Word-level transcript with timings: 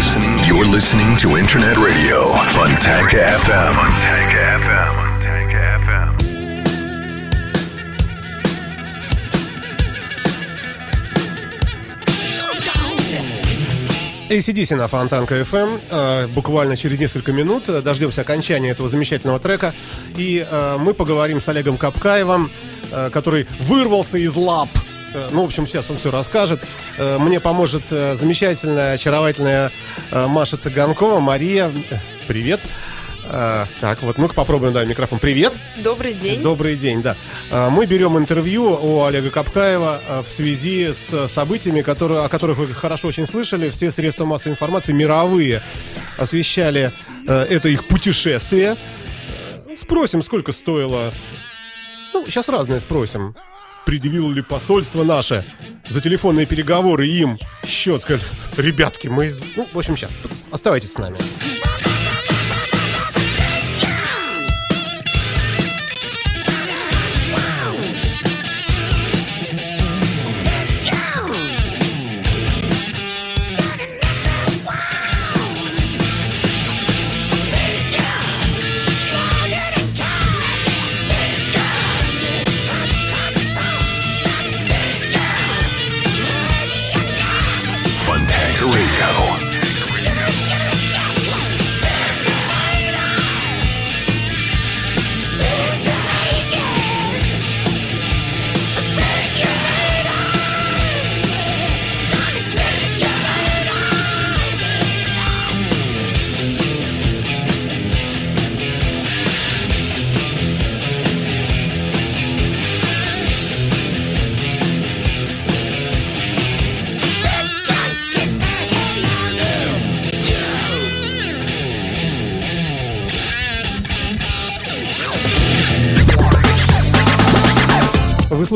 listening. 0.00 0.32
You're 0.48 0.64
listening 0.64 1.14
to 1.18 1.36
Internet 1.36 1.76
Radio 1.76 2.32
Fontanka 2.56 3.20
FM. 3.44 3.74
Fontanka 3.76 4.42
FM. 4.64 4.92
FM. 5.84 6.10
ACDC 14.30 14.74
на 14.76 14.88
Фонтанка 14.88 15.34
FM. 15.42 15.80
Э, 15.90 16.28
Буквально 16.28 16.76
через 16.78 16.98
несколько 16.98 17.32
минут 17.34 17.64
дождемся 17.66 18.22
окончания 18.22 18.70
этого 18.70 18.88
замечательного 18.88 19.38
трека. 19.38 19.74
И 20.16 20.46
э, 20.50 20.76
мы 20.80 20.94
поговорим 20.94 21.42
с 21.42 21.48
Олегом 21.50 21.76
Капкаевым, 21.76 22.50
э, 22.90 23.10
который 23.12 23.46
вырвался 23.60 24.16
из 24.16 24.34
лап. 24.34 24.70
Э, 25.14 25.28
Ну, 25.32 25.42
в 25.42 25.46
общем, 25.46 25.66
сейчас 25.66 25.90
он 25.90 25.96
все 25.98 26.10
расскажет. 26.10 26.60
Э, 26.98 27.18
Мне 27.18 27.40
поможет 27.40 27.84
э, 27.90 28.16
замечательная, 28.16 28.94
очаровательная 28.94 29.72
Маша 30.10 30.56
Цыганкова. 30.56 31.20
Мария, 31.20 31.70
привет. 32.26 32.60
Так, 33.80 34.02
вот 34.02 34.18
мы 34.18 34.26
попробуем, 34.28 34.72
да, 34.72 34.84
микрофон. 34.84 35.20
Привет. 35.20 35.56
Добрый 35.76 36.14
день. 36.14 36.42
Добрый 36.42 36.74
день, 36.74 37.00
да. 37.00 37.14
Мы 37.70 37.86
берем 37.86 38.18
интервью 38.18 38.76
у 38.82 39.04
Олега 39.04 39.30
Капкаева 39.30 40.00
в 40.26 40.28
связи 40.28 40.92
с 40.92 41.28
событиями, 41.28 41.82
которые, 41.82 42.24
о 42.24 42.28
которых 42.28 42.58
вы 42.58 42.74
хорошо 42.74 43.06
очень 43.06 43.26
слышали. 43.26 43.70
Все 43.70 43.92
средства 43.92 44.24
массовой 44.24 44.54
информации 44.54 44.92
мировые 44.92 45.62
освещали 46.16 46.90
это 47.28 47.68
их 47.68 47.84
путешествие. 47.84 48.76
Спросим, 49.76 50.22
сколько 50.22 50.50
стоило... 50.50 51.12
Ну, 52.12 52.24
сейчас 52.26 52.48
разное 52.48 52.80
спросим. 52.80 53.36
Предъявило 53.86 54.32
ли 54.32 54.42
посольство 54.42 55.04
наше 55.04 55.44
за 55.88 56.00
телефонные 56.00 56.46
переговоры 56.46 57.06
им 57.06 57.38
счет? 57.64 58.02
Сказали, 58.02 58.22
ребятки, 58.56 59.08
мы... 59.08 59.26
из-» 59.26 59.42
Ну, 59.56 59.66
в 59.72 59.78
общем, 59.78 59.96
сейчас. 59.96 60.16
Оставайтесь 60.52 60.92
с 60.92 60.98
нами. 60.98 61.16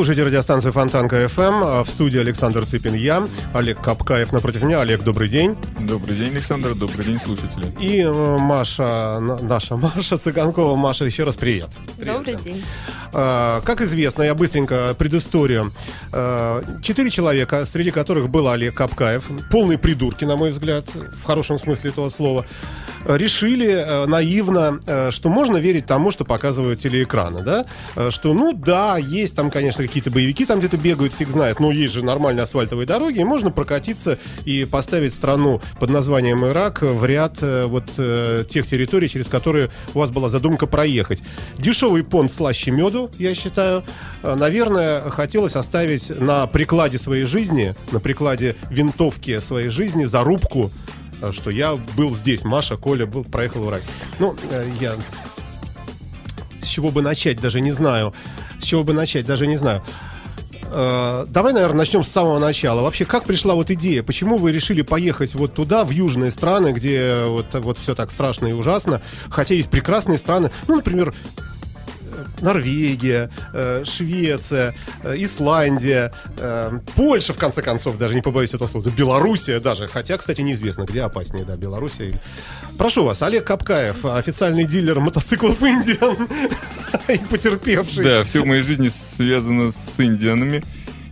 Слушаете 0.05 0.25
радиостанцию 0.25 0.71
Фонтанка 0.75 1.25
FM. 1.25 1.63
а 1.65 1.83
В 1.83 1.89
студии 1.89 2.21
Александр 2.21 2.67
Цыпин 2.67 2.93
я, 2.93 3.27
Олег 3.55 3.81
Капкаев 3.81 4.33
напротив 4.33 4.63
меня. 4.63 4.83
Олег, 4.83 5.03
добрый 5.03 5.31
день. 5.31 5.57
Добрый 5.81 6.15
день, 6.15 6.29
Александр. 6.33 6.75
Добрый 6.75 7.07
день, 7.07 7.19
слушатели. 7.19 7.75
И 7.81 8.01
э, 8.01 8.13
Маша, 8.13 9.19
на- 9.19 9.39
наша 9.41 9.77
Маша 9.79 10.19
Цыганкова. 10.19 10.77
Маша, 10.77 11.07
еще 11.07 11.25
раз 11.25 11.37
привет. 11.37 11.71
Добрый 11.97 12.37
день. 12.37 12.63
А, 13.15 13.61
Как 13.63 13.81
известно, 13.81 14.23
я 14.23 14.35
быстренько 14.35 14.95
предысторию. 14.99 15.73
А, 16.13 16.63
Четыре 16.83 17.11
человека, 17.11 17.65
среди 17.65 17.91
которых 17.91 18.29
был 18.29 18.49
Олег 18.49 18.75
Капкаев, 18.75 19.25
полные 19.51 19.79
придурки, 19.79 20.25
на 20.25 20.37
мой 20.37 20.51
взгляд, 20.51 20.87
в 20.95 21.25
хорошем 21.25 21.59
смысле 21.59 21.91
этого 21.91 22.09
слова, 22.09 22.45
решили 23.07 23.69
э, 23.69 24.07
наивно, 24.07 24.81
э, 24.87 25.11
что 25.11 25.29
можно 25.29 25.59
верить 25.59 25.87
тому, 25.87 26.11
что 26.11 26.25
показывают 26.25 26.81
телеэкраны, 26.81 27.43
да? 27.43 27.67
Э, 27.97 28.11
Что, 28.11 28.33
ну 28.33 28.53
да, 28.53 28.97
есть 28.97 29.37
там, 29.37 29.51
конечно, 29.51 29.85
какие-то 29.85 30.11
боевики 30.11 30.47
там 30.47 30.59
где-то 30.59 30.77
бегают, 30.77 31.13
фиг 31.13 31.29
знает, 31.29 31.61
но 31.61 31.71
есть 31.71 31.93
же 31.93 32.05
нормальные 32.05 32.45
асфальтовые 32.45 32.87
дороги, 32.87 33.21
и 33.21 33.25
можно 33.25 33.51
прокатиться 33.51 34.19
и 34.45 34.65
поставить 34.65 35.15
страну 35.15 35.61
под 35.79 35.91
названием 35.91 36.45
Ирак 36.47 36.83
в 36.83 37.05
ряд 37.05 37.39
вот 37.41 37.87
тех 37.95 38.67
территорий, 38.67 39.09
через 39.09 39.29
которые 39.29 39.71
у 39.93 39.99
вас 39.99 40.11
была 40.11 40.29
задумка 40.29 40.67
проехать. 40.67 41.21
Дешевый 41.59 42.05
понт 42.05 42.33
слаще 42.33 42.71
меду, 42.71 43.04
я 43.19 43.35
считаю. 43.35 43.85
Э, 44.23 44.35
Наверное, 44.35 45.11
хотелось 45.11 45.57
оставить 45.57 46.11
на 46.11 46.47
прикладе 46.47 46.99
своей 46.99 47.25
жизни, 47.25 47.75
на 47.93 48.01
прикладе 48.01 48.57
винтовки 48.71 49.41
своей 49.41 49.69
жизни 49.69 50.05
зарубку, 50.05 50.71
э, 51.23 51.33
что 51.33 51.51
я 51.51 51.77
был 51.97 52.15
здесь. 52.15 52.45
Маша, 52.45 52.77
Коля 52.77 53.07
был, 53.07 53.25
проехал 53.25 53.63
в 53.63 53.71
Ирак. 53.71 53.83
Ну, 54.19 54.37
э, 54.51 54.67
я... 54.81 54.95
С 56.63 56.67
чего 56.67 56.91
бы 56.91 57.03
начать, 57.03 57.41
даже 57.41 57.61
не 57.61 57.73
знаю. 57.73 58.15
С 58.61 58.65
чего 58.65 58.85
бы 58.85 58.93
начать, 58.93 59.27
даже 59.27 59.47
не 59.47 59.57
знаю. 59.57 59.83
Давай, 60.71 61.53
наверное, 61.53 61.77
начнем 61.77 62.03
с 62.03 62.09
самого 62.09 62.41
начала. 62.41 62.81
Вообще, 62.81 63.05
как 63.05 63.25
пришла 63.25 63.55
вот 63.55 63.71
идея? 63.71 64.03
Почему 64.03 64.39
вы 64.39 64.51
решили 64.51 64.83
поехать 64.83 65.35
вот 65.35 65.55
туда, 65.55 65.85
в 65.85 65.91
южные 65.91 66.33
страны, 66.33 66.73
где 66.73 67.27
вот, 67.27 67.47
вот 67.53 67.79
все 67.79 67.95
так 67.95 68.11
страшно 68.11 68.49
и 68.49 68.53
ужасно? 68.53 69.01
Хотя 69.29 69.55
есть 69.55 69.71
прекрасные 69.71 70.19
страны, 70.19 70.51
ну, 70.67 70.77
например, 70.77 71.15
Норвегия, 72.41 73.31
э, 73.53 73.85
Швеция, 73.85 74.75
э, 75.03 75.15
Исландия, 75.19 76.13
э, 76.39 76.79
Польша, 76.95 77.33
в 77.33 77.39
конце 77.39 77.63
концов, 77.63 77.99
даже 77.99 78.15
не 78.15 78.23
побоюсь 78.23 78.55
этого 78.55 78.69
слова, 78.69 78.85
да 78.85 78.93
Белоруссия 78.97 79.61
даже, 79.61 79.87
хотя, 79.87 80.17
кстати, 80.17 80.41
неизвестно, 80.41 80.85
где 80.85 81.03
опаснее, 81.03 81.45
да, 81.45 81.57
Белоруссия. 81.57 82.21
Прошу 82.79 83.05
вас, 83.05 83.23
Олег 83.23 83.45
Капкаев, 83.45 84.05
официальный 84.05 84.65
дилер 84.65 85.01
мотоциклов 85.01 85.63
Индиан 85.63 86.29
и 87.09 87.19
потерпевший. 87.19 88.05
Да, 88.05 88.25
все 88.25 88.43
в 88.43 88.47
моей 88.47 88.63
жизни 88.63 88.89
связано 88.89 89.73
с 89.73 89.99
индианами 89.99 90.63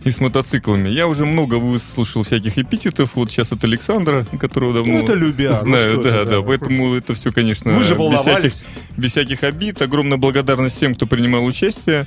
и 0.03 0.11
с 0.11 0.19
мотоциклами. 0.19 0.89
Я 0.89 1.07
уже 1.07 1.25
много 1.25 1.55
выслушал 1.55 2.23
всяких 2.23 2.57
эпитетов. 2.57 3.11
Вот 3.15 3.31
сейчас 3.31 3.51
от 3.51 3.63
Александра, 3.63 4.25
которого 4.39 4.73
давно 4.73 4.93
Ну, 4.93 5.03
это 5.03 5.13
любя, 5.13 5.49
ну 5.49 5.55
знаю. 5.55 6.01
да, 6.01 6.09
это, 6.09 6.25
да, 6.25 6.31
да. 6.31 6.41
Поэтому 6.41 6.93
это 6.93 7.13
все, 7.13 7.31
конечно, 7.31 7.73
Вы 7.73 7.83
же 7.83 7.95
без 7.95 8.21
всяких, 8.21 8.53
без 8.97 9.11
всяких 9.11 9.43
обид. 9.43 9.81
Огромная 9.81 10.17
благодарность 10.17 10.77
всем, 10.77 10.95
кто 10.95 11.07
принимал 11.07 11.45
участие 11.45 12.05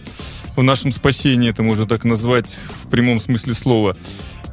в 0.56 0.62
нашем 0.62 0.90
спасении, 0.90 1.50
это 1.50 1.62
можно 1.62 1.86
так 1.86 2.04
назвать 2.04 2.56
в 2.84 2.88
прямом 2.88 3.20
смысле 3.20 3.54
слова. 3.54 3.96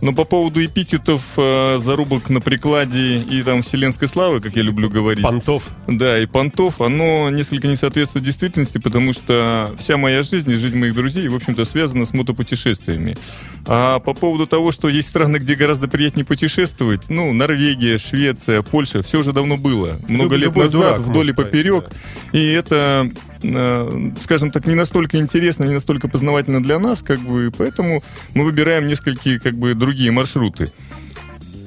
Но 0.03 0.11
по 0.11 0.25
поводу 0.25 0.63
эпитетов, 0.63 1.21
э, 1.37 1.79
зарубок 1.81 2.29
на 2.29 2.41
прикладе 2.41 3.19
и 3.19 3.41
там 3.41 3.63
вселенской 3.63 4.09
славы, 4.09 4.41
как 4.41 4.53
я 4.53 4.61
люблю 4.61 4.89
говорить. 4.89 5.23
Понтов. 5.23 5.69
Да, 5.87 6.19
и 6.19 6.25
понтов, 6.25 6.81
оно 6.81 7.29
несколько 7.29 7.69
не 7.69 7.77
соответствует 7.77 8.25
действительности, 8.25 8.79
потому 8.79 9.13
что 9.13 9.73
вся 9.77 9.95
моя 9.95 10.23
жизнь 10.23 10.51
и 10.51 10.55
жизнь 10.55 10.75
моих 10.75 10.93
друзей, 10.93 11.29
в 11.29 11.35
общем-то, 11.35 11.63
связана 11.63 12.03
с 12.05 12.11
мотопутешествиями. 12.11 13.17
А 13.65 13.99
по 13.99 14.13
поводу 14.13 14.45
того, 14.45 14.71
что 14.71 14.89
есть 14.89 15.07
страны, 15.07 15.37
где 15.37 15.55
гораздо 15.55 15.87
приятнее 15.87 16.25
путешествовать, 16.25 17.09
ну, 17.09 17.31
Норвегия, 17.31 17.97
Швеция, 17.97 18.61
Польша, 18.61 19.01
все 19.01 19.19
уже 19.19 19.31
давно 19.31 19.57
было. 19.57 19.99
Много 20.09 20.35
лет 20.35 20.49
любой 20.49 20.65
назад, 20.65 20.81
дурак 20.81 20.99
вдоль 21.01 21.29
и 21.29 21.33
поперек. 21.33 21.85
поехать, 21.85 21.99
И 22.33 22.51
это, 22.51 23.09
э, 23.41 24.11
скажем 24.19 24.51
так, 24.51 24.65
не 24.65 24.75
настолько 24.75 25.17
интересно, 25.17 25.63
не 25.63 25.73
настолько 25.75 26.09
познавательно 26.09 26.61
для 26.61 26.77
нас, 26.77 27.01
как 27.01 27.19
бы, 27.21 27.53
поэтому 27.57 28.03
мы 28.33 28.43
выбираем 28.43 28.87
несколько, 28.87 29.39
как 29.39 29.57
бы, 29.57 29.73
другие 29.75 30.11
маршруты. 30.11 30.73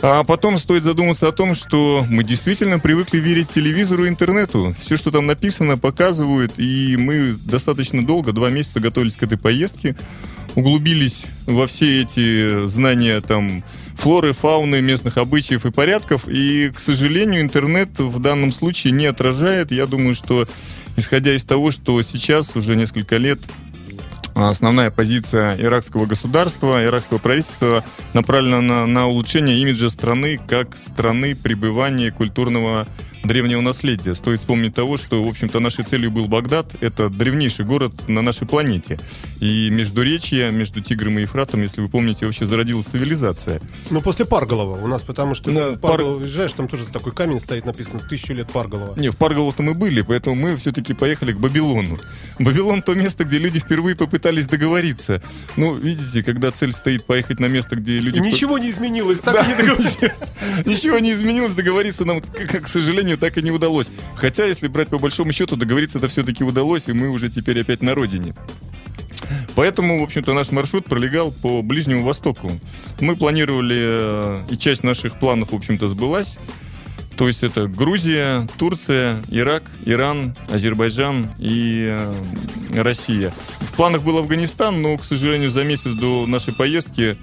А 0.03 0.25
потом 0.25 0.59
стоит 0.59 0.83
задуматься 0.83 1.27
о 1.29 1.33
том, 1.33 1.55
что 1.55 2.07
мы 2.11 2.23
действительно 2.23 2.79
привыкли 2.79 3.19
верить 3.19 3.49
телевизору 3.49 4.05
и 4.05 4.09
интернету. 4.09 4.75
Все, 4.79 4.97
что 4.97 5.11
там 5.11 5.27
написано, 5.27 5.79
показывают, 5.79 6.53
и 6.59 6.97
мы 6.99 7.35
достаточно 7.45 8.05
долго, 8.05 8.33
два 8.33 8.51
месяца 8.51 8.81
готовились 8.81 9.17
к 9.17 9.23
этой 9.23 9.39
поездке, 9.39 9.97
углубились 10.57 11.25
во 11.47 11.67
все 11.69 12.03
эти 12.03 12.67
знания 12.67 13.21
там 13.21 13.63
флоры, 13.95 14.33
фауны, 14.33 14.81
местных 14.83 15.19
обычаев 15.19 15.65
и 15.67 15.71
порядков, 15.71 16.27
и, 16.27 16.71
к 16.75 16.81
сожалению, 16.81 17.43
интернет 17.43 17.99
в 17.99 18.19
данном 18.19 18.53
случае 18.53 18.93
не 18.93 19.07
отражает. 19.07 19.71
Я 19.71 19.87
думаю, 19.87 20.15
что, 20.15 20.49
исходя 20.97 21.35
из 21.35 21.45
того, 21.45 21.71
что 21.71 22.03
сейчас 22.03 22.57
уже 22.57 22.75
несколько 22.75 23.19
лет 23.19 23.39
основная 24.35 24.91
позиция 24.91 25.57
иракского 25.57 26.05
государства, 26.05 26.85
иракского 26.85 27.19
правительства 27.19 27.83
направлена 28.13 28.61
на, 28.61 28.87
на 28.87 29.07
улучшение 29.07 29.59
имиджа 29.59 29.89
страны 29.89 30.39
как 30.47 30.77
страны 30.77 31.35
пребывания 31.35 32.11
культурного 32.11 32.87
древнего 33.27 33.61
наследия. 33.61 34.15
Стоит 34.15 34.41
вспомнить 34.41 34.75
того, 34.75 34.97
что, 34.97 35.23
в 35.23 35.29
общем-то, 35.29 35.61
нашей 35.61 35.85
целью 35.85 36.11
был 36.11 36.29
Багдад. 36.29 36.73
Это 36.81 37.09
древнейший 37.09 37.65
город 37.65 38.09
на 38.09 38.23
нашей 38.23 38.47
планете. 38.47 38.99
И 39.41 39.69
между 39.71 40.03
речья, 40.03 40.51
между 40.51 40.81
Тигром 40.81 41.19
и 41.19 41.23
Ефратом, 41.23 41.63
если 41.63 41.81
вы 41.81 41.89
помните, 41.89 42.27
вообще 42.27 42.47
зародилась 42.47 42.87
цивилизация. 42.87 43.61
Ну, 43.91 44.01
после 44.01 44.25
Парголова 44.25 44.81
у 44.81 44.87
нас, 44.87 45.03
потому 45.03 45.35
что 45.35 45.51
Ну, 45.51 45.73
в 45.73 45.81
Парголово 45.81 46.19
въезжаешь, 46.19 46.53
там 46.53 46.69
тоже 46.69 46.87
такой 46.87 47.13
камень 47.13 47.41
стоит, 47.41 47.65
написано 47.65 48.01
«Тысячу 48.01 48.33
лет 48.33 48.51
Парголова». 48.51 48.99
Не, 48.99 49.11
в 49.11 49.17
Парголо-то 49.17 49.63
мы 49.63 49.75
были, 49.75 50.03
поэтому 50.03 50.37
мы 50.37 50.57
все-таки 50.57 50.95
поехали 50.95 51.33
к 51.33 51.37
Вавилону. 51.39 51.99
Вавилон 52.39 52.83
то 52.83 52.95
место, 52.95 53.25
где 53.25 53.39
люди 53.39 53.61
впервые 53.61 53.97
попытались 53.97 54.47
договориться. 54.47 55.23
Ну, 55.57 55.75
видите, 55.75 56.23
когда 56.23 56.51
цель 56.51 56.73
стоит 56.73 57.05
поехать 57.05 57.41
на 57.41 57.47
место, 57.47 57.77
где 57.77 57.99
люди... 57.99 58.19
Ничего 58.19 58.59
не 58.59 58.71
изменилось, 58.71 59.21
так 59.21 59.47
не 59.47 59.55
договорились. 59.57 59.99
Ничего 60.65 60.99
не 60.99 61.13
изменилось, 61.13 61.53
договориться 61.53 62.05
нам, 62.05 62.21
к, 62.21 62.61
к 62.61 62.69
сожалению, 63.17 63.19
так 63.19 63.39
и 63.39 63.43
не 63.43 63.51
удалось. 63.51 63.89
Хотя, 64.15 64.45
если 64.45 64.69
брать 64.69 64.89
по 64.89 64.99
большому 64.99 65.33
счету, 65.33 65.57
договориться-то 65.57 66.09
все-таки 66.09 66.45
удалось, 66.45 66.89
и 66.89 66.93
мы 66.93 67.09
уже 67.09 67.29
теперь 67.29 67.61
опять 67.61 67.83
на 67.83 67.95
родине. 67.95 68.35
Поэтому, 69.55 70.01
в 70.01 70.05
общем-то, 70.05 70.35
наш 70.35 70.53
маршрут 70.53 70.85
пролегал 70.85 71.33
по 71.33 71.63
Ближнему 71.63 72.05
Востоку. 72.05 72.51
Мы 73.01 73.17
планировали, 73.17 73.77
э, 73.79 74.45
и 74.51 74.57
часть 74.57 74.85
наших 74.85 75.19
планов, 75.19 75.53
в 75.53 75.55
общем-то, 75.55 75.89
сбылась. 75.89 76.39
То 77.17 77.27
есть 77.29 77.43
это 77.43 77.67
Грузия, 77.67 78.47
Турция, 78.59 79.23
Ирак, 79.31 79.71
Иран, 79.87 80.37
Азербайджан 80.51 81.31
и 81.39 81.87
э, 81.89 82.83
Россия. 82.83 83.33
В 83.61 83.73
планах 83.73 84.03
был 84.03 84.19
Афганистан, 84.19 84.83
но, 84.83 84.99
к 84.99 85.05
сожалению, 85.05 85.51
за 85.51 85.65
месяц 85.65 85.93
до 85.93 86.27
нашей 86.27 86.53
поездки 86.53 87.17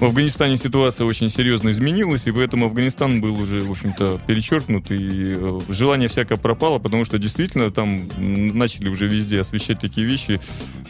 в 0.00 0.04
Афганистане 0.04 0.56
ситуация 0.56 1.06
очень 1.06 1.28
серьезно 1.28 1.70
изменилась, 1.70 2.26
и 2.28 2.32
поэтому 2.32 2.66
Афганистан 2.66 3.20
был 3.20 3.40
уже, 3.40 3.62
в 3.64 3.72
общем-то, 3.72 4.20
перечеркнут, 4.26 4.90
и 4.92 5.36
э, 5.36 5.60
желание 5.70 6.08
всякое 6.08 6.38
пропало, 6.38 6.78
потому 6.78 7.04
что 7.04 7.18
действительно 7.18 7.72
там 7.72 8.02
начали 8.16 8.88
уже 8.88 9.08
везде 9.08 9.40
освещать 9.40 9.80
такие 9.80 10.06
вещи, 10.06 10.40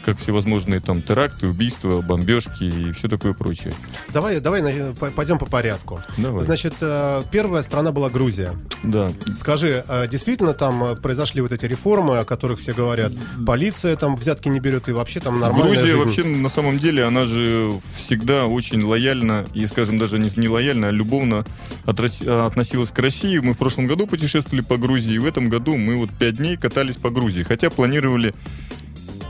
как 0.03 0.17
всевозможные 0.17 0.79
там 0.79 1.01
теракты, 1.01 1.47
убийства, 1.47 2.01
бомбежки 2.01 2.63
и 2.63 2.91
все 2.91 3.07
такое 3.07 3.33
прочее. 3.33 3.73
Давай, 4.13 4.39
давай 4.39 4.93
пойдем 5.15 5.37
по 5.37 5.45
порядку. 5.45 6.01
Давай. 6.17 6.45
Значит, 6.45 6.75
э, 6.81 7.23
первая 7.31 7.63
страна 7.63 7.91
была 7.91 8.09
Грузия. 8.09 8.53
Да. 8.83 9.11
Скажи, 9.37 9.83
а 9.87 10.07
действительно 10.07 10.53
там 10.53 10.83
э, 10.83 10.95
произошли 10.95 11.41
вот 11.41 11.51
эти 11.51 11.65
реформы, 11.65 12.19
о 12.19 12.25
которых 12.25 12.59
все 12.59 12.73
говорят? 12.73 13.11
Полиция 13.45 13.95
там 13.95 14.15
взятки 14.15 14.49
не 14.49 14.59
берет 14.59 14.89
и 14.89 14.91
вообще 14.91 15.19
там 15.19 15.39
нормальная 15.39 15.75
Грузия 15.75 15.93
жизнь? 15.93 16.03
вообще 16.03 16.23
на 16.23 16.49
самом 16.49 16.77
деле, 16.79 17.03
она 17.03 17.25
же 17.25 17.71
всегда 17.97 18.45
очень 18.45 18.83
лояльно 18.83 19.45
и, 19.53 19.65
скажем, 19.67 19.97
даже 19.97 20.19
не, 20.19 20.31
не 20.35 20.47
лояльно, 20.47 20.89
а 20.89 20.91
любовно 20.91 21.45
относилась 21.85 22.91
к 22.91 22.99
России. 22.99 23.39
Мы 23.39 23.53
в 23.53 23.57
прошлом 23.57 23.87
году 23.87 24.07
путешествовали 24.07 24.61
по 24.61 24.77
Грузии, 24.77 25.13
и 25.13 25.19
в 25.19 25.25
этом 25.25 25.49
году 25.49 25.77
мы 25.77 25.97
вот 25.97 26.09
пять 26.11 26.37
дней 26.37 26.57
катались 26.57 26.95
по 26.95 27.09
Грузии, 27.09 27.43
хотя 27.43 27.69
планировали 27.69 28.33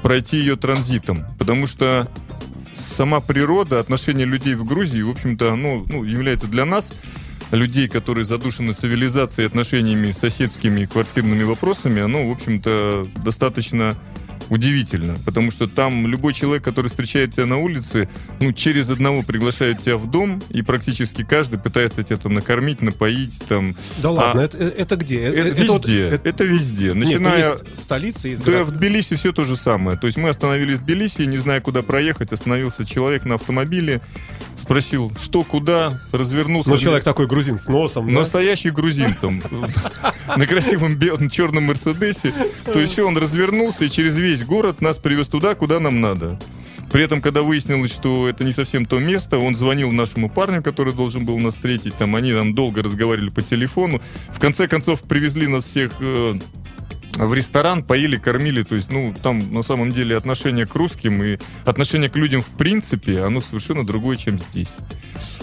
пройти 0.03 0.37
ее 0.37 0.55
транзитом, 0.55 1.25
потому 1.37 1.67
что 1.67 2.09
сама 2.75 3.19
природа, 3.19 3.79
отношение 3.79 4.25
людей 4.25 4.55
в 4.55 4.63
Грузии, 4.63 5.01
в 5.01 5.09
общем-то, 5.09 5.53
оно 5.53 5.85
ну, 5.87 6.03
является 6.03 6.47
для 6.47 6.65
нас 6.65 6.93
людей, 7.51 7.87
которые 7.87 8.25
задушены 8.25 8.73
цивилизацией, 8.73 9.47
отношениями 9.47 10.11
соседскими 10.11 10.85
квартирными 10.85 11.43
вопросами, 11.43 12.01
оно, 12.01 12.27
в 12.27 12.31
общем-то, 12.31 13.09
достаточно 13.23 13.97
удивительно, 14.49 15.17
потому 15.25 15.51
что 15.51 15.67
там 15.67 16.07
любой 16.07 16.33
человек, 16.33 16.63
который 16.63 16.87
встречает 16.87 17.33
тебя 17.33 17.45
на 17.45 17.57
улице, 17.57 18.09
ну, 18.39 18.51
через 18.51 18.89
одного 18.89 19.23
приглашает 19.23 19.81
тебя 19.81 19.97
в 19.97 20.09
дом, 20.09 20.41
и 20.49 20.61
практически 20.61 21.23
каждый 21.23 21.59
пытается 21.59 22.03
тебя 22.03 22.17
там 22.17 22.33
накормить, 22.33 22.81
напоить, 22.81 23.39
там... 23.47 23.73
Да 24.01 24.11
ладно, 24.11 24.41
А, 24.41 24.45
это, 24.45 24.57
э, 24.57 24.69
это 24.77 24.95
где? 24.95 25.21
Это, 25.21 25.49
это 25.49 25.61
везде, 25.63 26.07
это- 26.07 26.29
это 26.29 26.43
везде. 26.43 26.85
Нет, 26.87 26.95
ну, 26.95 27.01
Начиная... 27.05 27.51
есть 27.53 27.77
столица, 27.77 28.27
есть 28.27 28.43
Да, 28.43 28.51
город. 28.51 28.67
в 28.67 28.71
Тбилиси 28.71 29.15
все 29.15 29.31
то 29.31 29.43
же 29.45 29.55
самое. 29.55 29.97
То 29.97 30.07
есть 30.07 30.17
мы 30.17 30.29
остановились 30.29 30.79
в 30.79 30.83
Тбилиси, 30.83 31.21
не 31.23 31.37
зная, 31.37 31.61
куда 31.61 31.81
проехать, 31.83 32.31
остановился 32.31 32.85
человек 32.85 33.25
на 33.25 33.35
автомобиле, 33.35 34.01
спросил, 34.59 35.11
что, 35.21 35.44
куда, 35.44 36.01
развернулся. 36.11 36.69
Ну, 36.69 36.77
человек 36.77 37.03
такой 37.03 37.27
грузин 37.27 37.57
с 37.57 37.67
носом, 37.67 38.07
да? 38.07 38.19
Настоящий 38.19 38.69
грузин 38.69 39.15
там 39.19 39.41
на 40.35 40.45
красивом 40.45 40.95
белом 40.95 41.29
черном 41.29 41.65
Мерседесе. 41.65 42.33
То 42.65 42.79
есть 42.79 42.97
он 43.00 43.17
развернулся 43.17 43.85
и 43.85 43.89
через 43.89 44.17
весь 44.17 44.44
город 44.44 44.81
нас 44.81 44.97
привез 44.97 45.27
туда, 45.27 45.56
куда 45.56 45.79
нам 45.79 46.01
надо. 46.01 46.39
При 46.91 47.03
этом, 47.03 47.21
когда 47.21 47.44
выяснилось, 47.44 47.94
что 47.94 48.27
это 48.27 48.44
не 48.44 48.51
совсем 48.51 48.85
то 48.85 49.00
место, 49.00 49.38
он 49.38 49.56
звонил 49.56 49.91
нашему 49.91 50.29
парню, 50.29 50.63
который 50.63 50.94
должен 50.94 51.23
был 51.23 51.38
нас 51.38 51.53
встретить. 51.53 51.95
Там 51.95 52.15
они 52.15 52.33
там 52.33 52.56
долго 52.56 52.81
разговаривали 52.81 53.29
по 53.29 53.41
телефону. 53.41 54.01
В 54.29 54.39
конце 54.39 54.67
концов 54.67 55.03
привезли 55.03 55.47
нас 55.47 55.65
всех 55.65 55.91
э, 56.00 56.39
в 57.25 57.33
ресторан, 57.33 57.83
поели, 57.83 58.18
кормили. 58.18 58.63
То 58.63 58.75
есть, 58.75 58.92
ну, 58.92 59.13
там 59.21 59.54
на 59.54 59.62
самом 59.62 59.94
деле 59.94 60.16
отношение 60.18 60.66
к 60.66 60.74
русским 60.75 61.24
и 61.24 61.38
отношение 61.66 62.10
к 62.10 62.16
людям 62.16 62.42
в 62.42 62.50
принципе, 62.57 63.21
оно 63.21 63.42
совершенно 63.42 63.86
другое, 63.86 64.18
чем 64.18 64.39
здесь. 64.39 64.75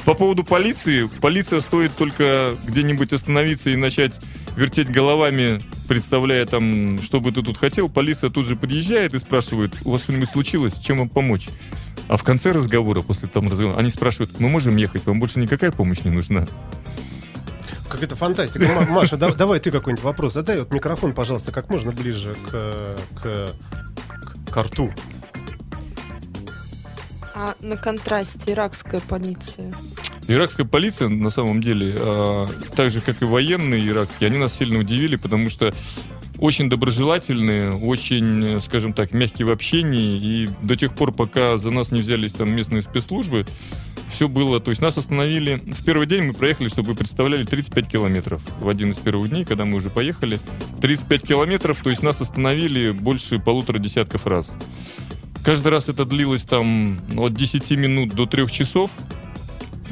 По 0.04 0.14
поводу 0.14 0.44
полиции. 0.44 1.08
Полиция 1.20 1.60
стоит 1.60 1.94
только 1.96 2.56
где-нибудь 2.66 3.12
остановиться 3.12 3.70
и 3.70 3.76
начать 3.76 4.20
вертеть 4.56 4.90
головами, 4.90 5.62
представляя 5.86 6.46
там, 6.46 7.00
что 7.02 7.20
бы 7.20 7.30
ты 7.30 7.42
тут 7.42 7.58
хотел. 7.58 7.88
Полиция 7.88 8.30
тут 8.30 8.46
же 8.46 8.56
подъезжает 8.56 9.14
и 9.14 9.18
спрашивает, 9.18 9.74
у 9.84 9.90
вас 9.90 10.04
что-нибудь 10.04 10.30
случилось, 10.30 10.78
чем 10.78 10.98
вам 10.98 11.08
помочь? 11.08 11.48
А 12.08 12.16
в 12.16 12.22
конце 12.22 12.52
разговора, 12.52 13.02
после 13.02 13.28
там 13.28 13.48
разговора, 13.48 13.76
они 13.76 13.90
спрашивают, 13.90 14.38
мы 14.40 14.48
можем 14.48 14.76
ехать, 14.76 15.04
вам 15.06 15.20
больше 15.20 15.40
никакая 15.40 15.72
помощь 15.72 16.04
не 16.04 16.10
нужна. 16.10 16.46
Какая-то 17.88 18.16
фантастика. 18.16 18.66
Ма- 18.66 18.86
Маша, 18.90 19.16
да- 19.16 19.32
давай 19.32 19.60
ты 19.60 19.70
какой-нибудь 19.70 20.04
вопрос 20.04 20.32
задай. 20.34 20.58
Вот 20.58 20.72
микрофон, 20.72 21.14
пожалуйста, 21.14 21.52
как 21.52 21.70
можно 21.70 21.92
ближе 21.92 22.34
к, 22.50 22.96
к, 23.22 23.22
к, 23.22 24.52
к 24.52 24.56
рту. 24.62 24.92
А 27.34 27.54
на 27.60 27.76
контрасте 27.76 28.52
иракская 28.52 29.00
полиция. 29.00 29.72
Иракская 30.28 30.66
полиция, 30.66 31.08
на 31.08 31.30
самом 31.30 31.60
деле, 31.60 31.94
а, 31.98 32.46
так 32.74 32.90
же, 32.90 33.00
как 33.00 33.22
и 33.22 33.24
военные 33.24 33.86
иракские, 33.86 34.28
они 34.28 34.38
нас 34.38 34.54
сильно 34.54 34.78
удивили, 34.78 35.16
потому 35.16 35.48
что 35.50 35.72
очень 36.38 36.68
доброжелательные, 36.68 37.72
очень, 37.72 38.56
э, 38.56 38.60
скажем 38.60 38.92
так, 38.92 39.12
мягкие 39.12 39.46
в 39.46 39.50
общении, 39.50 40.18
и 40.18 40.48
до 40.62 40.76
тех 40.76 40.94
пор, 40.94 41.12
пока 41.12 41.58
за 41.58 41.70
нас 41.70 41.92
не 41.92 42.00
взялись 42.00 42.32
там 42.32 42.54
местные 42.54 42.82
спецслужбы, 42.82 43.46
все 44.08 44.28
было, 44.28 44.60
то 44.60 44.70
есть 44.70 44.80
нас 44.80 44.96
остановили, 44.98 45.56
в 45.66 45.84
первый 45.84 46.06
день 46.06 46.24
мы 46.24 46.32
проехали, 46.32 46.68
чтобы 46.68 46.90
вы 46.90 46.94
представляли, 46.94 47.44
35 47.44 47.88
километров 47.88 48.40
в 48.60 48.68
один 48.68 48.90
из 48.90 48.98
первых 48.98 49.30
дней, 49.30 49.44
когда 49.44 49.64
мы 49.64 49.76
уже 49.76 49.90
поехали, 49.90 50.38
35 50.80 51.22
километров, 51.22 51.80
то 51.82 51.90
есть 51.90 52.02
нас 52.02 52.20
остановили 52.20 52.92
больше 52.92 53.38
полутора 53.38 53.78
десятков 53.78 54.26
раз. 54.26 54.52
Каждый 55.44 55.68
раз 55.68 55.88
это 55.88 56.04
длилось 56.04 56.42
там 56.42 57.00
от 57.16 57.34
10 57.34 57.70
минут 57.72 58.14
до 58.14 58.26
3 58.26 58.48
часов, 58.48 58.90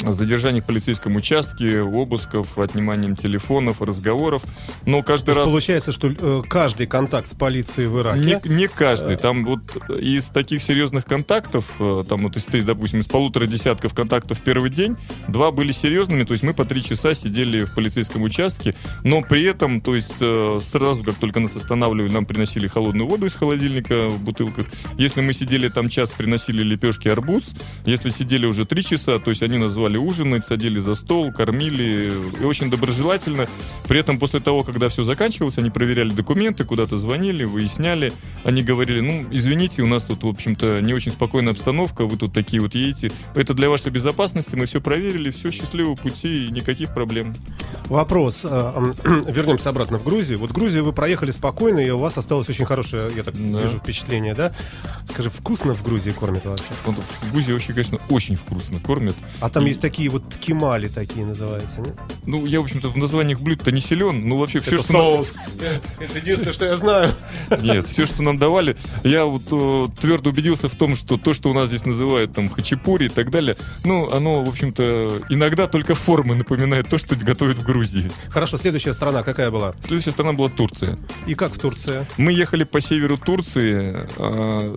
задержаний 0.01 0.61
в 0.61 0.65
полицейском 0.65 1.17
участке, 1.17 1.81
обысков, 1.81 2.59
отниманием 2.59 3.17
телефонов, 3.17 3.83
разговоров. 3.83 4.43
Но 4.87 5.03
каждый 5.03 5.35
раз... 5.35 5.47
Получается, 5.47 5.93
что 5.93 6.09
э, 6.09 6.43
каждый 6.49 6.87
контакт 6.87 7.29
с 7.29 7.35
полицией 7.35 7.89
в 7.89 7.99
Ираке... 8.01 8.21
Не, 8.21 8.41
не 8.45 8.69
каждый. 8.69 9.17
Там 9.17 9.45
вот 9.45 9.61
из 9.91 10.29
таких 10.29 10.63
серьезных 10.63 11.05
контактов, 11.05 11.73
э, 11.79 12.05
там 12.09 12.23
вот 12.25 12.37
из, 12.37 12.47
допустим, 12.65 13.01
из 13.01 13.07
полутора 13.07 13.47
десятков 13.47 13.95
контактов 13.95 14.39
в 14.41 14.43
первый 14.43 14.71
день, 14.71 14.97
два 15.29 15.51
были 15.51 15.73
серьезными, 15.73 16.25
то 16.25 16.33
есть 16.33 16.43
мы 16.43 16.55
по 16.55 16.65
три 16.65 16.83
часа 16.83 17.15
сидели 17.15 17.65
в 17.65 17.75
полицейском 17.75 18.23
участке, 18.23 18.75
но 19.03 19.23
при 19.23 19.45
этом, 19.45 19.81
то 19.81 19.95
есть 19.95 20.15
э, 20.21 20.61
сразу, 20.63 21.03
как 21.05 21.17
только 21.17 21.41
нас 21.41 21.57
останавливали, 21.57 22.11
нам 22.13 22.27
приносили 22.27 22.69
холодную 22.69 23.09
воду 23.09 23.27
из 23.27 23.35
холодильника 23.35 24.09
в 24.09 24.21
бутылках. 24.21 24.67
Если 24.99 25.21
мы 25.21 25.33
сидели 25.33 25.69
там 25.69 25.89
час, 25.89 26.11
приносили 26.11 26.63
лепешки 26.63 27.09
арбуз. 27.09 27.55
Если 27.85 28.11
сидели 28.11 28.47
уже 28.47 28.65
три 28.65 28.83
часа, 28.83 29.19
то 29.19 29.31
есть 29.31 29.43
они 29.43 29.59
назвали 29.59 29.84
ужинать, 29.97 30.45
садили 30.47 30.81
за 30.81 30.95
стол, 30.95 31.33
кормили 31.33 32.12
и 32.41 32.45
очень 32.45 32.71
доброжелательно. 32.71 33.47
При 33.88 34.00
этом 34.00 34.19
после 34.19 34.41
того, 34.41 34.62
когда 34.64 34.88
все 34.88 35.05
заканчивалось, 35.05 35.59
они 35.59 35.71
проверяли 35.71 36.11
документы, 36.11 36.64
куда-то 36.64 36.99
звонили, 36.99 37.45
выясняли. 37.45 38.12
Они 38.45 38.62
говорили, 38.62 39.00
ну, 39.00 39.26
извините, 39.31 39.83
у 39.83 39.87
нас 39.87 40.05
тут, 40.05 40.23
в 40.25 40.29
общем-то, 40.29 40.81
не 40.81 40.95
очень 40.95 41.12
спокойная 41.12 41.53
обстановка, 41.53 42.07
вы 42.07 42.17
тут 42.17 42.33
такие 42.33 42.61
вот 42.62 42.75
едете. 42.75 43.12
Это 43.35 43.55
для 43.55 43.69
вашей 43.71 43.91
безопасности, 43.91 44.55
мы 44.57 44.67
все 44.67 44.81
проверили, 44.81 45.31
все, 45.31 45.50
счастливого 45.50 45.95
пути 45.97 46.49
никаких 46.50 46.93
проблем. 46.95 47.35
Вопрос. 47.87 48.41
э, 48.45 48.93
Вернемся 49.29 49.69
обратно 49.69 49.99
в 49.99 50.05
Грузию. 50.05 50.38
Вот 50.38 50.53
Грузию 50.53 50.85
вы 50.85 50.93
проехали 50.93 51.31
спокойно, 51.31 51.79
и 51.81 51.91
у 51.91 51.99
вас 51.99 52.17
осталось 52.19 52.49
очень 52.49 52.64
хорошее, 52.64 53.11
я 53.17 53.23
так 53.23 53.35
Да. 53.35 53.62
вижу, 53.62 53.79
впечатление, 53.79 54.35
да? 54.35 54.53
Скажи, 55.11 55.31
вкусно 55.31 55.75
в 55.75 55.83
Грузии 55.83 56.11
кормят 56.11 56.45
вообще? 56.45 56.64
В 56.85 57.33
Грузии 57.33 57.53
вообще, 57.53 57.73
конечно, 57.73 57.99
очень 58.09 58.37
вкусно 58.37 58.81
кормят. 58.81 59.17
А 59.41 59.50
там 59.50 59.64
И- 59.67 59.71
есть 59.75 59.83
такие 59.83 60.09
вот 60.09 60.28
ткемали 60.28 60.88
такие 60.88 61.26
называются, 61.26 61.81
нет? 61.81 61.95
Ну, 62.26 62.47
я, 62.47 62.61
в 62.61 62.64
общем-то, 62.64 62.88
в 62.88 62.97
названиях 62.97 63.40
блюд-то 63.40 63.73
не 63.73 63.81
силен, 63.81 64.28
но 64.28 64.37
вообще 64.37 64.61
все, 64.61 64.76
Это 64.76 64.85
что... 64.85 64.93
нам- 64.93 65.02
соус. 65.02 65.37
Это 66.00 66.19
единственное, 66.19 66.52
что 66.52 66.64
я 66.64 66.76
знаю. 66.76 67.12
Нет, 67.61 67.88
все, 67.88 68.07
что 68.07 68.23
нам 68.23 68.38
давали, 68.38 68.76
я 69.02 69.25
вот 69.25 69.43
э, 69.50 69.87
твердо 70.00 70.31
убедился 70.31 70.69
в 70.69 70.75
том, 70.76 70.95
что 70.95 71.16
то, 71.16 71.35
что 71.35 71.50
у 71.50 71.52
нас 71.52 71.69
здесь 71.69 71.85
называют 71.85 72.33
там 72.33 72.49
хачапури 72.49 73.07
и 73.07 73.09
так 73.09 73.31
далее, 73.31 73.57
ну, 73.85 74.11
оно, 74.11 74.45
в 74.45 74.49
общем-то, 74.49 75.23
иногда 75.28 75.66
только 75.66 75.95
формы 75.95 76.35
напоминает 76.37 76.88
то, 76.88 76.97
что 76.99 77.16
готовят 77.16 77.59
в 77.59 77.64
Грузии. 77.64 78.11
Хорошо, 78.28 78.57
следующая 78.57 78.93
страна 78.93 79.23
какая 79.23 79.50
была? 79.50 79.75
Следующая 79.81 80.12
страна 80.12 80.33
была 80.33 80.49
Турция. 80.49 80.97
И 81.26 81.35
как 81.35 81.52
в 81.52 81.59
Турции? 81.59 82.07
Мы 82.16 82.33
ехали 82.33 82.64
по 82.64 82.81
северу 82.81 83.19
Турции, 83.19 84.07
а, 84.19 84.76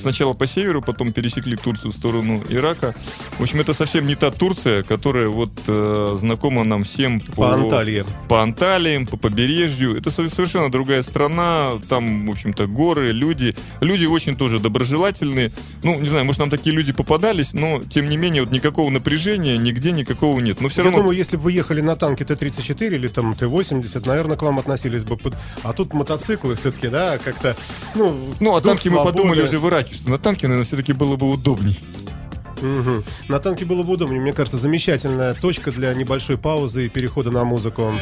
сначала 0.00 0.32
по 0.32 0.46
северу, 0.46 0.80
потом 0.80 1.12
пересекли 1.12 1.56
Турцию 1.56 1.90
в 1.90 1.94
сторону 1.94 2.42
Ирака. 2.48 2.94
В 3.38 3.42
общем, 3.42 3.60
это 3.60 3.74
совсем 3.74 4.06
не 4.06 4.11
та 4.14 4.30
Турция, 4.30 4.82
которая 4.82 5.28
вот 5.28 5.50
э, 5.66 6.16
знакома 6.20 6.64
нам 6.64 6.84
всем 6.84 7.20
По 7.20 7.52
Анталии. 7.54 8.04
по 8.28 8.42
Анталиям, 8.42 9.06
по 9.06 9.16
побережью. 9.16 9.96
Это 9.96 10.10
со- 10.10 10.28
совершенно 10.28 10.70
другая 10.70 11.02
страна. 11.02 11.72
Там, 11.88 12.26
в 12.26 12.30
общем-то, 12.30 12.66
горы, 12.66 13.12
люди. 13.12 13.54
Люди 13.80 14.06
очень 14.06 14.36
тоже 14.36 14.58
доброжелательные. 14.58 15.50
Ну, 15.82 15.98
не 16.00 16.08
знаю, 16.08 16.24
может, 16.24 16.38
нам 16.40 16.50
такие 16.50 16.74
люди 16.74 16.92
попадались, 16.92 17.52
но, 17.52 17.82
тем 17.82 18.08
не 18.08 18.16
менее, 18.16 18.42
вот 18.42 18.52
никакого 18.52 18.90
напряжения 18.90 19.56
нигде 19.58 19.92
никакого 19.92 20.40
нет. 20.40 20.60
Но 20.60 20.68
все 20.68 20.80
Я 20.82 20.84
равно... 20.86 20.98
думаю, 20.98 21.16
если 21.16 21.36
бы 21.36 21.42
вы 21.44 21.52
ехали 21.52 21.80
на 21.80 21.96
танке 21.96 22.24
Т-34 22.24 22.86
или 22.94 23.08
там 23.08 23.34
Т-80, 23.34 24.06
наверное, 24.06 24.36
к 24.36 24.42
вам 24.42 24.58
относились 24.58 25.04
бы... 25.04 25.16
под- 25.16 25.34
А 25.62 25.72
тут 25.72 25.92
мотоциклы 25.92 26.54
все-таки, 26.56 26.88
да, 26.88 27.18
как-то... 27.18 27.56
Ну, 27.94 28.16
Ну, 28.40 28.54
а 28.56 28.60
танки 28.60 28.88
мы 28.88 28.94
свободы. 28.96 29.16
подумали 29.16 29.42
уже 29.42 29.58
в 29.58 29.68
Ираке, 29.68 29.94
что 29.94 30.10
на 30.10 30.18
танке, 30.18 30.46
наверное, 30.48 30.66
все-таки 30.66 30.92
было 30.92 31.16
бы 31.16 31.30
удобней. 31.30 31.78
Мгм. 32.62 33.04
На 33.28 33.38
танке 33.38 33.64
было 33.64 33.82
бы 33.82 33.92
удобнее. 33.92 34.20
Мне 34.20 34.32
кажется, 34.32 34.56
замечательная 34.56 35.34
точка 35.34 35.72
для 35.72 35.92
небольшой 35.94 36.38
паузы 36.38 36.86
и 36.86 36.88
перехода 36.88 37.30
на 37.30 37.44
музыку. 37.44 37.92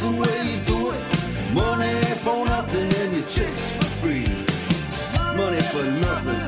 That's 0.00 0.12
the 0.12 0.22
way 0.22 0.50
you 0.50 0.60
do 0.64 0.90
it. 0.92 1.02
Money 1.52 2.00
for 2.24 2.46
nothing 2.46 2.88
and 3.02 3.12
your 3.16 3.26
chicks 3.26 3.72
for 3.72 3.84
free. 4.00 4.24
Money 5.36 5.60
for 5.60 5.84
nothing. 5.84 6.40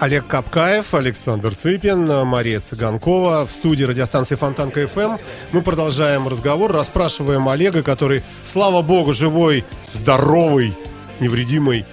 Олег 0.00 0.26
Капкаев, 0.26 0.92
Александр 0.94 1.54
Цыпин, 1.54 2.26
Мария 2.26 2.60
Цыганкова 2.60 3.46
в 3.46 3.52
студии 3.52 3.84
радиостанции 3.84 4.34
Фонтанка 4.34 4.86
ФМ. 4.86 5.16
Мы 5.52 5.62
продолжаем 5.62 6.26
разговор, 6.26 6.72
расспрашиваем 6.72 7.48
Олега, 7.48 7.82
который, 7.82 8.22
слава 8.42 8.82
богу, 8.82 9.12
живой, 9.12 9.64
здоровый, 9.94 10.76
невредимый, 11.20 11.86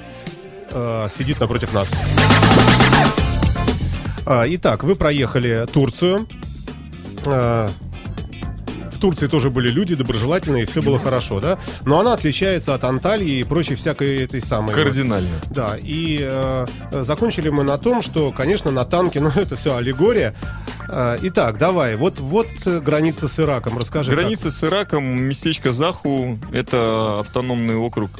э, 0.71 1.07
сидит 1.09 1.39
напротив 1.39 1.71
нас. 1.71 1.89
А, 4.31 4.45
Итак, 4.47 4.83
вы 4.83 4.95
проехали 4.95 5.65
Турцию. 5.73 6.27
А, 7.25 7.67
В 8.91 8.99
Турции 8.99 9.25
тоже 9.27 9.49
были 9.49 9.71
люди 9.71 9.95
доброжелательные, 9.95 10.67
все 10.67 10.81
было 10.83 10.99
хорошо, 10.99 11.39
да? 11.39 11.57
Но 11.83 11.99
она 11.99 12.13
отличается 12.13 12.75
от 12.75 12.83
Анталии 12.83 13.39
и 13.39 13.43
прочей 13.43 13.73
всякой 13.73 14.23
этой 14.23 14.39
самой... 14.39 14.75
вот, 14.75 14.83
Кардинально. 14.83 15.29
да, 15.49 15.77
и 15.81 16.19
э, 16.21 16.67
закончили 16.91 17.49
мы 17.49 17.63
на 17.63 17.77
том, 17.79 18.01
что, 18.03 18.31
конечно, 18.31 18.69
на 18.71 18.85
танке, 18.85 19.19
ну 19.21 19.29
это 19.33 19.55
все 19.55 19.75
аллегория, 19.77 20.35
А, 20.89 21.17
Итак, 21.23 21.57
давай, 21.57 21.95
вот, 21.95 22.19
вот 22.19 22.47
граница 22.65 23.27
с 23.27 23.39
Ираком, 23.39 23.77
расскажи. 23.79 24.11
как. 24.11 24.19
Граница 24.19 24.51
с 24.51 24.63
Ираком, 24.63 25.05
местечко 25.05 25.71
Заху, 25.71 26.37
это 26.51 27.19
автономный 27.21 27.75
округ 27.77 28.11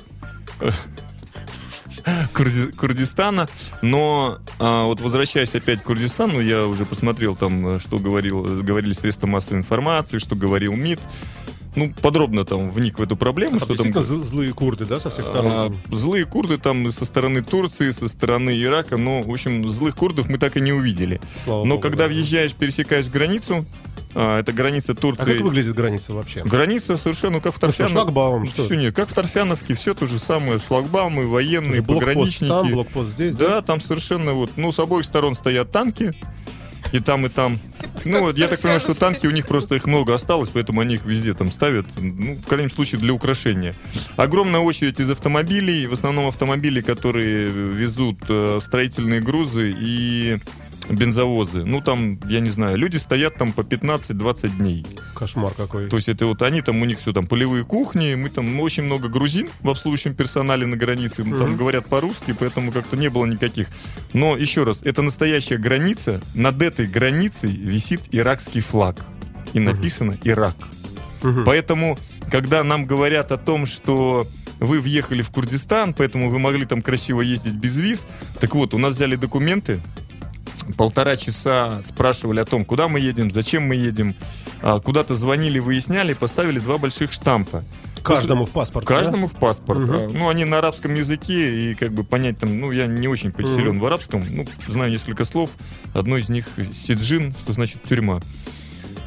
Курди- 2.34 2.72
Курдистана. 2.72 3.48
Но 3.82 4.39
а, 4.60 4.86
вот 4.86 5.01
возвращаясь 5.01 5.56
опять 5.56 5.82
к 5.82 5.86
Курдистану, 5.86 6.39
я 6.39 6.65
уже 6.65 6.86
посмотрел 6.86 7.36
там, 7.36 7.68
э, 7.75 7.79
что 7.79 7.98
говорил, 8.00 8.41
говорили 8.63 8.94
средства 8.94 9.27
массовой 9.27 9.58
информации, 9.60 10.18
что 10.18 10.36
говорил 10.36 10.74
МИД. 10.74 11.00
Ну, 11.75 11.93
подробно 12.01 12.45
там 12.45 12.71
вник 12.71 12.97
в 12.99 13.01
эту 13.03 13.15
проблему, 13.15 13.59
Там 13.59 13.75
что 13.75 13.91
там 13.91 14.01
злые 14.03 14.53
курды, 14.53 14.85
да, 14.85 14.99
со 14.99 15.09
всех 15.11 15.25
а, 15.25 15.27
сторон? 15.27 15.75
злые 15.91 16.25
курды 16.25 16.57
там 16.57 16.91
со 16.91 17.05
стороны 17.05 17.43
Турции, 17.43 17.91
со 17.91 18.07
стороны 18.07 18.59
Ирака, 18.61 18.97
но, 18.97 19.21
в 19.21 19.31
общем, 19.31 19.69
злых 19.69 19.95
курдов 19.95 20.29
мы 20.29 20.38
так 20.38 20.57
и 20.57 20.61
не 20.61 20.71
увидели. 20.73 21.21
Слава 21.43 21.63
Но 21.65 21.75
богу, 21.75 21.81
когда 21.81 22.05
да. 22.05 22.09
въезжаешь, 22.09 22.53
пересекаешь 22.55 23.07
границу, 23.07 23.65
а, 24.15 24.39
это 24.39 24.51
граница 24.51 24.93
А 24.93 24.95
Турции. 24.95 25.33
как 25.33 25.41
выглядит 25.41 25.75
граница 25.75 26.13
вообще? 26.13 26.41
Граница 26.43 26.97
совершенно 26.97 27.33
ну, 27.33 27.41
как 27.41 27.53
в 27.53 27.61
Ну 27.61 27.71
что, 27.71 27.77
Торфяновке. 27.83 27.93
шлагбаум, 27.93 28.45
что? 28.47 28.65
Все 28.65 28.75
нет, 28.75 28.95
как 28.95 29.07
в 29.09 29.13
Торфяновке, 29.13 29.75
все 29.75 29.93
то 29.93 30.07
же 30.07 30.17
самое. 30.17 30.59
Шлагбаумы, 30.59 31.27
военные, 31.27 31.81
Блокпост 31.81 31.99
пограничники. 31.99 32.49
там, 32.49 32.71
блокпост 32.71 33.09
здесь, 33.11 33.35
Да, 33.35 33.61
там 33.61 33.79
совершенно 33.79 34.33
вот, 34.33 34.51
ну, 34.55 34.71
с 34.71 34.79
обоих 34.79 35.05
сторон 35.05 35.35
стоят 35.35 35.69
танки, 35.71 36.13
и 36.91 36.99
там, 36.99 37.27
и 37.27 37.29
там. 37.29 37.59
Ну, 38.06 38.22
вот 38.22 38.38
я 38.38 38.48
так 38.48 38.60
понимаю, 38.60 38.79
что 38.79 38.94
танки 38.94 39.27
у 39.27 39.32
них 39.32 39.48
просто 39.48 39.75
их 39.75 39.86
много 39.86 40.13
осталось, 40.13 40.50
поэтому 40.50 40.82
они 40.82 40.96
их 40.96 41.06
везде 41.06 41.34
там 41.34 41.51
ставят, 41.51 41.86
ну, 41.98 42.36
в 42.36 42.48
крайнем 42.48 42.70
случае, 42.70 43.00
для 43.00 43.13
украшения. 43.13 43.75
Огромная 44.15 44.62
очередь 44.62 45.00
из 45.00 45.10
автомобилей, 45.10 45.88
в 45.88 45.94
основном 45.94 46.27
автомобили, 46.27 46.82
которые 46.82 47.50
везут 47.50 48.20
э, 48.27 48.60
строительные 48.62 49.22
грузы 49.22 49.74
и 49.77 50.38
бензовозы. 50.89 51.63
Ну, 51.65 51.81
там, 51.81 52.19
я 52.29 52.39
не 52.39 52.50
знаю, 52.50 52.77
люди 52.77 52.98
стоят 52.98 53.36
там 53.36 53.51
по 53.53 53.62
15-20 53.62 54.58
дней. 54.58 54.86
Кошмар 55.15 55.53
какой. 55.53 55.89
То 55.89 55.98
есть 55.98 56.10
это 56.10 56.25
вот 56.25 56.41
они 56.41 56.62
там, 56.62 56.81
у 56.81 56.86
них 56.86 57.00
все 57.00 57.13
там 57.13 57.27
полевые 57.27 57.63
кухни, 57.63 58.15
мы 58.15 58.29
там 58.29 58.60
очень 58.60 58.84
много 58.84 59.08
грузин 59.08 59.48
в 59.62 59.69
обслуживающем 59.69 60.15
персонале 60.15 60.65
на 60.65 60.77
границе, 60.77 61.24
ну, 61.24 61.38
там 61.38 61.50
Мгм. 61.51 61.58
говорят 61.58 61.88
по-русски, 61.88 62.36
поэтому 62.38 62.72
как-то 62.72 62.98
не 62.98 63.10
было 63.10 63.25
никаких. 63.25 63.67
Но 64.13 64.36
еще 64.38 64.63
раз, 64.63 64.79
это 64.84 65.01
настоящая 65.01 65.58
граница, 65.58 66.22
над 66.36 66.62
этой 66.62 66.88
границей 66.88 67.51
висит 67.51 68.01
иракский 68.12 68.62
флаг. 68.62 69.05
И 69.53 69.60
написано 69.60 70.17
Ирак. 70.24 70.55
Мгм. 71.24 71.43
Поэтому, 71.43 71.98
когда 72.31 72.63
нам 72.63 72.86
говорят 72.86 73.31
о 73.31 73.38
том, 73.38 73.65
что 73.65 74.27
вы 74.60 74.79
въехали 74.79 75.22
в 75.22 75.29
Курдистан, 75.31 75.93
поэтому 75.93 76.29
вы 76.29 76.38
могли 76.38 76.65
там 76.65 76.81
красиво 76.81 77.22
ездить 77.22 77.53
без 77.55 77.77
виз, 77.77 78.08
так 78.39 78.53
вот, 78.55 78.74
у 78.74 78.77
нас 78.77 78.96
взяли 78.96 79.15
документы, 79.15 79.81
полтора 80.77 81.15
часа 81.15 81.81
спрашивали 81.83 82.39
о 82.39 82.45
том, 82.45 82.65
куда 82.65 82.88
мы 82.88 82.99
едем, 82.99 83.31
зачем 83.31 83.63
мы 83.63 83.75
едем, 83.75 84.15
а, 84.61 84.79
куда-то 84.79 85.15
звонили, 85.15 85.59
выясняли, 85.59 86.13
поставили 86.13 86.59
два 86.59 86.77
больших 86.77 87.11
штампа. 87.11 87.63
Каждому 88.03 88.45
в 88.45 88.51
паспорт. 88.51 88.88
да? 88.88 88.95
Каждому 88.95 89.27
в 89.27 89.33
паспорт. 89.35 89.89
А, 89.89 90.07
Ну, 90.07 90.29
они 90.29 90.45
на 90.45 90.59
арабском 90.59 90.95
языке, 90.95 91.71
и 91.71 91.73
как 91.75 91.91
бы 91.93 92.03
понять 92.03 92.39
там, 92.39 92.59
ну, 92.59 92.71
я 92.71 92.88
не 92.88 93.07
очень 93.07 93.33
силен 93.38 93.71
Мгм. 93.75 93.79
в 93.79 93.85
арабском, 93.85 94.23
ну, 94.31 94.45
знаю 94.67 94.91
несколько 94.91 95.25
слов. 95.25 95.51
Одно 95.93 96.17
из 96.17 96.29
них 96.29 96.45
сиджин, 96.73 97.33
что 97.35 97.53
значит 97.53 97.83
тюрьма. 97.83 98.19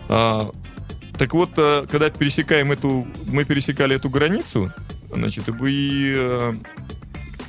А, 0.09 0.51
так 1.19 1.33
вот, 1.35 1.51
а, 1.57 1.87
когда 1.87 2.11
пересекаем 2.11 2.71
эту, 2.73 3.07
мы 3.29 3.45
пересекали 3.45 3.97
эту 3.97 4.11
границу, 4.11 4.73
значит, 5.15 5.45
и 5.65 6.59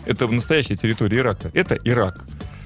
это 0.05 0.27
настоящая 0.27 0.75
территория 0.75 1.19
Ирака. 1.19 1.49
Это 1.53 1.75
Ирак. 1.75 2.25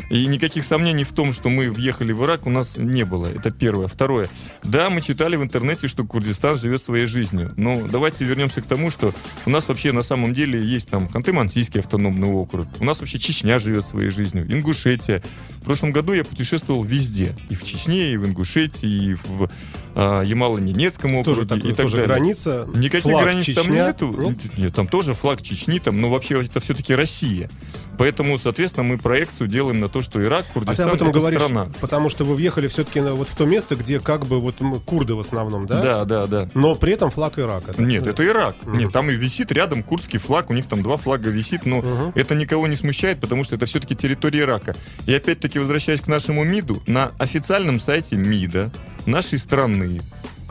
И 0.09 0.25
никаких 0.27 0.63
сомнений 0.63 1.03
в 1.03 1.11
том, 1.11 1.33
что 1.33 1.49
мы 1.49 1.69
въехали 1.69 2.11
в 2.13 2.23
Ирак, 2.23 2.45
у 2.45 2.49
нас 2.49 2.77
не 2.77 3.03
было. 3.03 3.27
Это 3.27 3.51
первое. 3.51 3.87
Второе. 3.87 4.29
Да, 4.63 4.89
мы 4.89 5.01
читали 5.01 5.35
в 5.35 5.43
интернете, 5.43 5.87
что 5.87 6.05
Курдистан 6.05 6.57
живет 6.57 6.81
своей 6.81 7.05
жизнью. 7.05 7.53
Но 7.57 7.87
давайте 7.87 8.23
вернемся 8.23 8.61
к 8.61 8.65
тому, 8.65 8.89
что 8.89 9.13
у 9.45 9.49
нас 9.49 9.67
вообще 9.67 9.91
на 9.91 10.01
самом 10.01 10.33
деле 10.33 10.63
есть 10.63 10.89
там 10.89 11.07
Ханты-Мансийский 11.07 11.79
автономный 11.79 12.27
округ. 12.29 12.67
У 12.79 12.85
нас 12.85 12.99
вообще 12.99 13.19
Чечня 13.19 13.59
живет 13.59 13.85
своей 13.85 14.09
жизнью. 14.09 14.45
Ингушетия. 14.49 15.21
В 15.61 15.65
прошлом 15.65 15.91
году 15.91 16.13
я 16.13 16.23
путешествовал 16.23 16.83
везде. 16.83 17.35
И 17.49 17.55
в 17.55 17.63
Чечне, 17.63 18.13
и 18.13 18.17
в 18.17 18.25
Ингушетии, 18.25 19.11
и 19.11 19.13
в 19.15 19.49
а, 19.95 20.21
Ямало-Ненецком 20.23 21.15
округе, 21.19 21.23
Тоже, 21.23 21.45
так, 21.47 21.57
и 21.59 21.69
так 21.69 21.77
тоже 21.77 21.97
далее. 21.97 22.07
граница. 22.07 22.67
Никаких 22.73 23.11
флаг 23.11 23.23
границ 23.23 23.45
там 23.45 23.65
Чечня. 23.65 23.87
нету. 23.87 24.15
Нет? 24.17 24.57
Нет, 24.57 24.75
там 24.75 24.87
тоже 24.87 25.13
флаг 25.15 25.41
Чечни, 25.41 25.79
там, 25.79 25.99
но 25.99 26.09
вообще 26.09 26.41
это 26.43 26.59
все-таки 26.59 26.93
Россия. 26.93 27.49
Поэтому, 27.97 28.37
соответственно, 28.37 28.83
мы 28.83 28.97
проекцию 28.97 29.47
делаем 29.47 29.79
на 29.79 29.87
то, 29.87 30.01
что 30.01 30.23
Ирак, 30.23 30.45
А 30.49 30.53
Курдистан 30.53 30.89
этом 30.89 31.09
это 31.09 31.19
говоришь, 31.19 31.39
страна. 31.41 31.69
потому 31.81 32.09
что 32.09 32.23
вы 32.25 32.35
въехали 32.35 32.67
все-таки 32.67 32.99
вот 33.01 33.29
в 33.29 33.35
то 33.35 33.45
место, 33.45 33.75
где 33.75 33.99
как 33.99 34.25
бы 34.25 34.39
вот 34.39 34.55
курды 34.85 35.15
в 35.15 35.19
основном, 35.19 35.65
да? 35.67 35.81
Да, 35.81 36.05
да, 36.05 36.27
да. 36.27 36.49
Но 36.53 36.75
при 36.75 36.93
этом 36.93 37.09
флаг 37.09 37.37
Ирака. 37.39 37.67
так 37.73 37.79
Нет, 37.79 38.05
это 38.05 38.25
Ирак. 38.25 38.55
Мгм. 38.63 38.77
Нет, 38.77 38.91
там 38.91 39.09
и 39.09 39.15
висит 39.15 39.51
рядом 39.51 39.83
курдский 39.83 40.19
флаг, 40.19 40.49
у 40.49 40.53
них 40.53 40.67
там 40.67 40.83
два 40.83 40.97
флага 40.97 41.29
висит, 41.29 41.65
но 41.65 41.77
Мгм. 41.77 42.11
это 42.15 42.35
никого 42.35 42.67
не 42.67 42.75
смущает, 42.75 43.19
потому 43.19 43.43
что 43.43 43.55
это 43.55 43.65
все-таки 43.65 43.95
территория 43.95 44.41
Ирака. 44.41 44.75
И 45.05 45.13
опять-таки, 45.13 45.59
возвращаясь 45.59 46.01
к 46.01 46.07
нашему 46.07 46.43
МИДу, 46.43 46.83
на 46.87 47.11
официальном 47.17 47.79
сайте 47.79 48.15
МИДа 48.15 48.71
нашей 49.05 49.39
страны 49.39 50.01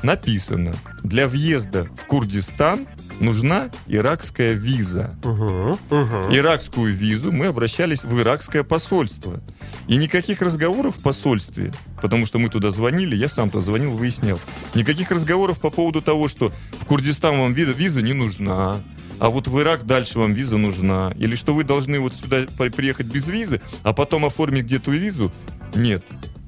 написано, 0.03 0.75
для 1.03 1.27
въезда 1.27 1.89
в 1.97 2.07
Курдистан 2.07 2.87
нужна 3.21 3.71
иракская 3.87 4.53
виза. 4.53 5.15
Мгм, 5.25 5.79
мгм. 5.91 6.35
иракскую 6.35 6.95
визу, 6.95 7.33
мы 7.33 7.47
обращались 7.47 8.05
в 8.05 8.21
иракское 8.21 8.63
посольство. 8.63 9.41
И 9.89 9.97
никаких 9.97 10.43
разговоров 10.43 10.97
в 10.97 11.03
посольстве, 11.03 11.73
потому 12.03 12.27
что 12.27 12.39
мы 12.39 12.49
туда 12.49 12.71
звонили, 12.71 13.15
я 13.17 13.29
сам 13.29 13.51
туда 13.51 13.65
звонил, 13.65 13.93
выяснял. 13.97 14.41
Никаких 14.75 15.11
разговоров 15.11 15.61
по 15.61 15.71
поводу 15.71 16.03
того, 16.03 16.29
что 16.29 16.53
в 16.79 16.85
Курдистан 16.87 17.39
вам 17.39 17.53
виза, 17.53 18.03
не 18.03 18.13
нужна, 18.13 18.81
а 19.19 19.31
вот 19.31 19.49
в 19.49 19.59
Ирак 19.61 19.87
дальше 19.87 20.19
вам 20.19 20.35
виза 20.35 20.59
нужна. 20.59 21.13
Или 21.17 21.37
что 21.37 21.55
вы 21.55 21.65
должны 21.65 21.99
вот 22.01 22.15
сюда 22.15 22.45
при- 22.59 22.69
приехать 22.69 23.07
без 23.07 23.29
визы, 23.29 23.61
а 23.83 23.93
потом 23.93 24.27
оформить 24.27 24.65
где-то 24.65 24.91
визу. 24.91 25.33
Нет. 25.75 26.05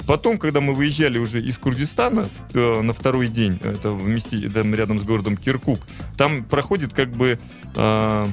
Потом, 0.06 0.38
когда 0.38 0.62
мы 0.62 0.74
выезжали 0.74 1.18
уже 1.18 1.42
из 1.42 1.58
Курдистана 1.58 2.28
э, 2.54 2.80
на 2.80 2.94
второй 2.94 3.28
день, 3.28 3.60
это 3.62 3.92
в 3.92 4.08
месте, 4.08 4.48
там 4.48 4.74
рядом 4.74 4.98
с 4.98 5.04
городом 5.04 5.36
Киркук, 5.36 5.80
там 6.16 6.44
проходит 6.44 6.94
как 6.94 7.10
бы 7.10 7.38
э, 7.76 8.28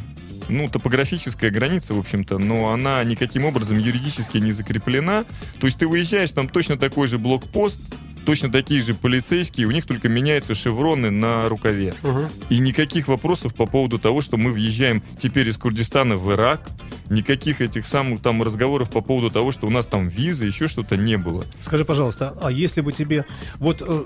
ну, 0.47 0.69
топографическая 0.69 1.49
граница, 1.49 1.93
в 1.93 1.99
общем-то, 1.99 2.37
но 2.37 2.71
она 2.71 3.03
никаким 3.03 3.45
образом 3.45 3.77
юридически 3.77 4.37
не 4.37 4.51
закреплена. 4.53 5.25
То 5.59 5.67
есть 5.67 5.77
ты 5.77 5.87
выезжаешь, 5.87 6.31
там 6.31 6.47
точно 6.47 6.77
такой 6.77 7.07
же 7.07 7.17
блокпост, 7.17 7.81
точно 8.25 8.51
такие 8.51 8.81
же 8.81 8.93
полицейские, 8.93 9.67
у 9.67 9.71
них 9.71 9.85
только 9.85 10.09
меняются 10.09 10.55
шевроны 10.55 11.11
на 11.11 11.47
рукаве. 11.47 11.93
Мгм. 12.03 12.27
И 12.49 12.59
никаких 12.59 13.07
вопросов 13.07 13.55
по 13.55 13.65
поводу 13.65 13.99
того, 13.99 14.21
что 14.21 14.37
мы 14.37 14.51
въезжаем 14.51 15.01
теперь 15.19 15.47
из 15.49 15.57
Курдистана 15.57 16.17
в 16.17 16.31
Ирак, 16.33 16.67
никаких 17.09 17.61
этих 17.61 17.85
самых 17.85 18.21
там 18.21 18.41
разговоров 18.41 18.89
по 18.89 19.01
поводу 19.01 19.29
того, 19.29 19.51
что 19.51 19.67
у 19.67 19.69
нас 19.69 19.85
там 19.85 20.07
виза, 20.07 20.45
еще 20.45 20.67
что-то 20.67 20.97
не 20.97 21.17
было. 21.17 21.45
Скажи, 21.59 21.85
пожалуйста, 21.85 22.35
а 22.41 22.51
если 22.51 22.81
бы 22.81 22.91
тебе... 22.91 23.25
Вот, 23.59 23.81
э, 23.85 24.03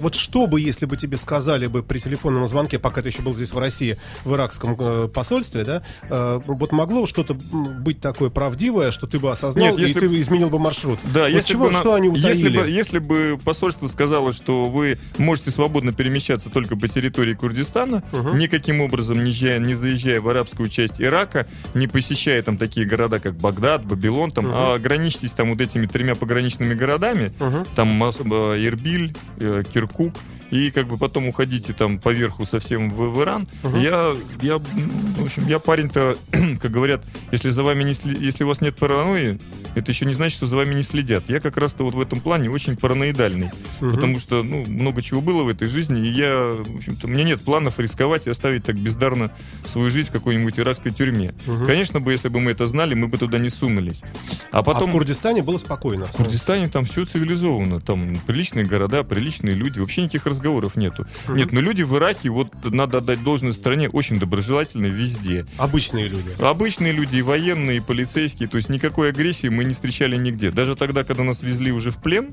вот 0.00 0.14
что 0.14 0.46
бы, 0.46 0.60
если 0.60 0.86
бы 0.86 0.96
тебе 0.96 1.16
сказали 1.16 1.66
бы 1.66 1.82
при 1.82 1.98
телефонном 1.98 2.46
звонке, 2.46 2.78
пока 2.78 3.02
ты 3.02 3.08
еще 3.08 3.22
был 3.22 3.34
здесь 3.34 3.52
в 3.52 3.58
России, 3.58 3.96
в 4.24 4.34
иракском 4.34 4.76
э, 4.78 5.08
посольстве, 5.08 5.64
да, 5.64 5.82
э, 6.02 6.40
вот 6.46 6.72
могло 6.72 7.06
что-то 7.06 7.34
быть 7.34 8.00
такое 8.00 8.30
правдивое, 8.30 8.90
что 8.90 9.06
ты 9.06 9.18
бы 9.18 9.30
осознал, 9.30 9.68
Нет, 9.70 9.78
если 9.78 9.96
и 9.98 10.00
ты 10.08 10.20
изменил 10.20 10.50
бы 10.50 10.58
маршрут? 10.58 10.98
Да, 11.14 11.22
Вот 11.22 11.30
если 11.30 11.52
чего, 11.52 11.66
бы, 11.66 11.72
на- 11.72 11.80
что 11.80 11.94
они 11.94 12.08
утаили? 12.08 12.28
если 12.28 12.48
бы, 12.48 12.68
если 12.68 12.98
бы 12.98 13.37
посольство 13.44 13.86
сказало, 13.86 14.32
что 14.32 14.68
вы 14.68 14.98
можете 15.18 15.50
свободно 15.50 15.92
перемещаться 15.92 16.50
только 16.50 16.76
по 16.76 16.88
территории 16.88 17.34
Курдистана, 17.34 18.02
Мгм. 18.12 18.38
никаким 18.38 18.80
образом 18.80 19.18
не, 19.24 19.30
заезжая- 19.30 19.58
не 19.58 19.74
заезжая 19.74 20.20
в 20.20 20.28
арабскую 20.28 20.68
часть 20.68 21.00
Ирака, 21.00 21.46
не 21.74 21.86
посещая 21.86 22.42
там 22.42 22.58
такие 22.58 22.86
города, 22.86 23.18
как 23.18 23.34
Багдад, 23.36 23.84
Бабилон, 23.84 24.30
там, 24.32 24.46
Мгм. 24.46 24.54
а 24.54 24.74
ограничьтесь 24.74 25.32
там 25.32 25.50
вот 25.50 25.60
этими 25.60 25.86
тремя 25.86 26.14
пограничными 26.14 26.74
городами, 26.74 27.32
Мгм. 27.40 27.64
там 27.74 27.88
э, 28.32 28.64
Ирбиль, 28.66 29.14
э, 29.40 29.62
Киркук, 29.72 30.14
и 30.50 30.70
как 30.70 30.86
бы 30.88 30.96
потом 30.98 31.28
уходите 31.28 31.72
там 31.72 31.98
поверху 31.98 32.46
совсем 32.46 32.90
в, 32.90 33.10
в 33.10 33.22
Иран. 33.22 33.46
Мгм. 33.62 33.78
Я, 33.78 34.14
я, 34.42 34.58
в 34.58 35.24
общем, 35.24 35.46
я 35.46 35.58
парень-то, 35.58 36.16
как 36.60 36.70
говорят, 36.70 37.04
если 37.32 37.50
за 37.50 37.62
вами 37.62 37.84
не 37.84 37.92
сли- 37.92 38.18
если 38.18 38.44
у 38.44 38.48
вас 38.48 38.60
нет 38.60 38.76
паранойи, 38.76 39.38
это 39.74 39.90
еще 39.92 40.06
не 40.06 40.14
значит, 40.14 40.36
что 40.38 40.46
за 40.46 40.56
вами 40.56 40.74
не 40.74 40.82
следят. 40.82 41.24
Я 41.28 41.40
как 41.40 41.56
раз-то 41.56 41.84
вот 41.84 41.94
в 41.94 42.00
этом 42.00 42.20
плане 42.20 42.50
очень 42.50 42.76
параноидальный, 42.76 43.50
Мгм. 43.80 43.94
потому 43.94 44.18
что, 44.18 44.42
ну, 44.42 44.64
много 44.66 45.02
чего 45.02 45.20
было 45.20 45.42
в 45.44 45.48
этой 45.48 45.68
жизни, 45.68 46.06
и 46.06 46.10
я, 46.10 46.56
в 46.64 46.76
общем-то, 46.76 47.08
мне 47.08 47.24
нет 47.24 47.42
планов 47.42 47.78
рисковать 47.78 48.26
и 48.26 48.30
оставить 48.30 48.64
так 48.64 48.76
бездарно 48.76 49.30
свою 49.66 49.90
жизнь 49.90 50.08
в 50.08 50.12
какой-нибудь 50.12 50.58
иракской 50.58 50.92
тюрьме. 50.92 51.34
Мгм. 51.46 51.66
Конечно 51.66 52.00
бы, 52.00 52.12
если 52.12 52.28
бы 52.28 52.40
мы 52.40 52.52
это 52.52 52.66
знали, 52.66 52.94
мы 52.94 53.08
бы 53.08 53.18
туда 53.18 53.38
не 53.38 53.50
сунулись. 53.50 54.02
А 54.50 54.58
А 54.58 54.62
потом... 54.62 54.88
в 54.90 54.92
Курдистане 54.92 55.42
было 55.42 55.58
спокойно. 55.58 56.04
В 56.06 56.12
Курдистане 56.12 56.68
там 56.68 56.84
все 56.84 57.04
цивилизованно. 57.04 57.80
Там 57.80 58.16
приличные 58.26 58.64
города, 58.64 59.02
приличные 59.02 59.54
люди. 59.54 59.78
Вообще 59.80 60.02
никаких 60.02 60.26
разговоров 60.38 60.76
нету. 60.76 61.06
Нет, 61.28 61.52
но 61.52 61.60
люди 61.60 61.82
в 61.82 61.96
Ираке, 61.96 62.30
вот 62.30 62.48
надо 62.64 62.98
отдать 62.98 63.22
должное 63.22 63.52
стране, 63.52 63.88
очень 63.88 64.18
доброжелательные 64.18 64.92
везде. 64.92 65.46
Обычные 65.56 66.08
люди. 66.08 66.30
Обычные 66.38 66.92
люди, 66.92 67.16
и 67.16 67.22
военные, 67.22 67.78
и 67.78 67.80
полицейские. 67.80 68.48
То 68.48 68.56
есть 68.56 68.68
никакой 68.68 69.10
агрессии 69.10 69.48
мы 69.48 69.64
не 69.64 69.74
встречали 69.74 70.16
нигде. 70.16 70.50
Даже 70.50 70.76
тогда, 70.76 71.04
когда 71.04 71.24
нас 71.24 71.42
везли 71.42 71.72
уже 71.72 71.90
в 71.90 72.00
плен, 72.00 72.30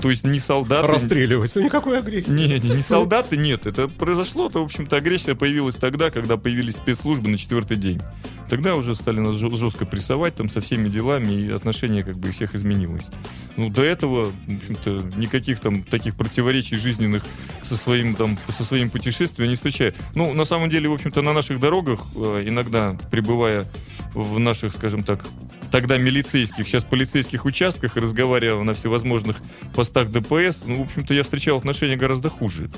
То 0.00 0.10
есть 0.10 0.24
не 0.24 0.38
солдаты... 0.38 0.88
Расстреливать. 0.88 1.52
Ну, 1.54 1.62
никакой 1.62 1.98
агрессии. 1.98 2.30
Не, 2.30 2.58
не, 2.60 2.76
не 2.76 2.82
солдаты, 2.82 3.36
нет. 3.36 3.66
Это 3.66 3.88
произошло, 3.88 4.46
это, 4.46 4.60
в 4.60 4.64
общем-то, 4.64 4.96
агрессия 4.96 5.34
появилась 5.34 5.76
тогда, 5.76 6.10
когда 6.10 6.36
появились 6.36 6.76
спецслужбы 6.76 7.28
на 7.28 7.36
четвертый 7.36 7.76
день. 7.76 8.00
Тогда 8.48 8.76
уже 8.76 8.94
стали 8.94 9.18
нас 9.18 9.36
жестко 9.36 9.84
прессовать 9.84 10.36
там 10.36 10.48
со 10.48 10.60
всеми 10.60 10.88
делами, 10.88 11.32
и 11.32 11.50
отношение 11.50 12.02
как 12.02 12.16
бы 12.16 12.30
всех 12.30 12.54
изменилось. 12.54 13.08
Ну, 13.56 13.68
до 13.68 13.82
этого, 13.82 14.30
в 14.46 14.56
общем-то, 14.56 15.16
никаких 15.16 15.60
там 15.60 15.82
таких 15.82 16.16
противоречий 16.16 16.76
жизненных 16.76 17.24
со 17.62 17.76
своим 17.76 18.14
там, 18.14 18.38
со 18.56 18.64
своим 18.64 18.90
путешествием 18.90 19.50
не 19.50 19.56
встречаю. 19.56 19.94
Ну, 20.14 20.32
на 20.32 20.44
самом 20.44 20.70
деле, 20.70 20.88
в 20.88 20.94
общем-то, 20.94 21.22
на 21.22 21.32
наших 21.32 21.60
дорогах, 21.60 22.00
э, 22.16 22.44
иногда 22.46 22.96
пребывая 23.10 23.66
в 24.14 24.38
наших, 24.38 24.72
скажем 24.72 25.02
так, 25.02 25.24
тогда 25.70 25.98
милицейских, 25.98 26.66
сейчас 26.66 26.84
полицейских 26.84 27.44
участках 27.44 27.96
и 27.96 28.00
разговаривая 28.00 28.62
на 28.64 28.74
всевозможных 28.74 29.36
постах 29.74 30.10
ДПС, 30.10 30.62
ну, 30.66 30.78
в 30.78 30.82
общем-то, 30.82 31.14
я 31.14 31.22
встречал 31.22 31.58
отношения 31.58 31.96
гораздо 31.96 32.30
хуже. 32.30 32.70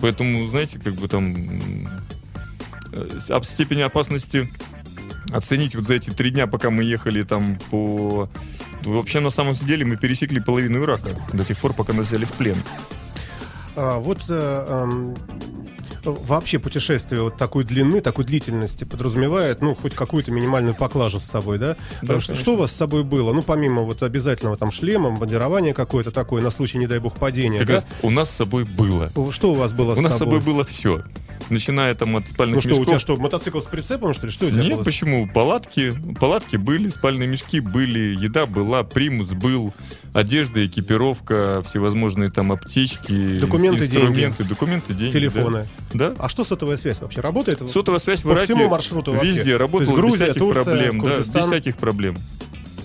Поэтому, 0.00 0.46
знаете, 0.48 0.78
как 0.78 0.94
бы 0.94 1.08
там 1.08 1.34
э, 2.92 3.18
об 3.30 3.44
степени 3.44 3.80
опасности 3.80 4.48
оценить 5.32 5.74
вот 5.74 5.86
за 5.86 5.94
эти 5.94 6.10
три 6.10 6.30
дня, 6.30 6.46
пока 6.46 6.70
мы 6.70 6.84
ехали 6.84 7.22
там 7.22 7.58
по... 7.70 8.28
Вообще, 8.82 9.20
на 9.20 9.30
самом 9.30 9.54
деле, 9.54 9.86
мы 9.86 9.96
пересекли 9.96 10.40
половину 10.40 10.82
Ирака 10.82 11.10
до 11.32 11.44
тех 11.44 11.58
пор, 11.58 11.72
пока 11.72 11.94
нас 11.94 12.08
взяли 12.08 12.26
в 12.26 12.32
плен. 12.32 12.58
А, 13.76 13.98
вот 13.98 14.20
э, 14.28 14.66
эм, 14.68 15.16
вообще 16.04 16.58
путешествие 16.58 17.22
вот 17.22 17.36
такой 17.36 17.64
длины, 17.64 18.00
такой 18.00 18.24
длительности 18.24 18.84
подразумевает, 18.84 19.62
ну, 19.62 19.74
хоть 19.74 19.94
какую-то 19.94 20.30
минимальную 20.30 20.74
поклажу 20.74 21.18
с 21.18 21.24
собой, 21.24 21.58
да? 21.58 21.76
Да, 22.02 22.20
что, 22.20 22.34
что 22.34 22.54
у 22.54 22.56
вас 22.56 22.72
с 22.72 22.76
собой 22.76 23.04
было? 23.04 23.32
Ну, 23.32 23.42
помимо 23.42 23.82
вот 23.82 24.02
обязательного 24.02 24.56
там 24.56 24.70
шлема, 24.70 25.10
бандирования 25.10 25.72
какое-то 25.74 26.10
такое 26.10 26.42
на 26.42 26.50
случай, 26.50 26.78
не 26.78 26.86
дай 26.86 26.98
бог, 26.98 27.14
падения, 27.16 27.58
Как 27.60 27.66
да? 27.68 27.84
у 28.02 28.10
нас 28.10 28.30
с 28.30 28.34
собой 28.34 28.64
было. 28.64 29.10
Что 29.30 29.52
у 29.52 29.54
вас 29.54 29.72
было 29.72 29.94
У 29.94 30.00
нас 30.00 30.14
с 30.14 30.18
собой 30.18 30.40
собой? 30.40 30.54
было 30.54 30.64
все. 30.64 31.02
Начиная 31.50 31.94
там 31.94 32.16
от 32.16 32.26
спальных 32.26 32.56
Ну 32.56 32.60
что, 32.60 32.68
у 32.70 32.72
мешков. 32.72 32.86
тебя 32.86 32.98
что, 32.98 33.16
мотоцикл 33.16 33.60
с 33.60 33.66
прицепом, 33.66 34.14
что 34.14 34.26
ли? 34.26 34.32
Что 34.32 34.46
у 34.46 34.50
тебя 34.50 34.62
Нет, 34.62 34.74
было? 34.76 34.84
почему? 34.84 35.28
Палатки, 35.28 35.92
палатки 36.18 36.56
были, 36.56 36.88
спальные 36.88 37.28
мешки 37.28 37.60
были, 37.60 38.16
еда 38.18 38.46
была, 38.46 38.82
примус 38.82 39.30
был, 39.30 39.74
одежда, 40.14 40.64
экипировка, 40.64 41.62
всевозможные 41.66 42.30
там 42.30 42.52
аптечки, 42.52 43.38
Документы, 43.38 43.84
инструменты, 43.86 44.44
документы, 44.44 44.94
деньги. 44.94 45.12
Телефоны. 45.12 45.66
Да. 45.92 46.10
да. 46.10 46.14
А 46.18 46.28
что 46.28 46.44
сотовая 46.44 46.76
связь 46.78 47.00
вообще? 47.00 47.20
Работает? 47.20 47.60
Сотовая 47.70 48.00
связь 48.00 48.20
в 48.20 48.24
По 48.24 48.32
Ираке 48.32 48.44
всему 48.54 48.68
маршруту 48.68 49.12
вообще? 49.12 49.28
везде 49.28 49.52
То 49.52 49.58
работала 49.58 49.82
есть 49.82 49.94
Грузия, 49.94 50.18
без 50.18 50.24
всяких 50.24 50.38
Турция, 50.38 50.64
проблем. 50.64 51.00
Да, 51.00 51.04
без 51.06 51.12
Курдистан? 51.26 51.42
всяких 51.50 51.76
проблем. 51.76 52.16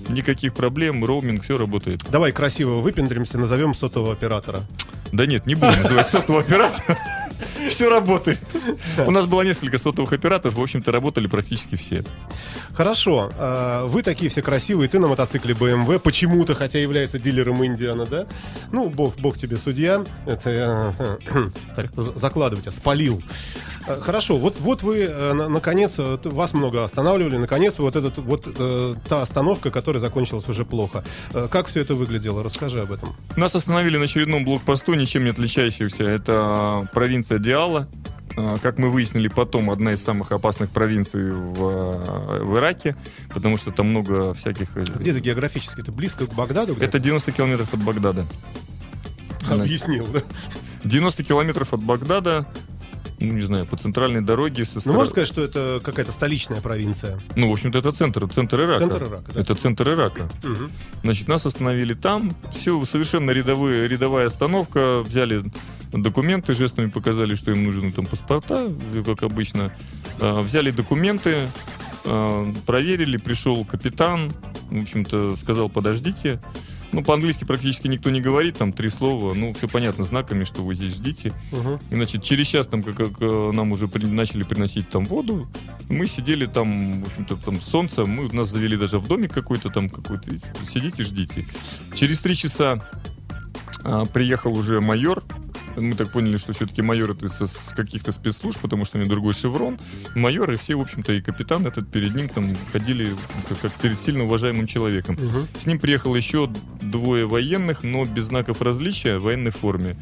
Никаких 0.09 0.53
проблем, 0.53 1.05
роуминг, 1.05 1.43
все 1.43 1.57
работает. 1.57 2.03
Давай 2.09 2.31
красиво 2.31 2.79
выпендримся, 2.79 3.37
назовем 3.37 3.73
сотового 3.75 4.11
оператора. 4.11 4.61
Да 5.11 5.25
нет, 5.25 5.45
не 5.45 5.55
будем 5.55 5.81
называть 5.83 6.09
сотового 6.09 6.43
оператора. 6.43 6.97
Все 7.69 7.89
работает. 7.89 8.39
У 9.05 9.11
нас 9.11 9.25
было 9.25 9.41
несколько 9.43 9.77
сотовых 9.77 10.11
операторов, 10.13 10.55
в 10.55 10.61
общем-то, 10.61 10.91
работали 10.91 11.27
практически 11.27 11.75
все. 11.75 12.03
Хорошо, 12.73 13.29
а, 13.35 13.85
вы 13.85 14.01
такие 14.03 14.29
все 14.29 14.41
красивые, 14.41 14.87
ты 14.89 14.99
на 14.99 15.07
мотоцикле 15.07 15.53
BMW, 15.53 15.99
почему-то, 15.99 16.55
хотя 16.55 16.79
является 16.79 17.19
дилером 17.19 17.63
Индиана, 17.65 18.05
да? 18.05 18.25
Ну, 18.71 18.89
бог, 18.89 19.17
бог 19.17 19.37
тебе 19.37 19.57
судья, 19.57 20.03
это 20.25 20.49
я 20.49 20.95
э, 20.99 21.49
так, 21.75 21.91
за- 21.95 22.17
закладывать, 22.17 22.67
а 22.67 22.71
спалил. 22.71 23.21
А, 23.87 23.99
Хорошо, 23.99 24.37
вот, 24.37 24.59
вот 24.59 24.81
вы, 24.83 24.99
э, 25.03 25.33
на- 25.33 25.49
наконец, 25.49 25.95
э, 25.99 26.17
вас 26.23 26.53
много 26.53 26.83
останавливали, 26.83 27.37
наконец, 27.37 27.77
вот 27.79 27.95
этот, 27.95 28.17
вот 28.17 28.47
э, 28.57 28.95
та 29.07 29.21
остановка, 29.21 29.71
которая 29.71 29.99
закончилась 29.99 30.47
уже 30.47 30.63
плохо. 30.65 31.03
Как 31.51 31.67
все 31.67 31.81
это 31.81 31.95
выглядело? 31.95 32.43
Расскажи 32.43 32.81
об 32.81 32.91
этом. 32.91 33.15
Нас 33.35 33.55
остановили 33.55 33.97
на 33.97 34.05
очередном 34.05 34.45
блокпосту, 34.45 34.93
ничем 34.93 35.23
не 35.23 35.29
отличающегося. 35.31 36.03
Это 36.03 36.87
провинция 36.93 37.28
Диала. 37.37 37.87
А, 38.37 38.57
Как 38.57 38.77
мы 38.79 38.89
выяснили 38.89 39.27
потом, 39.27 39.69
одна 39.69 39.93
из 39.93 40.01
самых 40.03 40.31
опасных 40.31 40.69
провинций 40.69 41.31
в, 41.33 41.63
э, 41.63 42.43
в 42.43 42.57
Ираке, 42.57 42.95
потому 43.33 43.57
что 43.57 43.71
там 43.71 43.87
много 43.89 44.33
всяких... 44.33 44.77
э, 44.77 44.83
Где 44.95 45.13
ты 45.13 45.19
географически? 45.19 45.81
Это 45.81 45.91
близко 45.91 46.25
к 46.25 46.33
Багдаду? 46.33 46.73
где-то? 46.73 46.85
Это 46.97 46.99
90 46.99 47.31
километров 47.33 47.73
от 47.73 47.81
Багдада. 47.83 48.25
Объяснил, 49.49 50.07
да? 50.07 50.21
90 50.83 51.23
километров 51.23 51.73
от 51.73 51.81
Багдада, 51.83 52.45
ну, 53.19 53.33
не 53.33 53.41
знаю, 53.41 53.65
по 53.65 53.75
центральной 53.75 54.21
дороге 54.21 54.63
со 54.63 54.75
Ну, 54.75 54.81
стороны... 54.81 54.97
можно 54.99 55.11
сказать, 55.11 55.27
что 55.27 55.43
это 55.43 55.81
какая-то 55.83 56.11
столичная 56.13 56.61
провинция. 56.61 57.19
Ну, 57.35 57.49
в 57.49 57.51
общем-то, 57.53 57.77
это 57.79 57.91
центр, 57.91 58.29
центр 58.29 58.61
Ирака. 58.61 58.77
Центр 58.79 59.03
Ирака, 59.03 59.31
да. 59.33 59.41
Это 59.41 59.55
центр 59.55 59.89
Ирака. 59.89 60.29
Мгм. 60.43 60.71
Значит, 61.03 61.27
нас 61.27 61.45
остановили 61.45 61.93
там. 61.95 62.31
Все, 62.55 62.83
совершенно 62.85 63.31
рядовые, 63.31 63.87
рядовая 63.89 64.27
остановка. 64.27 65.01
Взяли 65.01 65.43
документы, 65.91 66.53
жестами 66.53 66.89
показали, 66.89 67.35
что 67.35 67.51
им 67.51 67.65
нужны 67.65 67.91
там 67.91 68.05
паспорта, 68.05 68.71
как 69.05 69.23
обычно. 69.23 69.73
А, 70.19 70.41
Взяли 70.41 70.71
документы, 70.71 71.47
а, 72.05 72.51
проверили, 72.65 73.17
пришел 73.17 73.65
капитан, 73.65 74.31
в 74.69 74.81
общем-то, 74.81 75.35
сказал, 75.35 75.69
подождите. 75.69 76.39
Ну, 76.91 77.03
по-английски 77.03 77.43
практически 77.43 77.85
никто 77.87 78.09
не 78.09 78.19
говорит, 78.19 78.57
там 78.57 78.73
три 78.73 78.89
слова, 78.89 79.35
ну, 79.35 79.53
все 79.53 79.67
понятно, 79.67 80.03
знаками, 80.05 80.43
что 80.43 80.63
вы 80.63 80.73
здесь 80.73 80.95
ждите. 80.95 81.31
Мгм. 81.51 81.79
И, 81.91 81.95
значит, 81.95 82.23
через 82.23 82.47
час 82.47 82.65
там, 82.65 82.81
как, 82.81 82.95
как, 82.97 83.11
э, 83.21 83.51
нам 83.53 83.71
уже 83.71 83.87
при- 83.87 84.07
начали 84.07 84.41
приносить 84.41 84.89
там 84.89 85.05
воду, 85.05 85.47
мы 85.87 86.07
сидели 86.07 86.47
там, 86.47 87.03
в 87.03 87.07
общем-то, 87.07 87.35
там 87.45 87.61
солнце, 87.61 88.05
мы 88.07 88.27
нас 88.33 88.49
завели 88.49 88.75
даже 88.75 88.97
в 88.97 89.07
домик 89.07 89.31
какой-то 89.31 89.69
там, 89.69 89.87
какой-то, 89.87 90.31
видите, 90.31 90.51
сидите, 90.67 91.03
ждите. 91.03 91.45
Через 91.93 92.21
три 92.21 92.35
часа 92.35 92.79
а, 93.83 94.05
приехал 94.05 94.57
уже 94.57 94.81
майор, 94.81 95.23
мы 95.79 95.95
так 95.95 96.11
поняли, 96.11 96.37
что 96.37 96.53
все-таки 96.53 96.81
майор 96.81 97.11
это 97.11 97.27
с 97.27 97.73
каких-то 97.75 98.11
спецслужб, 98.11 98.59
потому 98.59 98.85
что 98.85 98.97
у 98.97 99.01
него 99.01 99.09
другой 99.09 99.33
шеврон. 99.33 99.79
Майор 100.15 100.51
и 100.51 100.55
все, 100.55 100.75
в 100.75 100.81
общем-то, 100.81 101.13
и 101.13 101.21
капитан 101.21 101.65
этот 101.65 101.91
перед 101.91 102.15
ним 102.15 102.29
там 102.29 102.55
ходили 102.71 103.15
как, 103.47 103.59
как 103.59 103.73
перед 103.73 103.99
сильно 103.99 104.23
уважаемым 104.23 104.67
человеком. 104.67 105.15
Мгм. 105.15 105.47
С 105.57 105.65
ним 105.65 105.79
приехало 105.79 106.15
еще 106.15 106.49
двое 106.81 107.25
военных, 107.27 107.83
но 107.83 108.05
без 108.05 108.25
знаков 108.25 108.61
различия, 108.61 109.17
в 109.17 109.23
военной 109.23 109.51
форме. 109.51 109.95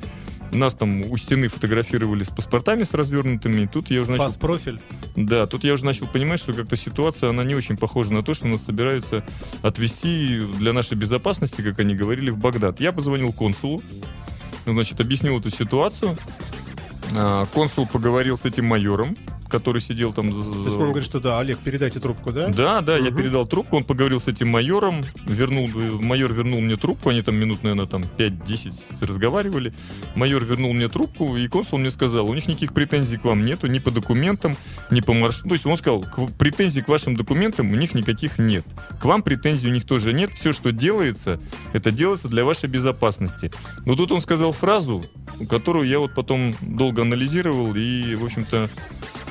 Нас 0.51 0.75
там 0.75 1.01
у 1.01 1.17
стены 1.17 1.47
фотографировали 1.47 2.23
с 2.23 2.29
паспортами 2.29 2.83
с 2.83 2.93
развернутыми. 2.93 3.65
Тут 3.71 3.89
я 3.91 4.01
уже 4.01 4.11
начал, 4.11 4.23
Фас-профиль. 4.25 4.79
да, 5.15 5.45
тут 5.45 5.63
я 5.63 5.73
уже 5.73 5.85
начал 5.85 6.07
понимать, 6.07 6.39
что 6.39 6.53
как-то 6.53 6.75
ситуация, 6.75 7.29
она 7.29 7.43
не 7.43 7.55
очень 7.55 7.77
похожа 7.77 8.13
на 8.13 8.23
то, 8.23 8.33
что 8.33 8.47
нас 8.47 8.63
собираются 8.63 9.25
отвезти 9.61 10.45
для 10.57 10.73
нашей 10.73 10.95
безопасности, 10.95 11.61
как 11.61 11.79
они 11.79 11.95
говорили, 11.95 12.29
в 12.29 12.37
Багдад. 12.37 12.79
Я 12.79 12.91
позвонил 12.91 13.33
консулу, 13.33 13.81
значит, 14.73 14.99
объяснил 14.99 15.39
эту 15.39 15.49
ситуацию. 15.49 16.17
А, 17.15 17.45
Консул 17.53 17.87
поговорил 17.87 18.37
с 18.37 18.45
этим 18.45 18.65
майором, 18.65 19.17
который 19.49 19.81
сидел 19.81 20.13
там... 20.13 20.31
То 20.31 20.37
есть 20.65 20.75
он 20.77 20.89
говорит, 20.89 21.03
что 21.05 21.19
да, 21.19 21.39
Олег, 21.39 21.59
передайте 21.59 21.99
трубку, 21.99 22.31
да? 22.31 22.47
да, 22.47 22.81
да, 22.81 22.97
я 22.97 23.05
Мгм. 23.11 23.15
передал 23.17 23.45
трубку, 23.45 23.77
он 23.77 23.83
поговорил 23.83 24.19
с 24.19 24.27
этим 24.27 24.49
майором, 24.49 25.03
вернул, 25.25 25.69
э, 25.69 25.91
майор 26.01 26.33
вернул 26.33 26.61
мне 26.61 26.75
трубку, 26.77 27.09
они 27.09 27.21
там 27.21 27.35
минут, 27.35 27.63
наверное, 27.63 27.85
там 27.87 28.03
5-10 28.17 28.73
разговаривали. 29.01 29.73
Майор 30.15 30.43
вернул 30.43 30.73
мне 30.73 30.87
трубку, 30.89 31.37
и 31.37 31.47
консул 31.47 31.79
мне 31.79 31.91
сказал, 31.91 32.27
у 32.29 32.33
них 32.33 32.47
никаких 32.47 32.73
претензий 32.73 33.17
к 33.17 33.23
вам 33.25 33.45
нету, 33.45 33.67
ни 33.67 33.79
по 33.79 33.91
документам, 33.91 34.55
ни 34.91 35.01
по 35.01 35.13
маршруту. 35.13 35.49
То 35.49 35.55
есть 35.55 35.65
он 35.65 35.77
сказал, 35.77 36.01
«К- 36.01 36.31
претензий 36.37 36.81
к 36.81 36.87
вашим 36.87 37.15
документам 37.15 37.71
у 37.71 37.75
них 37.75 37.93
никаких 37.93 38.37
нет. 38.39 38.65
К 38.99 39.05
вам 39.05 39.21
претензий 39.23 39.67
у 39.69 39.71
них 39.71 39.85
тоже 39.85 40.13
нет. 40.13 40.31
Все, 40.33 40.51
что 40.53 40.71
делается, 40.71 41.39
это 41.73 41.91
делается 41.91 42.27
для 42.27 42.43
вашей 42.45 42.69
безопасности. 42.69 43.51
Но 43.85 43.95
тут 43.95 44.11
он 44.11 44.21
сказал 44.21 44.51
фразу, 44.51 45.03
которую 45.49 45.87
я 45.87 45.99
вот 45.99 46.13
потом 46.13 46.53
долго 46.61 47.01
анализировал, 47.03 47.73
и, 47.75 48.15
в 48.15 48.25
общем-то, 48.25 48.69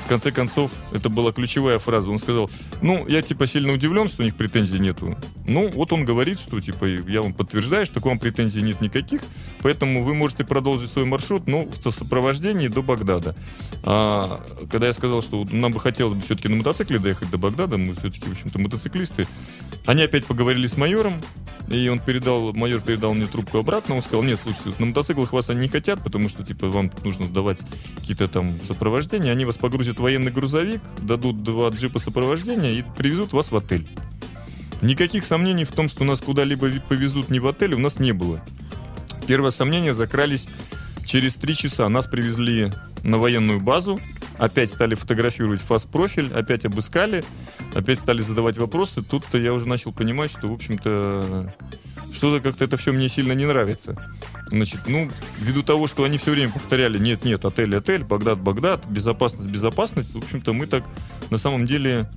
в 0.07 0.09
конце 0.09 0.31
концов, 0.31 0.71
это 0.93 1.09
была 1.09 1.33
ключевая 1.33 1.79
фраза. 1.79 2.09
Он 2.09 2.17
сказал, 2.17 2.49
ну, 2.81 3.05
я 3.09 3.21
типа 3.21 3.45
сильно 3.45 3.73
удивлен, 3.73 4.07
что 4.07 4.21
у 4.21 4.25
них 4.25 4.35
претензий 4.35 4.79
нету. 4.79 5.17
Ну, 5.45 5.67
вот 5.67 5.91
он 5.91 6.05
говорит, 6.05 6.39
что 6.39 6.61
типа 6.61 6.85
я 6.85 7.21
вам 7.21 7.33
подтверждаю, 7.33 7.85
что 7.85 7.99
к 7.99 8.05
вам 8.05 8.17
претензий 8.17 8.61
нет 8.61 8.79
никаких, 8.79 9.19
поэтому 9.61 10.05
вы 10.05 10.13
можете 10.13 10.45
продолжить 10.45 10.91
свой 10.91 11.03
маршрут, 11.03 11.49
но 11.49 11.65
в 11.65 11.91
сопровождении 11.91 12.69
до 12.69 12.83
Багдада. 12.83 13.35
А, 13.83 14.45
когда 14.71 14.87
я 14.87 14.93
сказал, 14.93 15.21
что 15.21 15.43
нам 15.51 15.73
бы 15.73 15.79
хотелось 15.81 16.17
бы 16.17 16.23
все-таки 16.23 16.47
на 16.47 16.55
мотоцикле 16.55 16.99
доехать 16.99 17.29
до 17.29 17.37
Багдада, 17.37 17.77
мы 17.77 17.93
все-таки, 17.93 18.29
в 18.29 18.31
общем-то, 18.31 18.59
мотоциклисты, 18.59 19.27
они 19.85 20.03
опять 20.03 20.25
поговорили 20.25 20.67
с 20.67 20.77
майором, 20.77 21.21
и 21.69 21.89
он 21.89 21.99
передал, 21.99 22.53
майор 22.53 22.79
передал 22.79 23.13
мне 23.13 23.27
трубку 23.27 23.57
обратно, 23.57 23.95
он 23.95 24.01
сказал, 24.01 24.23
нет, 24.23 24.39
слушайте, 24.41 24.71
на 24.79 24.85
мотоциклах 24.85 25.33
вас 25.33 25.49
они 25.49 25.61
не 25.61 25.67
хотят, 25.67 26.01
потому 26.01 26.29
что, 26.29 26.45
типа, 26.45 26.69
вам 26.69 26.91
нужно 27.03 27.25
сдавать 27.25 27.59
какие-то 27.97 28.29
там 28.29 28.49
сопровождения, 28.65 29.31
они 29.31 29.43
вас 29.43 29.57
погрузят 29.57 29.96
в 29.97 30.01
военный 30.01 30.31
грузовик, 30.31 30.81
дадут 31.01 31.43
два 31.43 31.69
джипа 31.69 31.99
сопровождения 31.99 32.71
и 32.71 32.83
привезут 32.97 33.33
вас 33.33 33.51
в 33.51 33.55
отель. 33.55 33.87
Никаких 34.81 35.23
сомнений 35.23 35.65
в 35.65 35.71
том, 35.71 35.87
что 35.87 36.03
нас 36.03 36.21
куда-либо 36.21 36.69
повезут 36.87 37.29
не 37.29 37.39
в 37.39 37.47
отель, 37.47 37.73
у 37.73 37.79
нас 37.79 37.99
не 37.99 38.11
было. 38.11 38.43
Первые 39.27 39.51
сомнения 39.51 39.93
закрались 39.93 40.47
через 41.05 41.35
три 41.35 41.55
часа. 41.55 41.89
Нас 41.89 42.05
привезли 42.05 42.71
на 43.03 43.17
военную 43.17 43.59
базу, 43.59 43.99
опять 44.37 44.71
стали 44.71 44.95
фотографировать 44.95 45.61
фас-профиль, 45.61 46.31
опять 46.33 46.65
обыскали, 46.65 47.23
опять 47.73 47.99
стали 47.99 48.21
задавать 48.21 48.57
вопросы. 48.57 49.01
Тут-то 49.01 49.37
я 49.37 49.53
уже 49.53 49.67
начал 49.67 49.91
понимать, 49.91 50.31
что, 50.31 50.47
в 50.47 50.53
общем-то, 50.53 51.53
что-то 52.13 52.41
как-то 52.41 52.65
это 52.65 52.77
все 52.77 52.91
мне 52.91 53.09
сильно 53.09 53.33
не 53.33 53.45
нравится. 53.45 53.95
Значит, 54.47 54.81
ну, 54.87 55.09
ввиду 55.39 55.61
того, 55.63 55.87
что 55.87 56.03
они 56.03 56.17
все 56.17 56.31
время 56.31 56.51
повторяли, 56.51 56.97
нет, 56.97 57.25
нет, 57.25 57.43
отель, 57.43 57.75
отель, 57.75 58.03
Багдад, 58.03 58.39
Багдад, 58.39 58.85
безопасность, 58.87 59.49
безопасность, 59.49 60.13
в 60.13 60.17
общем-то, 60.17 60.53
мы 60.53 60.67
так 60.67 60.83
на 61.29 61.37
самом 61.37 61.65
деле 61.65 62.09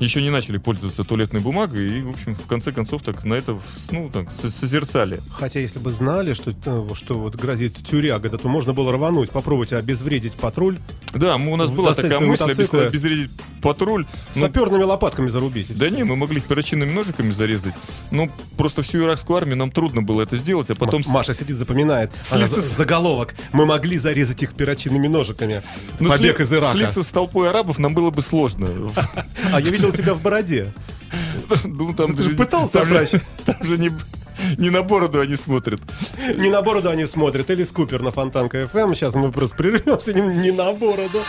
еще 0.00 0.20
не 0.22 0.30
начали 0.30 0.58
пользоваться 0.58 1.04
туалетной 1.04 1.40
бумагой 1.40 1.98
и, 1.98 2.02
в 2.02 2.10
общем, 2.10 2.34
в 2.34 2.46
конце 2.46 2.72
концов 2.72 3.02
так 3.02 3.24
на 3.24 3.34
это, 3.34 3.58
ну, 3.90 4.08
так, 4.10 4.28
со- 4.40 4.50
созерцали. 4.50 5.20
Хотя, 5.30 5.60
если 5.60 5.78
бы 5.78 5.92
знали, 5.92 6.32
что, 6.34 6.50
э, 6.64 6.94
что 6.94 7.14
вот 7.14 7.36
грозит 7.36 7.76
тюряга, 7.76 8.28
да, 8.28 8.38
то 8.38 8.48
можно 8.48 8.72
было 8.72 8.92
рвануть, 8.92 9.30
попробовать 9.30 9.72
обезвредить 9.72 10.34
патруль, 10.34 10.78
Да, 11.12 11.38
мы, 11.38 11.52
у 11.52 11.56
нас 11.56 11.70
была 11.70 11.94
такая 11.94 12.18
мысль 12.20 12.50
обезвредить 12.50 13.30
патруль. 13.62 14.04
с 14.30 14.36
Ну, 14.36 14.42
саперными 14.42 14.82
лопатками 14.82 15.28
зарубить. 15.28 15.76
Да 15.76 15.88
не, 15.88 16.02
мы 16.04 16.16
могли 16.16 16.38
их 16.38 16.44
перочинными 16.44 16.90
ножиками 16.92 17.30
зарезать. 17.30 17.74
Но 18.10 18.28
просто 18.56 18.82
всю 18.82 18.98
иракскую 19.04 19.36
армию 19.36 19.56
нам 19.56 19.70
трудно 19.70 20.02
было 20.02 20.22
это 20.22 20.36
сделать, 20.36 20.70
а 20.70 20.74
потом... 20.74 21.02
М- 21.06 21.12
Маша 21.12 21.32
сидит, 21.34 21.56
запоминает. 21.56 22.10
Слиться 22.20 22.54
Она 22.56 22.62
с- 22.62 22.76
заголовок. 22.76 23.34
Мы 23.52 23.64
могли 23.64 23.96
зарезать 23.96 24.42
их 24.42 24.54
перочинными 24.54 25.06
ножиками. 25.06 25.62
Ну, 26.00 26.10
Побег 26.10 26.38
сли- 26.40 26.42
из 26.44 26.52
Ирака. 26.52 26.72
Слиться 26.72 27.02
с 27.02 27.10
толпой 27.10 27.48
арабов 27.48 27.78
нам 27.78 27.94
было 27.94 28.10
бы 28.10 28.20
сложно. 28.22 28.68
А 29.52 29.60
я 29.60 29.70
видел 29.70 29.83
тебя 29.92 30.14
в 30.14 30.22
бороде. 30.22 30.72
Ну, 31.64 31.92
там 31.94 32.16
Ты 32.16 32.22
же 32.24 32.30
пытался 32.30 32.80
там 32.80 32.88
же-. 32.88 33.20
Там 33.44 33.62
же 33.62 33.78
не 33.78 33.90
не 34.58 34.70
на 34.70 34.82
бороду 34.82 35.20
они 35.20 35.36
смотрят. 35.36 35.80
Не 36.36 36.50
на 36.50 36.62
бороду 36.62 36.90
они 36.90 37.06
смотрят. 37.06 37.50
Или 37.50 37.64
Скупер 37.64 38.02
на 38.02 38.10
Фонтанка 38.10 38.62
FM. 38.62 38.94
Сейчас 38.94 39.14
мы 39.14 39.30
просто 39.30 39.56
прервемся. 39.56 40.12
Не, 40.12 40.20
не 40.20 40.50
на 40.50 40.72
бороду. 40.72 41.22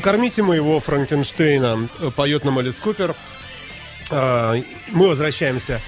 Накормите 0.00 0.42
моего 0.42 0.80
Франкенштейна, 0.80 1.86
поет 2.16 2.42
нам 2.46 2.58
Элис 2.58 2.76
Купер. 2.76 3.14
А, 4.10 4.54
Мы 4.92 5.08
возвращаемся 5.08 5.78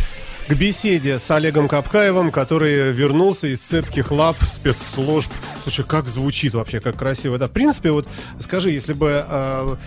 к 0.47 0.53
беседе 0.53 1.19
с 1.19 1.31
Олегом 1.31 1.67
Капкаевым, 1.67 2.31
который 2.31 2.93
вернулся 2.93 3.47
из 3.47 3.61
цепких 3.61 4.11
лап 4.11 4.37
спецслужб. 4.43 5.33
Слушай, 5.63 5.87
как 5.87 6.09
звучит 6.09 6.53
вообще, 6.53 6.81
как 6.81 6.99
красиво. 6.99 7.39
Да, 7.39 7.47
в 7.49 7.53
принципе, 7.53 7.91
вот 7.91 8.07
скажи, 8.39 8.71
если 8.71 8.93
бы 8.93 9.25
а, 9.27 9.79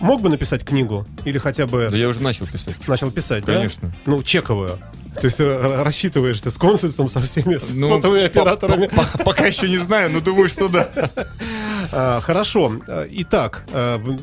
мог 0.00 0.22
бы 0.22 0.28
написать 0.28 0.64
книгу 0.64 1.06
или 1.24 1.38
хотя 1.38 1.68
бы 1.68 1.86
Да 1.88 1.96
я 1.96 2.08
уже 2.08 2.20
начал 2.20 2.48
писать. 2.48 2.88
начал 2.88 3.12
писать, 3.12 3.44
да? 3.44 3.54
Конечно. 3.54 3.92
Ну, 4.06 4.24
чековую. 4.24 4.76
То 5.20 5.26
есть 5.26 5.40
э, 5.40 5.82
рассчитываешься 5.82 6.50
с 6.50 6.56
консульством, 6.56 7.08
со 7.08 7.20
всеми 7.20 7.58
с 7.58 7.72
Ну, 7.74 7.88
сотовыми 7.88 8.20
по- 8.28 8.40
операторами. 8.40 8.86
по- 8.88 9.04
по- 9.18 9.24
Пока 9.24 9.46
еще 9.46 9.68
не 9.68 9.76
знаю, 9.78 10.10
но 10.10 10.20
думаю, 10.20 10.48
что 10.48 10.68
да. 10.68 10.88
А, 11.92 12.20
Хорошо. 12.20 12.72
А, 12.88 13.04
Итак, 13.10 13.64
в- 13.72 14.18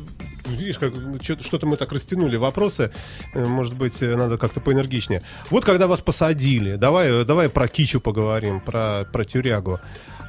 видишь, 0.48 0.80
как 0.80 0.92
ну, 0.96 1.18
что-то 1.22 1.68
мы 1.68 1.78
так 1.78 1.92
растянули 1.92 2.38
вопросы. 2.38 2.92
Э, 3.36 3.46
Может 3.46 3.76
быть, 3.76 4.02
э, 4.02 4.16
надо 4.16 4.38
как-то 4.38 4.60
поэнергичнее. 4.62 5.22
Вот 5.52 5.64
когда 5.66 5.86
вас 5.88 6.02
посадили, 6.02 6.76
давай, 6.76 7.10
э, 7.22 7.24
давай 7.24 7.50
про 7.50 7.68
кичу 7.68 8.02
поговорим, 8.02 8.60
про, 8.60 9.06
про 9.12 9.26
тюрягу. 9.26 9.80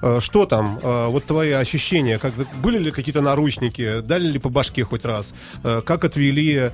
Э, 0.03 0.19
Что 0.21 0.47
там? 0.47 0.79
Э, 0.83 1.09
Вот 1.09 1.25
твои 1.25 1.51
ощущения? 1.53 2.19
Как, 2.19 2.33
были 2.63 2.79
ли 2.79 2.91
какие-то 2.91 3.21
наручники? 3.21 4.01
Дали 4.01 4.27
ли 4.29 4.39
по 4.39 4.49
башке 4.49 4.85
хоть 4.85 5.05
раз? 5.05 5.35
Э, 5.65 5.83
Как 5.85 6.05
отвели? 6.05 6.71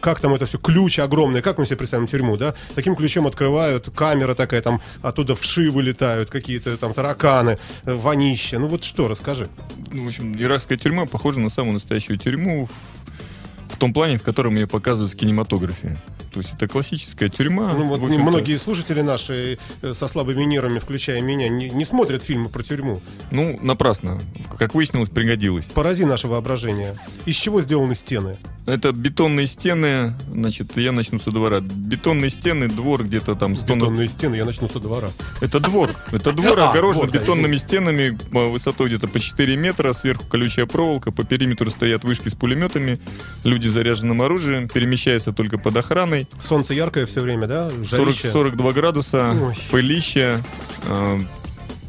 Как 0.00 0.20
там 0.20 0.34
это 0.34 0.46
все? 0.46 0.58
Ключ 0.58 0.98
огромный. 0.98 1.42
Как 1.42 1.58
мы 1.58 1.66
себе 1.66 1.76
представим 1.76 2.06
тюрьму, 2.06 2.36
да? 2.36 2.54
Таким 2.74 2.96
ключом 2.96 3.26
открывают, 3.26 3.90
камера 3.94 4.34
такая, 4.34 4.60
там 4.62 4.80
оттуда 5.02 5.34
вши 5.34 5.70
вылетают, 5.70 6.30
какие-то 6.30 6.76
там 6.76 6.94
тараканы, 6.94 7.58
вонище. 7.84 8.58
Ну 8.58 8.68
вот 8.68 8.84
что, 8.84 9.08
расскажи. 9.08 9.48
Ну, 9.92 10.04
в 10.04 10.08
общем, 10.08 10.34
иракская 10.36 10.78
тюрьма 10.78 11.06
похожа 11.06 11.40
на 11.40 11.48
самую 11.50 11.74
настоящую 11.74 12.18
тюрьму 12.18 12.66
в, 12.66 13.74
в 13.74 13.76
том 13.78 13.92
плане, 13.92 14.18
в 14.18 14.22
котором 14.22 14.54
ее 14.54 14.66
показывают 14.66 15.12
в 15.12 15.16
кинематографе. 15.16 15.98
То 16.34 16.40
есть 16.40 16.52
это 16.52 16.66
классическая 16.66 17.28
тюрьма. 17.28 17.72
Ну, 17.74 17.86
вот 17.86 18.00
многие 18.00 18.58
слушатели 18.58 19.02
наши 19.02 19.56
э, 19.82 19.94
со 19.94 20.08
слабыми 20.08 20.42
нервами, 20.42 20.80
включая 20.80 21.20
меня, 21.20 21.48
не, 21.48 21.70
не 21.70 21.84
смотрят 21.84 22.24
фильмы 22.24 22.48
про 22.48 22.64
тюрьму. 22.64 23.00
Ну, 23.30 23.56
напрасно. 23.62 24.20
Как 24.58 24.74
выяснилось, 24.74 25.10
пригодилось. 25.10 25.66
Порази 25.66 26.02
наше 26.02 26.26
воображение. 26.26 26.96
Из 27.24 27.36
чего 27.36 27.62
сделаны 27.62 27.94
стены? 27.94 28.36
Это 28.66 28.92
бетонные 28.92 29.46
стены, 29.46 30.14
значит, 30.32 30.74
я 30.76 30.90
начну 30.90 31.18
со 31.18 31.30
двора. 31.30 31.60
Бетонные 31.60 32.30
стены, 32.30 32.68
двор 32.68 33.04
где-то 33.04 33.34
там 33.34 33.56
100 33.56 33.74
на- 33.74 33.80
Бетонные 33.80 34.08
стены, 34.08 34.36
я 34.36 34.46
начну 34.46 34.68
со 34.68 34.80
двора. 34.80 35.08
Это 35.42 35.60
двор. 35.60 35.94
Это 36.12 36.32
двор 36.32 36.58
А, 36.60 36.70
огорожен 36.70 37.10
бетонными 37.10 37.56
стенами 37.56 38.18
а, 38.32 38.48
высотой 38.48 38.88
где-то 38.88 39.06
по 39.06 39.20
4 39.20 39.56
метра, 39.58 39.92
сверху 39.92 40.24
колючая 40.26 40.64
проволока, 40.64 41.12
по 41.12 41.24
периметру 41.24 41.70
стоят 41.70 42.04
вышки 42.04 42.28
с 42.30 42.34
пулеметами, 42.34 42.98
люди 43.44 43.68
заряженным 43.68 44.22
оружием, 44.22 44.66
перемещаются 44.68 45.32
только 45.32 45.58
под 45.58 45.76
охраной. 45.76 46.26
Солнце 46.40 46.72
яркое 46.72 47.04
все 47.04 47.20
время, 47.20 47.46
да? 47.46 47.68
40, 47.68 47.86
Жарище. 47.86 48.30
42 48.30 48.72
градуса, 48.72 49.30
Ой. 49.30 49.58
пылища. 49.70 50.42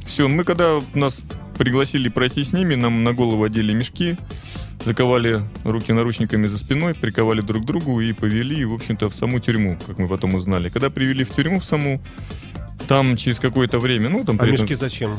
все, 0.06 0.28
мы 0.28 0.44
когда 0.44 0.82
нас 0.94 1.22
пригласили 1.58 2.10
пройти 2.10 2.44
с 2.44 2.54
ними, 2.54 2.76
нам 2.76 3.04
на 3.04 3.14
голову 3.14 3.44
одели 3.44 3.74
мешки, 3.74 4.18
заковали 4.84 5.42
руки 5.64 5.92
наручниками 5.94 6.48
за 6.48 6.58
спиной, 6.58 6.94
приковали 6.94 7.42
друг 7.42 7.64
к 7.64 7.66
другу 7.66 8.00
и 8.02 8.14
повели, 8.14 8.66
в 8.66 8.74
общем-то, 8.74 9.10
в 9.10 9.16
саму 9.16 9.40
тюрьму, 9.40 9.78
как 9.86 9.98
мы 9.98 10.08
потом 10.08 10.36
узнали. 10.36 10.70
Когда 10.70 10.90
привели 10.90 11.24
в 11.24 11.30
тюрьму 11.32 11.60
в 11.60 11.66
саму, 11.66 12.02
там 12.88 13.16
через 13.18 13.40
какое-то 13.40 13.80
время, 13.80 14.10
ну, 14.10 14.24
там 14.26 14.36
А 14.36 14.40
при 14.44 14.54
этом- 14.54 14.64
мешки 14.66 14.76
зачем? 14.76 15.12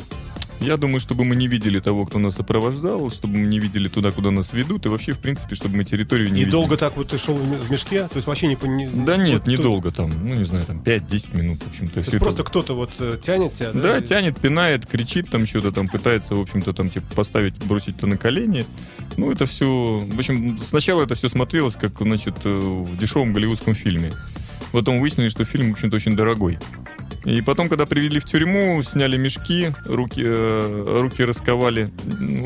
Я 0.61 0.77
думаю, 0.77 1.01
чтобы 1.01 1.25
мы 1.25 1.37
не 1.37 1.49
видели 1.49 1.81
того, 1.81 2.07
кто 2.07 2.19
нас 2.19 2.35
сопровождал, 2.37 3.11
чтобы 3.11 3.39
мы 3.39 3.47
не 3.47 3.59
видели 3.59 3.89
туда, 3.89 4.11
куда 4.11 4.31
нас 4.31 4.53
ведут, 4.53 4.87
и 4.87 4.89
вообще, 4.89 5.13
в 5.13 5.19
принципе, 5.19 5.55
чтобы 5.55 5.77
мы 5.77 5.85
территорию 5.85 6.29
не 6.31 6.37
И 6.37 6.39
видели. 6.41 6.51
долго 6.53 6.77
так 6.77 6.97
вот 6.97 7.09
ты 7.11 7.19
шел 7.19 7.35
в 7.35 7.71
мешке? 7.71 8.03
То 8.09 8.17
есть 8.17 8.27
вообще 8.27 8.47
не... 8.49 8.57
не- 8.69 8.87
Да 9.05 9.17
нет, 9.17 9.35
вот 9.35 9.45
тут- 9.45 9.59
недолго 9.59 9.91
там, 9.93 10.11
ну, 10.11 10.35
не 10.35 10.45
знаю, 10.45 10.65
там 10.65 10.79
5-10 10.83 11.37
минут, 11.37 11.59
в 11.63 11.69
общем-то. 11.69 11.93
то 11.95 11.99
есть 11.99 12.09
всё 12.09 12.17
это- 12.17 12.25
просто 12.25 12.45
кто-то 12.45 12.75
вот 12.75 12.91
э, 12.99 13.17
тянет 13.23 13.55
тебя, 13.55 13.73
да? 13.73 13.81
Да, 13.81 13.99
И- 13.99 14.03
тянет, 14.05 14.41
пинает, 14.41 14.87
кричит 14.87 15.31
там 15.31 15.47
что-то 15.47 15.73
там, 15.73 15.89
пытается, 15.89 16.35
в 16.35 16.41
общем-то, 16.41 16.73
там, 16.73 16.89
типа, 16.89 17.07
поставить, 17.15 17.59
бросить-то 17.65 18.07
на 18.07 18.17
колени. 18.17 18.65
Ну, 19.17 19.31
это 19.31 19.47
все... 19.47 19.67
В 20.07 20.19
общем, 20.19 20.59
сначала 20.59 21.03
это 21.05 21.15
все 21.15 21.29
смотрелось, 21.29 21.77
как, 21.77 21.99
значит, 22.01 22.35
э, 22.45 22.49
в 22.59 22.97
дешевом 22.97 23.33
голливудском 23.33 23.75
фильме. 23.75 24.13
Потом 24.73 25.01
выяснили, 25.01 25.29
что 25.29 25.45
фильм, 25.45 25.71
в 25.71 25.73
общем-то, 25.75 25.97
очень 25.97 26.17
дорогой. 26.17 26.59
И 27.27 27.41
потом, 27.41 27.69
когда 27.69 27.87
привели 27.87 28.21
в 28.21 28.25
тюрьму, 28.25 28.81
сняли 28.85 29.17
мешки, 29.17 29.73
руки, 29.85 30.23
э, 30.25 31.01
руки 31.01 31.25
расковали, 31.25 31.89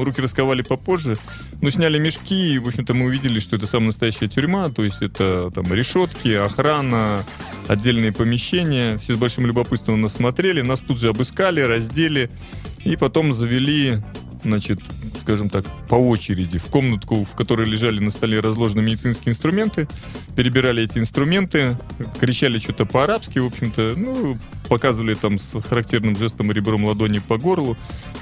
руки 0.01 0.23
расковали 0.23 0.63
попозже, 0.63 1.19
но 1.61 1.69
сняли 1.69 1.99
мешки, 1.99 2.55
и, 2.55 2.59
в 2.59 2.67
общем-то, 2.67 2.95
мы 2.95 3.05
увидели, 3.05 3.41
что 3.41 3.57
это 3.57 3.67
самая 3.67 3.89
настоящая 3.89 4.29
тюрьма, 4.29 4.71
то 4.71 4.83
есть 4.83 5.03
это 5.03 5.51
там 5.55 5.71
решетки, 5.75 6.31
охрана, 6.31 7.27
отдельные 7.69 8.11
помещения. 8.11 8.97
Все 8.97 9.17
с 9.17 9.19
большим 9.19 9.45
любопытством 9.45 10.01
нас 10.01 10.15
смотрели, 10.15 10.63
нас 10.63 10.81
тут 10.81 10.99
же 10.99 11.11
обыскали, 11.11 11.61
раздели, 11.61 12.31
и 12.83 12.97
потом 12.97 13.35
завели, 13.35 13.99
значит, 14.43 14.81
скажем 15.31 15.49
так, 15.49 15.65
по 15.89 15.95
очереди 15.95 16.59
в 16.59 16.67
комнатку, 16.67 17.25
в 17.25 17.37
которой 17.37 17.65
лежали 17.65 18.01
на 18.01 18.11
столе 18.11 18.41
разложены 18.41 18.83
медицинские 18.83 19.31
инструменты, 19.31 19.87
перебирали 20.35 20.83
эти 20.83 20.99
инструменты, 20.99 21.79
кричали 22.19 22.59
что-то 22.59 22.85
по-арабски, 22.85 23.39
в 23.39 23.47
общем-то, 23.47 23.95
ну, 23.97 24.37
показывали 24.69 25.15
там 25.15 25.39
с 25.39 25.53
характерным 25.63 26.17
жестом 26.17 26.51
и 26.51 26.55
ребром 26.55 26.85
ладони 26.85 27.21
по 27.21 27.39
горлу. 27.39 27.77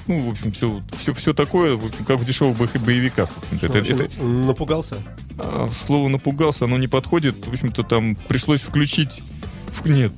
Ну, 0.07 0.27
в 0.27 0.33
общем, 0.33 0.53
все, 0.53 0.83
все, 0.99 1.15
все 1.15 1.33
такое, 1.33 1.77
в 1.77 1.87
общем, 1.87 2.05
как 2.05 2.19
в 2.21 2.27
дешевых 2.27 2.59
боевиках. 2.85 3.31
Что, 3.57 3.67
Это- 3.69 3.79
это- 3.79 4.23
Напугался? 4.23 4.97
а, 5.39 5.71
слово 5.73 6.09
напугался, 6.09 6.67
оно 6.67 6.77
не 6.77 6.89
подходит. 6.89 7.37
В 7.47 7.51
общем-то, 7.51 7.85
там 7.85 8.17
пришлось 8.17 8.61
включить. 8.61 9.23
Нет, 9.85 10.13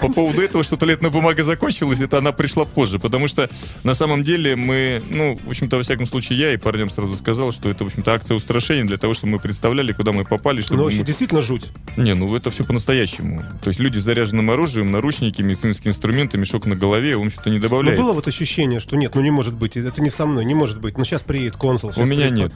по 0.00 0.08
поводу 0.12 0.42
этого, 0.42 0.62
что 0.64 0.76
туалетная 0.76 1.10
бумага 1.10 1.42
закончилась, 1.42 2.00
это 2.00 2.18
она 2.18 2.32
пришла 2.32 2.64
позже, 2.64 2.98
потому 2.98 3.28
что 3.28 3.48
на 3.84 3.94
самом 3.94 4.24
деле 4.24 4.56
мы, 4.56 5.02
ну, 5.10 5.38
в 5.44 5.48
общем-то, 5.50 5.76
во 5.76 5.82
всяком 5.82 6.06
случае, 6.06 6.38
я 6.38 6.52
и 6.52 6.56
парням 6.56 6.90
сразу 6.90 7.16
сказал, 7.16 7.52
что 7.52 7.70
это, 7.70 7.84
в 7.84 7.88
общем-то, 7.88 8.12
акция 8.12 8.34
устрашения 8.36 8.84
для 8.84 8.96
того, 8.98 9.14
чтобы 9.14 9.32
мы 9.34 9.38
представляли, 9.38 9.92
куда 9.92 10.12
мы 10.12 10.24
попали, 10.24 10.60
чтобы 10.60 10.78
Ну, 10.78 10.84
вообще, 10.84 11.00
мы- 11.00 11.04
действительно 11.06 11.42
жуть. 11.42 11.66
Не, 11.96 12.14
ну 12.14 12.34
это 12.34 12.50
все 12.50 12.64
по-настоящему. 12.64 13.42
То 13.62 13.68
есть 13.68 13.80
люди 13.80 13.98
с 13.98 14.02
заряженным 14.04 14.50
оружием, 14.50 14.90
наручники, 14.90 15.42
медицинские 15.42 15.90
инструменты, 15.90 16.38
мешок 16.38 16.66
на 16.66 16.76
голове, 16.76 17.16
в 17.16 17.22
общем-то, 17.24 17.50
не 17.50 17.56
Но 17.58 17.62
добавляет. 17.62 17.98
было 17.98 18.12
вот 18.12 18.28
ощущение, 18.28 18.80
что 18.80 18.96
нет, 18.96 19.14
ну 19.14 19.20
не 19.22 19.30
может 19.30 19.54
быть, 19.54 19.76
это 19.76 20.02
не 20.02 20.10
со 20.10 20.26
мной, 20.26 20.44
не 20.44 20.54
может 20.54 20.80
быть. 20.80 20.98
Ну 20.98 21.04
сейчас 21.04 21.22
приедет 21.22 21.56
консул. 21.56 21.90
У 21.90 21.92
щас 21.92 22.04
меня 22.06 22.28
приедет- 22.28 22.38
нет. 22.38 22.52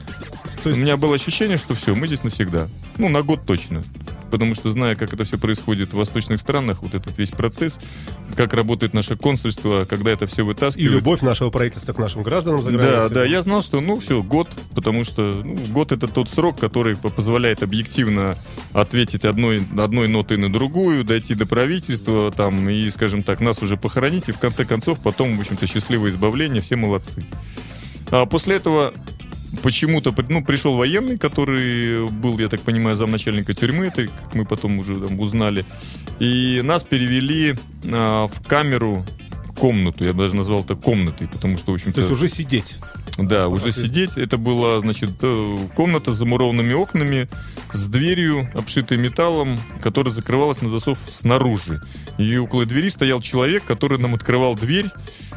То 0.63 0.69
есть- 0.69 0.79
У 0.79 0.83
меня 0.83 0.97
было 0.97 1.15
ощущение, 1.15 1.57
что 1.57 1.73
все, 1.75 1.93
мы 1.95 2.07
здесь 2.07 2.23
навсегда. 2.23 2.67
Ну, 2.97 3.09
на 3.09 3.21
год 3.21 3.45
точно. 3.45 3.83
Потому 4.33 4.55
что, 4.55 4.71
зная, 4.71 4.95
как 4.95 5.13
это 5.13 5.25
все 5.25 5.37
происходит 5.37 5.89
в 5.89 5.93
восточных 5.93 6.39
странах, 6.39 6.81
вот 6.81 6.95
этот 6.95 7.15
весь 7.19 7.29
процесс, 7.29 7.77
как 8.35 8.55
работает 8.55 8.95
наше 8.95 9.15
консульство, 9.15 9.85
когда 9.87 10.09
это 10.09 10.25
все 10.25 10.41
И 10.41 10.45
вытаскивают. 10.45 10.91
любовь 10.91 11.21
нашего 11.21 11.51
правительства 11.51 11.93
к 11.93 11.99
нашим 11.99 12.23
гражданам 12.23 12.63
за 12.63 12.71
Да, 12.71 12.77
границей. 12.79 13.13
да, 13.13 13.23
я 13.25 13.43
знал, 13.43 13.61
что, 13.61 13.79
ну, 13.79 13.99
все, 13.99 14.23
год, 14.23 14.47
потому 14.73 15.03
что 15.03 15.21
ну, 15.45 15.55
год 15.69 15.91
это 15.91 16.07
тот 16.07 16.31
срок, 16.31 16.59
который 16.59 16.95
по- 16.97 17.09
позволяет 17.11 17.61
объективно 17.61 18.35
ответить 18.71 19.23
одной, 19.23 19.61
одной 19.77 20.07
нотой 20.07 20.37
на 20.37 20.51
другую, 20.51 21.03
дойти 21.03 21.35
до 21.35 21.45
правительства, 21.45 22.31
там, 22.31 22.67
и, 22.67 22.89
скажем 22.89 23.21
так, 23.21 23.39
нас 23.39 23.61
уже 23.61 23.77
похоронить, 23.77 24.29
и 24.29 24.31
в 24.31 24.39
конце 24.39 24.65
концов 24.65 24.99
потом, 24.99 25.37
в 25.37 25.41
общем-то, 25.41 25.67
счастливое 25.67 26.09
избавление, 26.09 26.63
все 26.63 26.75
молодцы. 26.75 27.23
А 28.09 28.25
после 28.25 28.55
этого 28.55 28.95
почему-то, 29.63 30.13
ну, 30.29 30.43
пришел 30.43 30.75
военный, 30.75 31.17
который 31.17 32.09
был, 32.11 32.37
я 32.37 32.49
так 32.49 32.61
понимаю, 32.61 32.95
замначальника 32.95 33.53
тюрьмы, 33.53 33.87
это 33.87 34.05
как 34.07 34.35
мы 34.35 34.45
потом 34.45 34.77
уже 34.77 34.99
там 34.99 35.19
узнали, 35.19 35.65
и 36.19 36.61
нас 36.63 36.83
перевели 36.83 37.55
а, 37.91 38.27
в 38.27 38.45
камеру, 38.45 39.05
комнату, 39.57 40.03
я 40.03 40.13
бы 40.13 40.23
даже 40.23 40.35
назвал 40.35 40.61
это 40.61 40.75
комнатой, 40.75 41.27
потому 41.27 41.57
что, 41.57 41.71
в 41.71 41.75
общем-то... 41.75 41.95
То 41.95 42.01
есть 42.01 42.11
уже 42.11 42.27
сидеть. 42.27 42.75
Да, 43.17 43.47
уже 43.47 43.63
то 43.63 43.67
есть- 43.67 43.81
сидеть. 43.81 44.17
Это 44.17 44.37
была, 44.37 44.79
значит, 44.79 45.11
э, 45.21 45.57
комната 45.75 46.13
с 46.13 46.17
замурованными 46.17 46.73
окнами, 46.73 47.29
с 47.71 47.87
дверью, 47.87 48.49
обшитой 48.55 48.97
металлом, 48.97 49.59
которая 49.81 50.13
закрывалась 50.13 50.61
на 50.61 50.69
засов 50.69 50.97
снаружи. 50.97 51.81
И 52.17 52.35
около 52.37 52.65
двери 52.65 52.89
стоял 52.89 53.21
человек, 53.21 53.63
который 53.63 53.99
нам 53.99 54.15
открывал 54.15 54.55
дверь. 54.55 54.87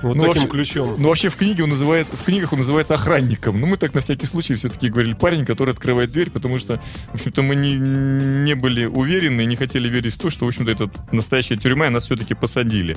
Вот 0.03 0.15
Ну, 0.17 0.25
таким 0.27 0.43
вообще- 0.43 0.49
ключом. 0.49 0.95
Ну, 0.99 1.09
вообще 1.09 1.29
в 1.29 1.37
книге 1.37 1.65
он 1.65 1.71
называет, 1.71 2.07
в 2.13 2.23
книгах 2.25 2.53
он 2.53 2.59
называется 2.61 2.95
охранником. 2.95 3.61
Но 3.61 3.67
мы 3.67 3.77
так 3.77 3.95
на 3.95 4.01
всякий 4.01 4.27
случай 4.27 4.55
все-таки 4.57 4.89
говорили 4.89 5.15
парень, 5.15 5.45
который 5.45 5.73
открывает 5.73 6.11
дверь, 6.13 6.31
потому 6.31 6.59
что, 6.59 6.81
в 7.11 7.15
общем-то, 7.15 7.43
мы 7.43 7.55
не, 7.57 7.75
не 7.77 8.55
были 8.55 8.87
уверены 8.87 9.43
и 9.43 9.47
не 9.47 9.57
хотели 9.57 9.89
верить 9.89 10.15
в 10.15 10.19
то, 10.19 10.31
что, 10.31 10.45
в 10.45 10.49
общем-то, 10.49 10.71
это 10.71 10.91
настоящая 11.13 11.57
тюрьма, 11.57 11.87
и 11.87 11.91
нас 11.91 12.05
все-таки 12.05 12.35
посадили. 12.35 12.97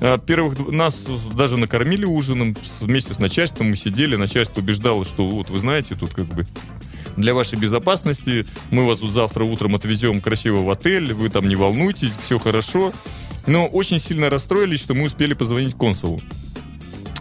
А, 0.00 0.18
Первых 0.18 0.68
нас 0.68 1.04
даже 1.34 1.56
накормили 1.56 2.04
ужином 2.04 2.56
вместе 2.80 3.14
с 3.14 3.18
начальством. 3.18 3.68
Мы 3.70 3.76
сидели, 3.76 4.16
начальство 4.16 4.60
убеждало, 4.60 5.04
что 5.04 5.28
вот 5.28 5.50
вы 5.50 5.58
знаете, 5.58 5.94
тут 5.94 6.12
как 6.14 6.26
бы 6.26 6.46
для 7.16 7.34
вашей 7.34 7.58
безопасности 7.58 8.46
мы 8.70 8.86
вас 8.86 9.00
вот 9.00 9.12
завтра 9.12 9.44
утром 9.44 9.74
отвезем 9.74 10.20
красиво 10.22 10.62
в 10.62 10.70
отель, 10.70 11.12
вы 11.12 11.28
там 11.28 11.46
не 11.46 11.56
волнуйтесь, 11.56 12.14
все 12.20 12.38
хорошо. 12.38 12.92
Но 13.46 13.66
очень 13.66 13.98
сильно 13.98 14.30
расстроились, 14.30 14.80
что 14.80 14.94
мы 14.94 15.04
успели 15.04 15.34
позвонить 15.34 15.74
консулу. 15.74 16.20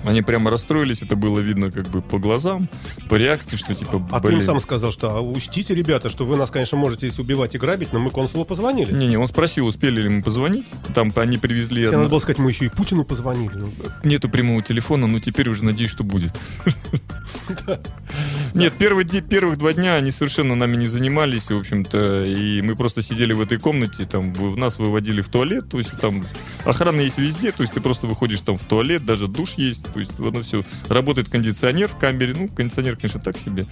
Они 0.03 0.21
прямо 0.21 0.49
расстроились, 0.49 1.01
это 1.01 1.15
было 1.15 1.39
видно 1.39 1.71
как 1.71 1.87
бы 1.89 2.01
по 2.01 2.17
глазам, 2.19 2.69
по 3.09 3.15
реакции, 3.15 3.55
что 3.55 3.73
типа, 3.75 4.07
А 4.11 4.19
ты 4.19 4.29
им 4.29 4.35
блин. 4.35 4.45
сам 4.45 4.59
сказал, 4.59 4.91
что 4.91 5.15
а 5.15 5.21
учтите, 5.21 5.75
ребята, 5.75 6.09
что 6.09 6.25
вы 6.25 6.37
нас, 6.37 6.49
конечно, 6.49 6.77
можете 6.77 7.07
здесь 7.07 7.19
убивать 7.19 7.55
и 7.55 7.57
грабить, 7.57 7.93
но 7.93 7.99
мы 7.99 8.09
консулу 8.09 8.45
позвонили. 8.45 8.91
Не-не, 8.91 9.17
он 9.17 9.27
спросил, 9.27 9.67
успели 9.67 10.01
ли 10.01 10.09
мы 10.09 10.23
позвонить. 10.23 10.67
Там 10.95 11.11
они 11.15 11.37
привезли... 11.37 11.77
Тебе 11.77 11.87
одно- 11.87 11.99
надо 11.99 12.09
было 12.09 12.19
сказать, 12.19 12.39
мы 12.39 12.49
еще 12.49 12.65
и 12.65 12.69
Путину 12.69 13.05
позвонили. 13.05 13.53
Ну, 13.55 13.69
Нету 14.03 14.29
прямого 14.29 14.61
телефона, 14.63 15.07
но 15.07 15.19
теперь 15.19 15.49
уже 15.49 15.63
надеюсь, 15.63 15.91
что 15.91 16.03
будет. 16.03 16.33
Нет, 18.53 18.73
первых 18.73 19.57
два 19.57 19.73
дня 19.73 19.95
они 19.95 20.11
совершенно 20.11 20.55
нами 20.55 20.77
не 20.77 20.87
занимались, 20.87 21.49
в 21.49 21.57
общем-то, 21.57 22.25
и 22.25 22.61
мы 22.61 22.75
просто 22.75 23.01
сидели 23.01 23.33
в 23.33 23.41
этой 23.41 23.57
комнате, 23.57 24.05
там 24.05 24.33
нас 24.57 24.79
выводили 24.79 25.21
в 25.21 25.29
туалет, 25.29 25.69
то 25.69 25.77
есть 25.77 25.91
там 25.99 26.25
охрана 26.65 27.01
есть 27.01 27.17
везде, 27.17 27.51
то 27.51 27.63
есть 27.63 27.73
ты 27.73 27.81
просто 27.81 28.07
выходишь 28.07 28.41
там 28.41 28.57
в 28.57 28.63
туалет, 28.63 29.05
даже 29.05 29.27
душ 29.27 29.53
есть, 29.57 29.90
то 29.93 29.99
есть 29.99 30.11
оно 30.17 30.41
все. 30.41 30.63
Работает 30.87 31.29
кондиционер 31.29 31.87
в 31.87 31.97
камере, 31.97 32.33
ну, 32.37 32.47
кондиционер, 32.47 32.95
конечно, 32.95 33.19
так 33.19 33.37
себе. 33.37 33.65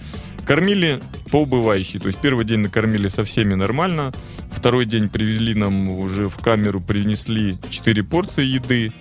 Кормили 0.44 1.00
по 1.30 1.42
убывающей, 1.42 1.98
то 1.98 2.06
есть 2.06 2.20
первый 2.20 2.44
день 2.44 2.60
накормили 2.60 3.08
со 3.08 3.24
всеми 3.24 3.54
нормально, 3.54 4.12
второй 4.50 4.84
день 4.84 5.08
привезли 5.08 5.54
нам 5.54 5.88
уже 5.88 6.28
в 6.28 6.38
камеру, 6.38 6.80
принесли 6.80 7.58
4 7.70 8.02
порции 8.02 8.44
еды, 8.44 8.92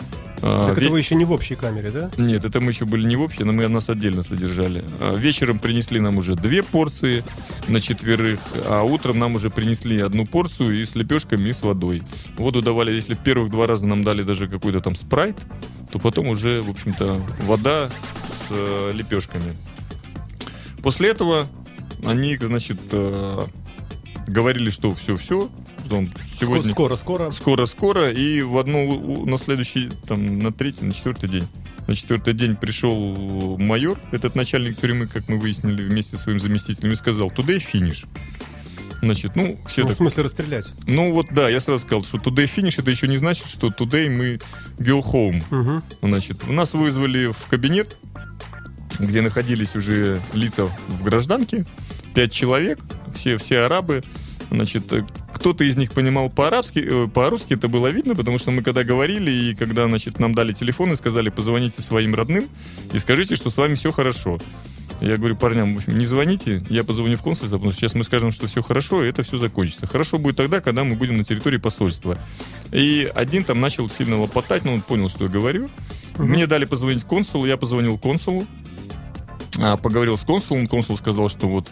так 0.42 0.78
ве- 0.78 0.82
это 0.84 0.92
вы 0.92 1.00
еще 1.00 1.16
не 1.16 1.26
в 1.26 1.32
общей 1.32 1.56
камере, 1.56 1.92
да? 1.92 2.10
нет, 2.18 2.46
это 2.46 2.60
мы 2.62 2.72
еще 2.72 2.86
были 2.86 3.06
не 3.08 3.16
в 3.16 3.22
общей, 3.22 3.44
но 3.44 3.52
мы 3.52 3.68
нас 3.68 3.90
отдельно 3.90 4.24
содержали. 4.24 4.84
А, 5.00 5.16
Вечером 5.16 5.60
принесли 5.60 6.00
нам 6.00 6.18
уже 6.18 6.36
две 6.36 6.64
порции 6.64 7.24
на 7.68 7.82
четверых, 7.82 8.40
а 8.66 8.84
утром 8.84 9.20
нам 9.20 9.36
уже 9.36 9.50
принесли 9.50 10.00
одну 10.00 10.26
порцию 10.26 10.82
и 10.82 10.86
с 10.86 10.96
лепешками, 10.96 11.50
и 11.50 11.54
с 11.54 11.62
водой. 11.62 12.04
Воду 12.38 12.62
давали, 12.62 12.92
если 12.92 13.14
первых 13.16 13.52
два 13.52 13.68
раза 13.68 13.86
нам 13.88 14.04
дали 14.04 14.24
даже 14.24 14.48
какой-то 14.48 14.82
там 14.82 14.96
спрайт, 14.96 15.38
то 15.92 16.00
потом 16.00 16.28
уже, 16.28 16.62
в 16.62 16.70
общем-то, 16.70 17.22
вода 17.44 17.90
с 18.28 18.48
э, 18.52 18.92
лепешками. 18.94 19.56
После 20.84 21.10
этого 21.10 21.48
они, 22.06 22.38
значит, 22.38 22.80
э, 22.92 23.42
говорили, 24.28 24.70
что 24.70 24.94
все-все, 24.94 25.50
потом 25.90 26.10
сегодня... 26.40 26.72
Скоро, 26.72 26.96
скоро. 26.96 27.32
Скоро-скоро, 27.32 28.12
и 28.12 28.42
в 28.42 28.58
одну, 28.58 29.26
на 29.26 29.38
следующий, 29.38 29.90
там, 30.08 30.40
на 30.40 30.52
третий, 30.52 30.86
на 30.86 30.94
четвертый 30.94 31.30
день. 31.30 31.48
На 31.88 31.96
четвертый 31.96 32.34
день 32.34 32.56
пришел 32.56 33.58
майор, 33.58 34.00
этот 34.12 34.36
начальник 34.36 34.80
тюрьмы, 34.80 35.08
как 35.08 35.28
мы 35.28 35.40
выяснили, 35.40 35.82
вместе 35.82 36.18
со 36.18 36.24
своим 36.24 36.40
заместителем, 36.40 36.92
и 36.92 36.96
сказал, 36.96 37.30
today 37.30 37.60
finish. 37.60 38.06
Значит, 39.02 39.36
ну, 39.36 39.60
все 39.68 39.82
Ну, 39.82 39.88
в 39.88 39.90
так... 39.92 39.98
смысле 39.98 40.24
расстрелять. 40.24 40.66
Ну, 40.86 41.14
вот, 41.14 41.28
да, 41.32 41.50
я 41.50 41.60
сразу 41.60 41.80
сказал, 41.80 42.04
что 42.04 42.18
today 42.18 42.50
finish, 42.54 42.76
это 42.78 42.92
еще 42.92 43.08
не 43.08 43.18
значит, 43.18 43.48
что 43.48 43.70
today 43.70 44.10
мы 44.10 44.40
go 44.78 45.02
home. 45.02 45.44
Мгм. 45.50 45.84
Значит, 46.04 46.48
нас 46.48 46.74
вызвали 46.74 47.32
в 47.32 47.48
кабинет, 47.50 47.98
где 49.00 49.22
находились 49.22 49.76
уже 49.76 50.22
лица 50.34 50.66
в 50.88 51.04
гражданке, 51.04 51.66
пять 52.14 52.32
человек, 52.32 52.80
все, 53.16 53.38
все 53.38 53.62
арабы. 53.62 54.04
Значит, 54.52 54.92
э, 54.92 55.06
кто-то 55.40 55.64
из 55.64 55.78
них 55.78 55.92
понимал 55.94 56.30
по-арабски, 56.30 56.80
э, 56.80 57.08
по-русски 57.08 57.54
это 57.54 57.68
было 57.70 57.88
видно, 57.88 58.14
потому 58.14 58.38
что 58.38 58.52
мы 58.52 58.62
когда 58.62 58.84
говорили, 58.84 59.32
и 59.32 59.56
когда, 59.56 59.88
значит, 59.88 60.20
нам 60.20 60.36
дали 60.36 60.52
телефон 60.52 60.92
и 60.92 60.96
сказали, 60.96 61.30
позвоните 61.30 61.82
своим 61.82 62.14
родным 62.14 62.48
и 62.92 63.00
скажите, 63.00 63.36
что 63.36 63.50
с 63.50 63.58
вами 63.58 63.76
все 63.76 63.92
хорошо. 63.92 64.40
Я 65.02 65.18
говорю 65.18 65.38
парням, 65.38 65.76
в 65.76 65.78
общем, 65.78 65.98
не 65.98 66.06
звоните, 66.06 66.62
я 66.70 66.84
позвоню 66.84 67.16
в 67.16 67.24
консульство, 67.24 67.58
потому 67.58 67.72
что 67.72 67.80
сейчас 67.80 67.96
мы 67.96 68.04
скажем, 68.04 68.34
что 68.34 68.48
все 68.48 68.62
хорошо, 68.62 69.02
и 69.02 69.08
это 69.08 69.24
все 69.24 69.38
закончится. 69.38 69.88
Хорошо 69.88 70.18
будет 70.18 70.36
тогда, 70.36 70.60
когда 70.60 70.84
мы 70.84 70.96
будем 70.96 71.18
на 71.18 71.24
территории 71.24 71.58
посольства. 71.58 72.18
И 72.74 73.10
один 73.16 73.46
там 73.46 73.62
начал 73.62 73.90
сильно 73.90 74.20
лопотать, 74.20 74.66
но 74.66 74.74
он 74.74 74.82
понял, 74.82 75.08
что 75.08 75.24
я 75.24 75.30
говорю. 75.30 75.70
Мне 76.18 76.48
дали 76.48 76.66
позвонить 76.66 77.06
консулу, 77.06 77.46
я 77.46 77.56
позвонил 77.56 77.98
консулу, 77.98 78.46
а, 79.58 79.78
поговорил 79.78 80.18
с 80.18 80.24
консулом, 80.24 80.68
консул 80.68 80.98
сказал, 80.98 81.30
что 81.30 81.48
вот 81.48 81.70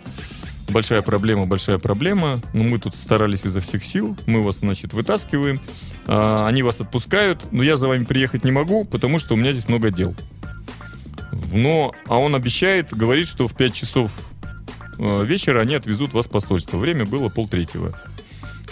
большая 0.69 1.01
проблема, 1.01 1.45
большая 1.45 1.77
проблема, 1.77 2.41
но 2.53 2.63
мы 2.63 2.79
тут 2.79 2.95
старались 2.95 3.45
изо 3.45 3.61
всех 3.61 3.83
сил, 3.83 4.17
мы 4.25 4.43
вас, 4.43 4.57
значит, 4.57 4.93
вытаскиваем, 4.93 5.61
а, 6.05 6.47
они 6.47 6.63
вас 6.63 6.81
отпускают, 6.81 7.51
но 7.51 7.63
я 7.63 7.77
за 7.77 7.87
вами 7.87 8.05
приехать 8.05 8.43
не 8.43 8.51
могу, 8.51 8.85
потому 8.85 9.19
что 9.19 9.33
у 9.33 9.37
меня 9.37 9.51
здесь 9.53 9.67
много 9.67 9.91
дел. 9.91 10.15
Но, 11.51 11.93
а 12.07 12.17
он 12.17 12.35
обещает, 12.35 12.93
говорит, 12.93 13.27
что 13.27 13.47
в 13.47 13.55
5 13.55 13.73
часов 13.73 14.11
э, 14.97 15.25
вечера 15.25 15.61
они 15.61 15.75
отвезут 15.75 16.13
вас 16.13 16.25
в 16.25 16.29
посольство. 16.29 16.77
Время 16.77 17.05
было 17.05 17.29
полтретьего. 17.29 17.97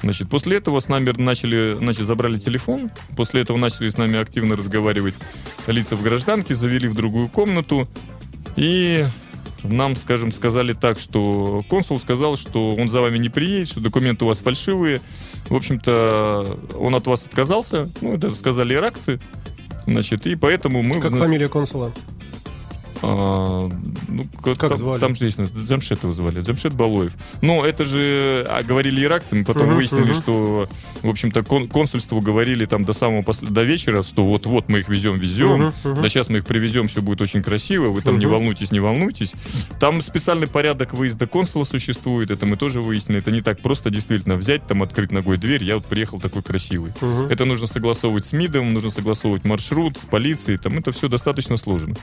Значит, 0.01 0.29
после 0.29 0.57
этого 0.57 0.79
с 0.79 0.89
нами 0.89 1.13
начали, 1.17 1.73
значит, 1.73 2.05
забрали 2.05 2.37
телефон, 2.37 2.91
после 3.15 3.41
этого 3.41 3.57
начали 3.57 3.89
с 3.89 3.97
нами 3.97 4.19
активно 4.19 4.57
разговаривать 4.57 5.15
лица 5.67 5.95
в 5.95 6.03
гражданке, 6.03 6.53
завели 6.53 6.87
в 6.87 6.93
другую 6.93 7.29
комнату, 7.29 7.87
и 8.55 9.05
нам, 9.73 9.95
скажем, 9.95 10.31
сказали 10.31 10.73
так, 10.73 10.99
что 10.99 11.63
консул 11.69 11.99
сказал, 11.99 12.37
что 12.37 12.75
он 12.75 12.89
за 12.89 13.01
вами 13.01 13.17
не 13.17 13.29
приедет, 13.29 13.69
что 13.69 13.81
документы 13.81 14.25
у 14.25 14.27
вас 14.27 14.39
фальшивые. 14.39 15.01
В 15.49 15.55
общем-то, 15.55 16.59
он 16.75 16.95
от 16.95 17.07
вас 17.07 17.25
отказался, 17.25 17.89
ну, 18.01 18.13
это 18.13 18.33
сказали 18.35 18.73
иракцы. 18.73 19.19
Значит, 19.85 20.25
и 20.25 20.35
поэтому 20.35 20.81
мы... 20.81 20.99
Как 20.99 21.15
фамилия 21.15 21.47
консула? 21.47 21.91
А, 23.01 23.69
ну, 24.07 24.27
как, 24.43 24.57
Как 24.57 24.69
там, 24.69 24.77
звали? 24.77 24.99
Там 24.99 25.15
же 25.15 25.25
есть, 25.25 25.37
ну, 25.37 25.47
Джамшет 25.67 26.03
его 26.03 26.13
звали, 26.13 26.41
Джамшет 26.41 26.73
Балоев. 26.73 27.13
Но 27.41 27.65
это 27.65 27.85
же 27.85 28.45
а, 28.49 28.63
говорили 28.63 29.03
иракцы, 29.03 29.35
мы 29.35 29.43
потом 29.43 29.67
Мгм, 29.67 29.75
выяснили, 29.75 30.11
мгм. 30.11 30.13
что, 30.13 30.69
в 31.01 31.09
общем-то, 31.09 31.43
кон- 31.43 31.67
консульству 31.67 32.21
говорили 32.21 32.65
там 32.65 32.85
до 32.85 32.93
самого 32.93 33.21
посл- 33.21 33.49
до 33.49 33.63
вечера, 33.63 34.01
что 34.03 34.25
вот-вот 34.25 34.69
мы 34.69 34.79
их 34.79 34.89
везем, 34.89 35.17
везем, 35.19 35.67
Мгм, 35.67 35.73
мгм. 35.83 36.01
да 36.03 36.09
сейчас 36.09 36.29
мы 36.29 36.37
их 36.37 36.45
привезем, 36.45 36.87
все 36.87 37.01
будет 37.01 37.21
очень 37.21 37.43
красиво, 37.43 37.89
вы 37.89 38.01
там 38.01 38.17
не 38.17 38.25
Мгм. 38.25 38.33
волнуйтесь, 38.35 38.71
не 38.71 38.79
волнуйтесь. 38.79 39.33
Там 39.79 40.01
специальный 40.01 40.47
порядок 40.47 40.93
выезда 40.93 41.27
консула 41.27 41.63
существует, 41.65 42.31
это 42.31 42.45
мы 42.45 42.55
тоже 42.57 42.81
выяснили, 42.81 43.19
это 43.19 43.31
не 43.31 43.41
так 43.41 43.61
просто 43.61 43.89
действительно 43.89 44.35
взять, 44.37 44.65
там 44.67 44.81
открыть 44.83 45.11
ногой 45.11 45.37
дверь, 45.37 45.63
я 45.63 45.75
вот 45.75 45.85
приехал 45.85 46.19
такой 46.19 46.41
красивый. 46.43 46.93
Мгм. 47.01 47.27
Это 47.27 47.45
нужно 47.45 47.67
согласовывать 47.67 48.25
с 48.25 48.31
МИДом, 48.33 48.73
нужно 48.73 48.89
согласовывать 48.89 49.43
маршрут 49.43 49.97
с 49.97 50.05
полицией, 50.05 50.57
там 50.57 50.77
это 50.77 50.91
все 50.91 51.09
достаточно 51.09 51.57
сложно. 51.57 51.95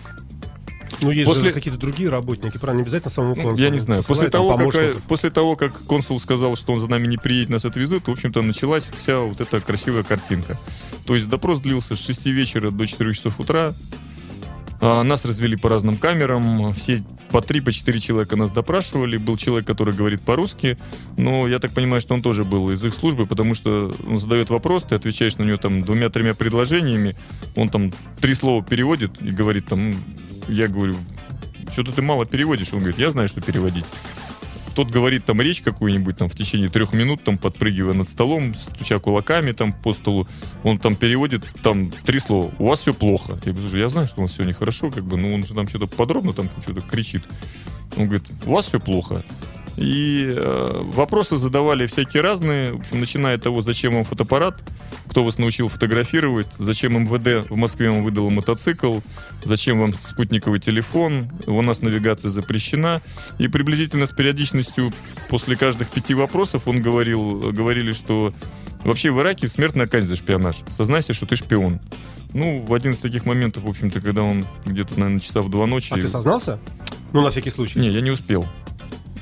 Ну, 1.03 1.11
есть 1.11 1.27
После- 1.27 1.49
же 1.49 1.53
какие-то 1.53 1.79
другие 1.79 2.09
работники, 2.09 2.57
правильно? 2.59 2.81
Не 2.81 2.85
обязательно 2.85 3.11
самому 3.11 3.35
консулу. 3.35 3.57
я 3.59 3.71
не 3.71 3.79
знаю. 3.79 4.03
После 4.03 4.29
того, 4.29 4.51
как, 4.57 4.59
помощников. 4.73 5.03
после 5.03 5.31
того, 5.31 5.57
как 5.57 5.73
консул 5.87 6.19
сказал, 6.21 6.57
что 6.57 6.73
он 6.73 6.81
за 6.81 6.87
нами 6.89 7.07
не 7.07 7.17
приедет, 7.19 7.51
нас 7.51 7.65
отвезут, 7.65 8.09
в 8.09 8.11
общем-то, 8.11 8.41
началась 8.43 8.89
вся 8.97 9.19
вот 9.19 9.41
эта 9.41 9.61
красивая 9.61 10.03
картинка. 10.05 10.59
То 11.07 11.15
есть 11.15 11.29
допрос 11.29 11.61
длился 11.61 11.97
с 11.97 12.05
6 12.05 12.27
вечера 12.27 12.71
до 12.71 12.87
4 12.87 13.13
часов 13.15 13.41
утра. 13.41 13.73
А, 14.81 15.03
Нас 15.05 15.25
развели 15.25 15.57
по 15.57 15.69
разным 15.69 15.97
камерам. 15.97 16.75
Все 16.75 17.05
по 17.31 17.41
3 17.41 17.61
по 17.61 17.71
4 17.73 18.01
человека 18.01 18.35
нас 18.37 18.51
допрашивали. 18.51 19.17
Был 19.17 19.37
человек, 19.37 19.65
который 19.67 19.95
говорит 19.95 20.23
по-русски. 20.23 20.77
Но 21.17 21.47
я 21.47 21.61
так 21.61 21.71
понимаю, 21.73 22.01
что 22.01 22.15
он 22.15 22.23
тоже 22.23 22.43
был 22.45 22.71
из 22.71 22.85
их 22.85 22.93
службы, 22.93 23.27
потому 23.27 23.55
что 23.55 23.95
он 24.07 24.19
задает 24.19 24.51
вопрос, 24.51 24.83
ты 24.83 24.97
отвечаешь 24.97 25.37
на 25.39 25.45
него 25.45 25.57
там 25.57 25.83
двумя-тремя 25.85 26.35
предложениями. 26.35 27.17
Он 27.55 27.69
там 27.69 27.93
три 28.21 28.35
слова 28.35 28.63
переводит 28.65 29.23
и 29.23 29.31
говорит 29.31 29.67
там, 29.67 29.79
«М, 29.81 30.05
я 30.49 30.69
говорю, 30.69 30.97
что-то 31.71 31.93
ты 31.93 32.03
мало 32.03 32.27
переводишь. 32.27 32.73
Он 32.73 32.81
говорит, 32.81 32.99
я 32.99 33.11
знаю, 33.11 33.29
что 33.29 33.41
переводить. 33.41 33.85
Тот 34.75 34.91
говорит 34.91 35.27
там 35.27 35.41
речь 35.41 35.61
какую-нибудь 35.61 36.17
там 36.17 36.31
в 36.31 36.35
течение 36.35 36.69
трех 36.71 36.95
минут, 36.95 37.23
там 37.23 37.37
подпрыгивая 37.37 37.93
над 37.93 38.09
столом, 38.09 38.55
стуча 38.55 38.99
кулаками 38.99 39.53
там 39.53 39.73
по 39.73 39.93
столу. 39.93 40.27
Он 40.63 40.79
там 40.79 40.97
переводит 40.97 41.45
там 41.63 41.91
три 41.91 42.21
слова. 42.21 42.53
У 42.59 42.69
вас 42.69 42.81
все 42.81 42.95
плохо. 42.95 43.39
Я 43.45 43.53
говорю, 43.53 43.79
я 43.79 43.89
знаю, 43.91 44.07
что 44.07 44.21
у 44.21 44.23
нас 44.23 44.33
все 44.33 44.45
нехорошо, 44.45 44.91
как 44.91 45.05
бы, 45.05 45.19
но 45.19 45.35
он 45.35 45.45
же 45.45 45.55
там 45.55 45.69
что-то 45.69 45.87
подробно 45.87 46.33
там 46.33 46.49
что-то 46.63 46.81
кричит. 46.81 47.25
Он 47.97 48.07
говорит, 48.07 48.25
у 48.47 48.53
вас 48.53 48.67
все 48.67 48.81
плохо. 48.81 49.25
И 49.77 50.33
э, 50.37 50.81
вопросы 50.93 51.37
задавали 51.37 51.87
всякие 51.87 52.23
разные, 52.23 52.73
в 52.73 52.81
общем, 52.81 53.01
начиная 53.01 53.37
от 53.37 53.43
того, 53.43 53.63
зачем 53.63 53.95
вам 53.95 54.05
фотоаппарат, 54.05 54.63
кто 55.09 55.25
вас 55.25 55.39
научил 55.39 55.69
фотографировать, 55.69 56.49
зачем 56.59 56.95
МВД 57.03 57.49
в 57.49 57.57
Москве 57.57 57.91
вам 57.91 58.03
выдал 58.03 58.31
мотоцикл, 58.31 59.01
зачем 59.45 59.79
вам 59.81 59.93
спутниковый 59.93 60.61
телефон, 60.61 61.31
у 61.47 61.61
нас 61.63 61.83
навигация 61.83 62.31
запрещена. 62.31 63.01
И 63.39 63.49
приблизительно 63.49 64.07
с 64.07 64.11
периодичностью 64.11 64.93
после 65.29 65.57
каждых 65.57 65.89
пяти 65.89 66.15
вопросов 66.15 66.69
он 66.69 66.83
говорил, 66.83 67.53
говорили, 67.53 67.93
что 67.93 68.35
вообще 68.85 69.11
в 69.11 69.21
Ираке 69.21 69.49
смертная 69.49 69.87
казнь 69.87 70.09
за 70.09 70.17
шпионаж. 70.17 70.63
Сознайся, 70.71 71.15
что 71.15 71.27
ты 71.27 71.37
шпион. 71.37 71.81
Ну, 72.35 72.65
в 72.67 72.73
один 72.73 72.93
из 72.93 72.99
таких 72.99 73.27
моментов, 73.27 73.65
в 73.65 73.69
общем-то, 73.69 74.01
когда 74.01 74.23
он 74.23 74.47
где-то, 74.65 74.99
наверное, 74.99 75.21
часа 75.21 75.43
в 75.43 75.51
два 75.51 75.67
ночи... 75.67 75.93
А 75.93 75.97
ты 75.97 76.09
сознался? 76.09 76.59
Ну, 77.13 77.21
на 77.21 77.31
всякий 77.31 77.51
случай. 77.51 77.79
Не, 77.79 77.91
я 77.91 78.01
не 78.01 78.11
успел. 78.11 78.47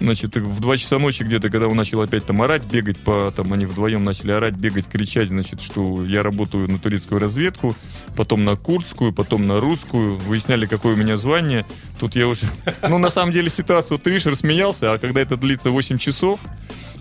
Значит, 0.01 0.35
в 0.37 0.61
2 0.61 0.77
часа 0.79 0.99
ночи 0.99 1.23
где-то, 1.23 1.51
когда 1.51 1.69
он 1.69 1.77
начал 1.77 2.01
опять 2.01 2.25
там 2.25 2.41
орать, 2.41 2.63
бегать 2.63 2.99
по, 2.99 3.33
там 3.37 3.53
они 3.53 3.67
вдвоем 3.67 4.03
начали 4.03 4.33
орать, 4.33 4.55
бегать, 4.55 4.87
кричать, 4.87 5.29
значит, 5.29 5.61
что 5.61 6.05
я 6.07 6.23
работаю 6.23 6.71
на 6.71 6.79
турецкую 6.79 7.21
разведку, 7.21 7.77
потом 8.17 8.45
на 8.45 8.57
курдскую, 8.57 9.13
потом 9.13 9.47
на 9.47 9.61
русскую, 9.61 10.17
выясняли, 10.17 10.65
какое 10.65 10.95
у 10.95 10.97
меня 10.97 11.19
звание. 11.19 11.67
Тут 11.99 12.17
я 12.17 12.29
уже, 12.29 12.47
ну, 12.89 12.97
на 12.97 13.11
самом 13.11 13.33
деле 13.33 13.51
ситуация, 13.51 13.97
вот 13.97 14.03
ты 14.03 14.11
видишь, 14.11 14.27
рассмеялся, 14.27 14.93
а 14.95 14.99
когда 14.99 15.21
это 15.21 15.37
длится 15.37 15.71
8 15.71 15.99
часов, 15.99 16.41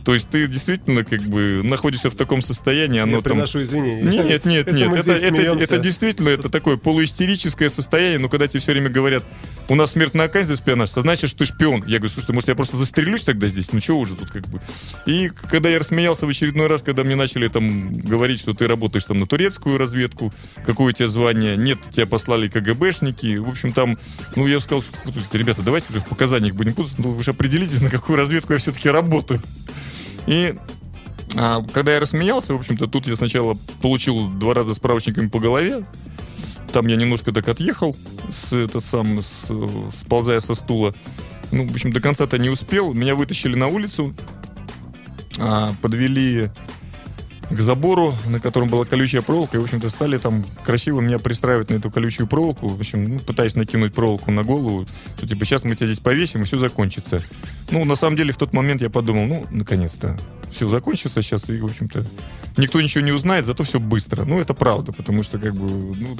То 0.10 0.16
есть 0.16 0.28
ты 0.28 0.48
действительно 0.48 1.06
как 1.06 1.22
бы 1.22 1.62
находишься 1.64 2.10
в 2.10 2.16
таком 2.16 2.42
состоянии, 2.42 3.00
оно 3.00 3.18
Я 3.18 3.22
там... 3.22 3.34
приношу 3.34 3.62
извинения. 3.62 4.02
Нет, 4.02 4.44
нет, 4.44 4.68
Это 4.68 4.76
нет. 4.76 4.92
Это, 4.92 5.12
это, 5.12 5.36
смеемся. 5.36 5.64
это 5.66 5.78
действительно 5.78 6.30
это 6.30 6.50
такое 6.50 6.78
полуистерическое 6.78 7.70
состояние, 7.70 8.18
но 8.18 8.28
когда 8.28 8.48
тебе 8.48 8.60
все 8.60 8.72
время 8.72 8.90
говорят, 8.90 9.24
у 9.68 9.76
нас 9.76 9.92
смертная 9.92 10.28
казнь 10.28 10.50
за 10.50 10.56
шпионаж, 10.56 10.90
это 10.90 11.02
значит, 11.02 11.30
что 11.30 11.38
ты 11.38 11.46
шпион. 11.46 11.84
Я 11.86 12.00
говорю, 12.00 12.10
слушай, 12.12 12.32
может, 12.32 12.50
я 12.50 12.56
просто 12.56 12.76
застрелюсь 12.76 13.22
тогда 13.22 13.50
здесь? 13.50 13.72
Ну, 13.72 13.80
что 13.80 14.00
уже 14.00 14.16
тут 14.16 14.32
как 14.32 14.48
бы. 14.48 14.60
И 15.06 15.30
когда 15.52 15.70
я 15.70 15.78
рассмеялся 15.78 16.26
в 16.26 16.30
очередной 16.30 16.66
раз, 16.66 16.82
когда 16.82 17.04
мне 17.04 17.16
начали 17.16 17.48
там 17.48 17.92
говорить, 17.92 18.40
что 18.40 18.56
ты 18.56 18.66
работаешь 18.66 19.04
там 19.04 19.20
на 19.20 19.28
турецкую 19.28 19.78
разведку, 19.78 20.34
какое 20.66 20.88
у 20.88 20.92
тебя 20.92 21.08
звание, 21.08 21.56
нет, 21.56 21.82
тебя 21.92 22.08
послали 22.08 22.48
КГБшники. 22.48 23.38
В 23.38 23.48
общем, 23.48 23.74
там, 23.74 24.00
ну, 24.36 24.48
я 24.48 24.60
сказал, 24.60 24.82
что, 24.82 25.38
ребята, 25.38 25.62
давайте 25.62 25.86
уже 25.92 26.00
в 26.00 26.08
показаниях 26.08 26.56
будем 26.56 26.74
путаться, 26.74 27.00
ну, 27.00 27.12
вы 27.12 27.22
же 27.22 27.30
определитесь, 27.30 27.82
на 27.82 27.92
какую 27.92 28.18
разведку 28.18 28.54
я 28.54 28.58
все-таки 28.58 28.90
работаю. 28.90 29.40
И 30.30 30.56
а, 31.36 31.64
когда 31.74 31.94
я 31.94 32.00
рассмеялся, 32.00 32.54
в 32.54 32.60
общем-то, 32.60 32.86
тут 32.86 33.08
я 33.08 33.16
сначала 33.16 33.58
получил 33.82 34.30
два 34.30 34.54
раза 34.54 34.76
справочниками 34.76 35.28
по 35.28 35.40
голове. 35.40 35.84
Там 36.72 36.86
я 36.86 36.98
немножко 36.98 37.32
так 37.32 37.50
отъехал, 37.50 37.96
с, 38.30 38.54
этот 38.54 38.86
сам, 38.86 39.22
с, 39.22 39.52
сползая 39.92 40.40
со 40.40 40.54
стула. 40.54 40.94
Ну, 41.52 41.66
в 41.68 41.72
общем, 41.72 41.92
до 41.92 42.00
конца-то 42.00 42.38
не 42.38 42.50
успел. 42.50 42.94
Меня 42.94 43.16
вытащили 43.16 43.56
на 43.56 43.68
улицу, 43.68 44.14
а, 45.40 45.74
подвели 45.82 46.52
к 47.50 47.60
забору, 47.60 48.14
на 48.28 48.40
котором 48.40 48.70
была 48.70 48.86
колючая 48.86 49.22
проволока, 49.22 49.58
и, 49.58 49.60
в 49.60 49.64
общем-то, 49.64 49.90
стали 49.90 50.18
там 50.18 50.46
красиво 50.64 51.02
меня 51.02 51.20
пристраивать 51.20 51.70
на 51.70 51.76
эту 51.76 51.90
колючую 51.90 52.28
проволоку, 52.28 52.68
в 52.68 52.80
общем, 52.80 53.10
ну, 53.10 53.20
пытаясь 53.20 53.56
накинуть 53.56 53.94
проволоку 53.94 54.32
на 54.32 54.44
голову, 54.44 54.88
что, 55.18 55.28
типа, 55.28 55.46
сейчас 55.46 55.64
мы 55.64 55.76
тебя 55.76 55.88
здесь 55.88 56.00
повесим, 56.00 56.42
и 56.42 56.46
все 56.46 56.58
закончится. 56.58 57.24
Ну, 57.72 57.86
на 57.86 57.96
самом 57.96 58.18
деле, 58.18 58.34
в 58.34 58.38
тот 58.38 58.54
момент 58.54 58.82
я 58.82 58.90
подумал, 58.90 59.26
ну, 59.26 59.46
наконец-то, 59.50 60.18
все 60.52 60.68
закончится 60.68 61.22
сейчас, 61.22 61.50
и, 61.50 61.60
в 61.60 61.66
общем-то, 61.66 62.06
никто 62.58 62.80
ничего 62.82 63.04
не 63.04 63.12
узнает, 63.12 63.46
зато 63.46 63.64
все 63.64 63.80
быстро. 63.80 64.26
Ну, 64.26 64.40
это 64.40 64.54
правда, 64.54 64.92
потому 64.92 65.24
что, 65.24 65.40
как 65.40 65.56
бы, 65.56 65.96
ну, 65.96 66.18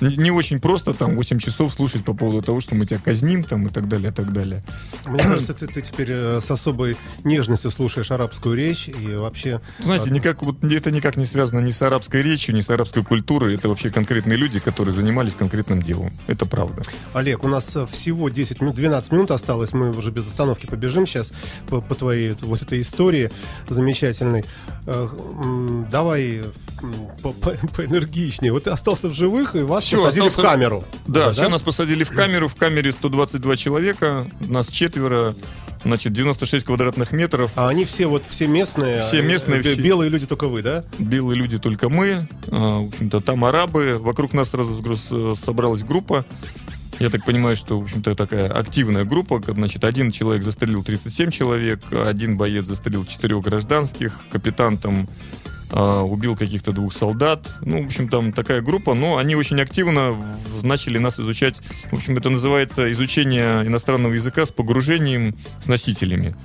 не 0.00 0.30
очень 0.30 0.60
просто 0.60 0.94
там 0.94 1.16
8 1.16 1.38
часов 1.38 1.72
слушать 1.72 2.04
по 2.04 2.14
поводу 2.14 2.42
того, 2.42 2.60
что 2.60 2.74
мы 2.74 2.86
тебя 2.86 2.98
казним 2.98 3.44
там 3.44 3.66
и 3.66 3.70
так 3.70 3.88
далее, 3.88 4.10
и 4.10 4.14
так 4.14 4.32
далее. 4.32 4.62
Мне 5.06 5.18
кажется, 5.22 5.54
ты, 5.54 5.66
ты 5.66 5.82
теперь 5.82 6.08
э, 6.10 6.40
с 6.40 6.50
особой 6.50 6.96
нежностью 7.24 7.70
слушаешь 7.70 8.10
арабскую 8.10 8.56
речь 8.56 8.88
и 8.88 9.14
вообще... 9.14 9.60
Знаете, 9.78 10.10
а, 10.10 10.12
никак, 10.12 10.42
вот, 10.42 10.62
это 10.64 10.90
никак 10.90 11.16
не 11.16 11.26
связано 11.26 11.60
ни 11.60 11.70
с 11.70 11.82
арабской 11.82 12.22
речью, 12.22 12.54
ни 12.54 12.60
с 12.60 12.70
арабской 12.70 13.04
культурой. 13.04 13.54
Это 13.54 13.68
вообще 13.68 13.90
конкретные 13.90 14.36
люди, 14.36 14.60
которые 14.60 14.94
занимались 14.94 15.34
конкретным 15.34 15.82
делом. 15.82 16.12
Это 16.26 16.46
правда. 16.46 16.82
Олег, 17.12 17.44
у 17.44 17.48
нас 17.48 17.74
э, 17.76 17.86
всего 17.86 18.28
10 18.28 18.60
минут, 18.60 18.76
12 18.76 19.12
минут 19.12 19.30
осталось, 19.30 19.72
мы 19.72 19.90
уже 19.90 20.10
без 20.10 20.26
остановки 20.26 20.66
побежим 20.66 21.06
сейчас 21.06 21.32
по, 21.68 21.80
по 21.80 21.94
твоей 21.94 22.34
вот 22.40 22.62
этой 22.62 22.80
истории 22.80 23.30
замечательной. 23.68 24.44
Э, 24.86 25.08
Давай 25.90 26.42
по- 27.22 27.32
по- 27.32 27.56
поэнергичнее. 27.74 28.52
Вот 28.52 28.64
ты 28.64 28.70
остался 28.70 29.08
в 29.08 29.14
живых, 29.14 29.54
и 29.54 29.60
вас 29.60 29.83
Всё, 29.86 30.02
посадили 30.02 30.26
остался- 30.28 30.48
в 30.48 30.50
камеру. 30.50 30.84
Да, 31.06 31.28
Уже, 31.28 31.40
все, 31.40 31.48
нас 31.48 31.62
посадили 31.62 32.04
в 32.04 32.10
камеру. 32.10 32.48
В 32.48 32.54
камере 32.56 32.92
122 32.92 33.56
человека, 33.56 34.30
нас 34.40 34.68
четверо, 34.68 35.34
значит, 35.84 36.12
96 36.12 36.64
квадратных 36.64 37.12
метров. 37.12 37.52
А 37.56 37.68
они 37.68 37.84
все 37.84 38.06
вот 38.06 38.22
все 38.28 38.46
местные. 38.46 39.02
Все 39.02 39.18
а, 39.18 39.22
местные, 39.22 39.60
бе- 39.62 39.72
все- 39.74 39.82
Белые 39.82 40.10
люди 40.10 40.26
только 40.26 40.48
вы, 40.48 40.62
да? 40.62 40.84
Белые 40.98 41.38
люди 41.38 41.58
только 41.58 41.88
мы. 41.88 42.28
а, 42.48 42.80
В 42.80 42.88
общем-то, 42.88 43.20
там 43.20 43.44
арабы. 43.44 43.98
Вокруг 43.98 44.32
нас 44.32 44.50
сразу 44.50 44.80
груз- 44.82 45.38
собралась 45.38 45.82
группа. 45.82 46.24
Я 47.00 47.10
так 47.10 47.24
понимаю, 47.24 47.56
что, 47.56 47.80
в 47.80 47.82
общем-то, 47.82 48.14
такая 48.14 48.48
активная 48.48 49.04
группа. 49.04 49.42
Значит, 49.52 49.82
один 49.84 50.12
человек 50.12 50.44
застрелил 50.44 50.84
37 50.84 51.30
человек, 51.32 51.80
один 51.90 52.36
боец 52.36 52.66
застрелил 52.66 53.04
четырех 53.04 53.40
гражданских, 53.42 54.20
капитан 54.30 54.78
там 54.78 55.08
убил 55.74 56.36
каких-то 56.36 56.72
двух 56.72 56.92
солдат. 56.92 57.50
Ну, 57.60 57.82
в 57.82 57.86
общем, 57.86 58.08
там 58.08 58.32
такая 58.32 58.62
группа, 58.62 58.94
но 58.94 59.16
они 59.16 59.34
очень 59.34 59.60
активно 59.60 60.16
начали 60.62 60.98
нас 60.98 61.18
изучать. 61.18 61.58
В 61.90 61.94
общем, 61.94 62.16
это 62.16 62.30
называется 62.30 62.90
изучение 62.92 63.66
иностранного 63.66 64.12
языка 64.12 64.46
с 64.46 64.50
погружением 64.50 65.34
с 65.60 65.66
носителями. 65.66 66.36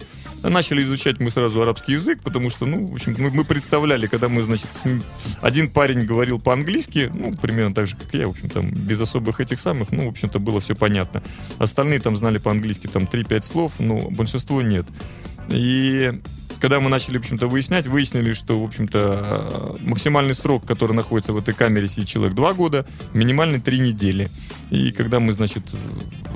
Начали 0.42 0.84
изучать 0.84 1.20
мы 1.20 1.32
сразу 1.32 1.62
арабский 1.62 1.94
язык, 1.94 2.22
потому 2.24 2.50
что, 2.50 2.66
ну, 2.66 2.88
в 2.88 2.94
общем, 2.94 3.14
мы, 3.18 3.30
мы 3.30 3.44
представляли, 3.44 4.08
когда 4.08 4.30
мы, 4.30 4.42
значит, 4.44 4.68
ним- 4.86 5.04
один 5.42 5.68
парень 5.68 6.06
говорил 6.06 6.40
по-английски, 6.40 7.12
ну, 7.14 7.34
примерно 7.34 7.74
так 7.74 7.88
же, 7.88 7.98
как 7.98 8.14
я, 8.14 8.26
в 8.26 8.32
общем, 8.32 8.50
там, 8.50 8.70
без 8.70 9.02
особых 9.02 9.42
этих 9.42 9.60
самых, 9.60 9.92
ну, 9.92 10.06
в 10.06 10.10
общем-то, 10.10 10.40
было 10.40 10.62
все 10.62 10.76
понятно. 10.76 11.22
Остальные 11.58 12.00
там 12.00 12.16
знали 12.16 12.38
по-английски 12.38 12.88
там 12.88 13.04
3-5 13.04 13.46
слов, 13.46 13.74
но 13.80 14.10
большинство 14.10 14.62
нет. 14.62 14.86
И 15.50 16.14
когда 16.60 16.80
мы 16.80 16.90
начали, 16.90 17.18
в 17.18 17.22
общем-то, 17.22 17.48
выяснять, 17.48 17.88
выяснили, 17.88 18.34
что, 18.34 18.60
в 18.60 18.66
общем-то, 18.66 19.78
максимальный 19.82 20.36
срок, 20.36 20.66
который 20.66 20.94
находится 20.94 21.34
в 21.34 21.38
этой 21.38 21.54
камере, 21.54 21.88
сидит 21.88 22.08
человек 22.08 22.36
2 22.36 22.54
года, 22.54 22.86
минимальный 23.14 23.60
3 23.60 23.80
недели. 23.80 24.30
И 24.70 24.92
когда 24.92 25.20
мы, 25.20 25.34
значит, 25.34 25.64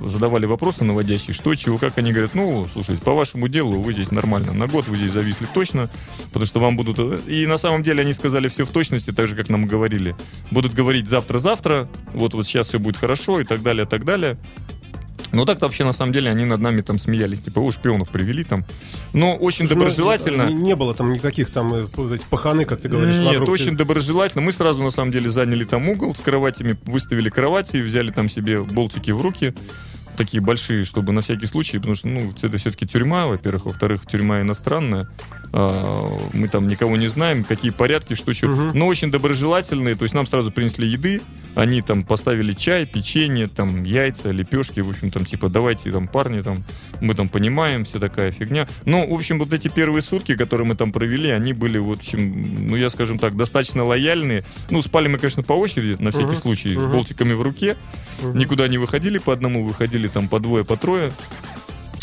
задавали 0.02 0.46
вопросы 0.46 0.84
наводящие, 0.84 1.34
что, 1.34 1.54
чего, 1.56 1.78
как, 1.78 1.98
они 1.98 2.12
говорят, 2.12 2.36
ну, 2.36 2.68
слушайте, 2.74 3.02
по 3.04 3.14
вашему 3.14 3.48
делу 3.48 3.82
вы 3.82 3.94
здесь 3.94 4.12
нормально, 4.12 4.54
на 4.54 4.68
год 4.68 4.88
вы 4.88 4.98
здесь 4.98 5.12
зависли 5.12 5.48
точно, 5.54 5.90
потому 6.28 6.46
что 6.46 6.60
вам 6.60 6.76
будут... 6.76 7.28
И 7.28 7.46
на 7.46 7.58
самом 7.58 7.84
деле 7.84 8.02
они 8.02 8.14
сказали 8.14 8.48
все 8.48 8.66
в 8.66 8.70
точности, 8.70 9.12
так 9.12 9.28
же, 9.28 9.36
как 9.36 9.50
нам 9.50 9.66
говорили. 9.66 10.16
Будут 10.52 10.74
говорить 10.74 11.08
завтра-завтра, 11.08 11.90
вот, 12.14 12.34
вот 12.34 12.48
сейчас 12.48 12.68
все 12.70 12.80
будет 12.80 12.98
хорошо 12.98 13.40
и 13.40 13.44
так 13.44 13.62
далее, 13.62 13.86
так 13.86 14.04
далее. 14.06 14.38
Ну 15.34 15.46
так-то 15.46 15.66
вообще, 15.66 15.84
на 15.84 15.94
самом 15.94 16.14
деле, 16.14 16.30
они 16.30 16.46
над 16.46 16.62
нами 16.62 16.82
там 16.82 17.00
смеялись, 17.00 17.42
типа, 17.42 17.60
о, 17.60 17.72
шпионов 17.72 18.10
привели 18.10 18.44
там. 18.44 18.66
Но 19.14 19.36
очень 19.36 19.68
доброжелательно. 19.68 20.46
Ну, 20.46 20.50
Не, 20.52 20.64
не 20.64 20.76
было 20.76 20.94
там 20.94 21.12
никаких 21.12 21.50
там 21.50 21.74
э, 21.74 21.88
эти 22.14 22.24
паханы, 22.30 22.66
как 22.66 22.82
ты 22.82 22.88
говоришь. 22.88 23.16
Нет, 23.16 23.40
вокруг. 23.40 23.50
очень 23.50 23.76
доброжелательно. 23.76 24.44
Мы 24.44 24.52
сразу, 24.52 24.84
на 24.84 24.92
самом 24.92 25.12
деле, 25.12 25.30
заняли 25.30 25.66
там 25.66 25.90
угол 25.90 26.14
с 26.14 26.20
кроватями, 26.20 26.78
выставили 26.86 27.30
кровати, 27.30 27.78
взяли 27.78 28.12
там 28.12 28.30
себе 28.30 28.62
болтики 28.62 29.10
в 29.10 29.22
руки, 29.22 29.56
такие 30.18 30.42
большие, 30.42 30.86
чтобы 30.86 31.14
на 31.14 31.22
всякий 31.22 31.48
случай, 31.48 31.78
потому 31.80 31.96
что, 31.96 32.08
ну, 32.08 32.32
это 32.42 32.58
все-таки 32.58 32.86
тюрьма, 32.86 33.26
во-первых, 33.26 33.66
во-вторых, 33.66 34.06
тюрьма 34.06 34.42
иностранная, 34.42 35.10
мы 35.54 36.48
там 36.52 36.68
никого 36.68 36.98
не 36.98 37.08
знаем, 37.08 37.44
какие 37.44 37.72
порядки, 37.72 38.16
что 38.16 38.32
еще. 38.32 38.48
Мгм. 38.48 38.72
Но 38.74 38.88
очень 38.88 39.12
доброжелательные, 39.12 39.94
то 39.96 40.04
есть 40.04 40.16
нам 40.16 40.26
сразу 40.26 40.52
принесли 40.52 40.88
еды, 40.88 41.22
они 41.56 41.84
там 41.84 42.04
поставили 42.04 42.54
чай, 42.54 42.88
печенье, 42.88 43.48
там 43.48 43.84
яйца, 43.84 44.32
лепешки, 44.32 44.80
в 44.80 44.90
общем, 44.90 45.12
там 45.12 45.26
типа 45.26 45.50
давайте 45.50 45.92
там 45.92 46.08
парни, 46.08 46.42
там 46.42 46.64
мы 47.02 47.14
там 47.14 47.30
понимаем, 47.30 47.86
вся 47.86 48.00
такая 48.00 48.32
фигня. 48.32 48.68
Ну, 48.86 49.08
в 49.08 49.14
общем, 49.14 49.38
вот 49.38 49.54
эти 49.54 49.68
первые 49.68 50.02
сутки, 50.02 50.36
которые 50.36 50.68
мы 50.68 50.76
там 50.76 50.92
провели, 50.92 51.30
они 51.30 51.54
были, 51.54 51.78
в 51.78 51.92
общем, 51.92 52.68
ну, 52.70 52.76
я 52.76 52.90
скажем 52.90 53.20
так, 53.20 53.36
достаточно 53.38 53.84
лояльные. 53.86 54.44
Ну, 54.72 54.82
спали 54.82 55.08
мы, 55.08 55.20
конечно, 55.20 55.44
по 55.44 55.54
очереди, 55.54 56.02
на 56.02 56.10
всякий 56.10 56.26
Мгм. 56.28 56.36
случай, 56.36 56.76
с 56.76 56.80
Мгм. 56.80 56.92
болтиками 56.94 57.34
в 57.34 57.42
руке. 57.44 57.78
Мгм. 58.24 58.38
Никуда 58.40 58.68
не 58.68 58.80
выходили 58.80 59.20
по 59.20 59.32
одному, 59.32 59.64
выходили 59.64 60.08
там 60.08 60.28
по 60.28 60.40
двое, 60.40 60.66
по 60.66 60.78
трое. 60.78 61.12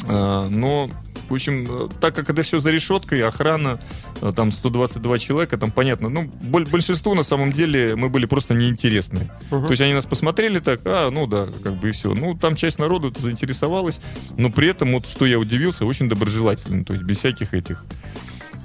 А, 0.06 0.48
но, 0.48 0.88
в 1.30 1.34
общем, 1.34 1.66
э, 1.68 1.88
так 2.00 2.14
как 2.14 2.30
это 2.30 2.42
все 2.42 2.58
за 2.58 2.70
решеткой, 2.70 3.22
охрана, 3.22 3.80
э, 4.20 4.32
там 4.34 4.52
122 4.52 5.18
человека, 5.18 5.56
там 5.56 5.70
понятно, 5.70 6.08
ну, 6.08 6.30
боль- 6.42 6.66
большинству 6.66 7.14
на 7.14 7.22
самом 7.22 7.52
деле 7.52 7.96
мы 7.96 8.08
были 8.08 8.26
просто 8.26 8.54
неинтересны. 8.54 9.30
Мгм. 9.50 9.64
То 9.64 9.70
есть 9.70 9.80
они 9.80 9.94
нас 9.94 10.06
посмотрели 10.06 10.58
так, 10.58 10.80
а, 10.84 11.10
ну 11.10 11.26
да, 11.26 11.46
как 11.62 11.78
бы 11.78 11.88
и 11.88 11.92
все. 11.92 12.12
Ну, 12.14 12.36
там 12.36 12.56
часть 12.56 12.78
народу 12.78 13.14
заинтересовалась, 13.18 14.00
но 14.36 14.50
при 14.50 14.68
этом, 14.68 14.92
вот 14.92 15.06
что 15.06 15.26
я 15.26 15.38
удивился, 15.38 15.84
очень 15.84 16.08
доброжелательно, 16.08 16.84
то 16.84 16.92
есть 16.92 17.04
без 17.04 17.18
всяких 17.18 17.54
этих. 17.54 17.84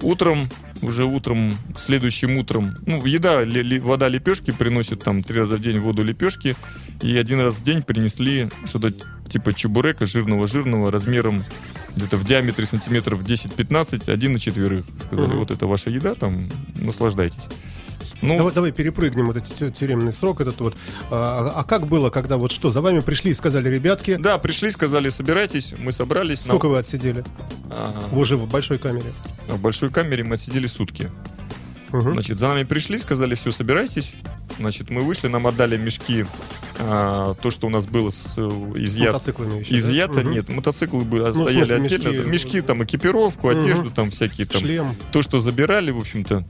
Утром, 0.01 0.49
уже 0.81 1.05
утром, 1.05 1.57
следующим 1.77 2.37
утром, 2.37 2.75
ну, 2.85 3.03
еда, 3.05 3.43
ли- 3.43 3.63
ли- 3.63 3.79
вода, 3.79 4.07
лепешки 4.07 4.51
приносят 4.51 5.03
там 5.03 5.23
три 5.23 5.39
раза 5.39 5.55
в 5.55 5.61
день 5.61 5.79
воду, 5.79 6.03
лепешки, 6.03 6.55
и 7.01 7.17
один 7.17 7.39
раз 7.41 7.55
в 7.55 7.63
день 7.63 7.81
принесли 7.81 8.49
что-то 8.65 8.91
типа 9.29 9.53
чебурека 9.53 10.05
жирного-жирного 10.05 10.91
размером 10.91 11.43
где-то 11.95 12.17
в 12.17 12.25
диаметре 12.25 12.65
сантиметров 12.65 13.23
10-15, 13.23 14.09
один 14.11 14.33
на 14.33 14.39
четверых. 14.39 14.85
Сказали, 15.03 15.29
Мгм. 15.29 15.37
вот 15.39 15.51
это 15.51 15.65
ваша 15.65 15.89
еда, 15.89 16.13
там, 16.13 16.35
наслаждайтесь. 16.81 17.45
Ну, 18.25 18.37
Давай, 18.37 18.53
давай 18.53 18.71
перепрыгнем 18.71 19.27
вот 19.27 19.37
этот 19.37 19.55
тю- 19.55 19.71
тюремный 19.71 20.13
срок 20.13 20.41
этот 20.41 20.59
вот. 20.59 20.75
А, 21.11 21.53
а 21.55 21.63
как 21.63 21.87
было, 21.87 22.09
когда 22.09 22.37
вот 22.37 22.51
что, 22.51 22.71
за 22.71 22.81
вами 22.81 22.99
пришли 22.99 23.31
и 23.31 23.33
сказали, 23.33 23.69
ребятки, 23.69 24.15
да, 24.15 24.37
пришли, 24.37 24.71
сказали, 24.71 25.09
собирайтесь, 25.09 25.73
мы 25.77 25.91
собрались. 25.91 26.45
нам- 26.47 26.57
сколько 26.57 26.69
вы 26.71 26.79
отсидели? 26.79 27.23
А, 27.69 27.91
Вы 28.11 28.21
уже 28.21 28.37
в 28.37 28.49
большой 28.49 28.77
камере. 28.77 29.13
в 29.47 29.59
большой 29.59 29.89
камере 29.89 30.23
мы 30.23 30.35
отсидели 30.35 30.67
сутки. 30.67 31.11
Мгм. 31.91 32.13
Значит, 32.13 32.37
за 32.39 32.47
нами 32.49 32.63
пришли, 32.63 32.97
сказали, 32.99 33.35
все, 33.35 33.51
собирайтесь. 33.51 34.13
Значит, 34.59 34.89
мы 34.89 35.01
вышли, 35.01 35.27
нам 35.27 35.47
отдали 35.47 35.77
мешки, 35.77 36.25
а, 36.79 37.35
то, 37.35 37.51
что 37.51 37.67
у 37.67 37.69
нас 37.69 37.85
было 37.87 38.09
с, 38.09 38.35
э, 38.37 38.49
С 38.49 38.77
изъято. 38.79 39.13
мотоциклами 39.13 39.59
еще, 39.59 39.71
да? 39.71 39.77
Изъято, 39.77 40.19
Мгм. 40.21 40.31
нет, 40.31 40.49
мотоциклы 40.49 41.03
бы 41.03 41.19
Ну, 41.19 41.33
стояли 41.33 41.71
отдельно. 41.73 42.09
мешки, 42.09 42.29
Мешки, 42.29 42.61
там, 42.61 42.83
экипировку, 42.83 43.49
Мгм. 43.49 43.59
одежду, 43.59 43.91
там 43.91 44.11
всякие 44.11 44.47
там. 44.47 44.61
Шлем. 44.61 44.87
То, 45.11 45.21
что 45.21 45.39
забирали, 45.39 45.91
в 45.91 45.99
общем-то. 45.99 46.45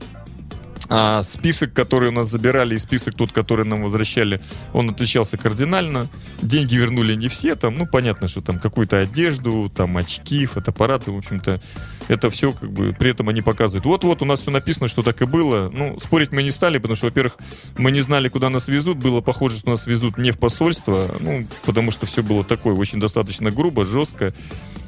А 0.88 1.22
список, 1.22 1.72
который 1.72 2.10
у 2.10 2.12
нас 2.12 2.28
забирали, 2.28 2.76
и 2.76 2.78
список 2.78 3.14
тот, 3.14 3.32
который 3.32 3.64
нам 3.64 3.82
возвращали, 3.82 4.40
он 4.72 4.90
отличался 4.90 5.36
кардинально. 5.36 6.08
Деньги 6.40 6.76
вернули 6.76 7.14
не 7.14 7.28
все, 7.28 7.56
там, 7.56 7.76
ну, 7.76 7.86
понятно, 7.86 8.28
что 8.28 8.40
там 8.40 8.58
какую-то 8.58 8.98
одежду, 9.00 9.70
там, 9.74 9.96
очки, 9.96 10.46
фотоаппараты, 10.46 11.10
в 11.10 11.18
общем-то, 11.18 11.60
это 12.08 12.30
все, 12.30 12.52
как 12.52 12.70
бы, 12.70 12.94
при 12.98 13.10
этом 13.10 13.28
они 13.28 13.42
показывают. 13.42 13.84
Вот-вот, 13.84 14.22
у 14.22 14.24
нас 14.24 14.40
все 14.40 14.50
написано, 14.50 14.86
что 14.86 15.02
так 15.02 15.20
и 15.22 15.26
было. 15.26 15.70
Ну, 15.70 15.98
спорить 15.98 16.30
мы 16.32 16.42
не 16.42 16.52
стали, 16.52 16.78
потому 16.78 16.94
что, 16.94 17.06
во-первых, 17.06 17.38
мы 17.78 17.90
не 17.90 18.00
знали, 18.00 18.28
куда 18.28 18.48
нас 18.48 18.68
везут. 18.68 18.98
Было 18.98 19.20
похоже, 19.20 19.58
что 19.58 19.70
нас 19.70 19.86
везут 19.86 20.18
не 20.18 20.30
в 20.30 20.38
посольство, 20.38 21.10
ну, 21.18 21.46
потому 21.64 21.90
что 21.90 22.06
все 22.06 22.22
было 22.22 22.44
такое, 22.44 22.74
очень 22.74 23.00
достаточно 23.00 23.50
грубо, 23.50 23.84
жестко. 23.84 24.32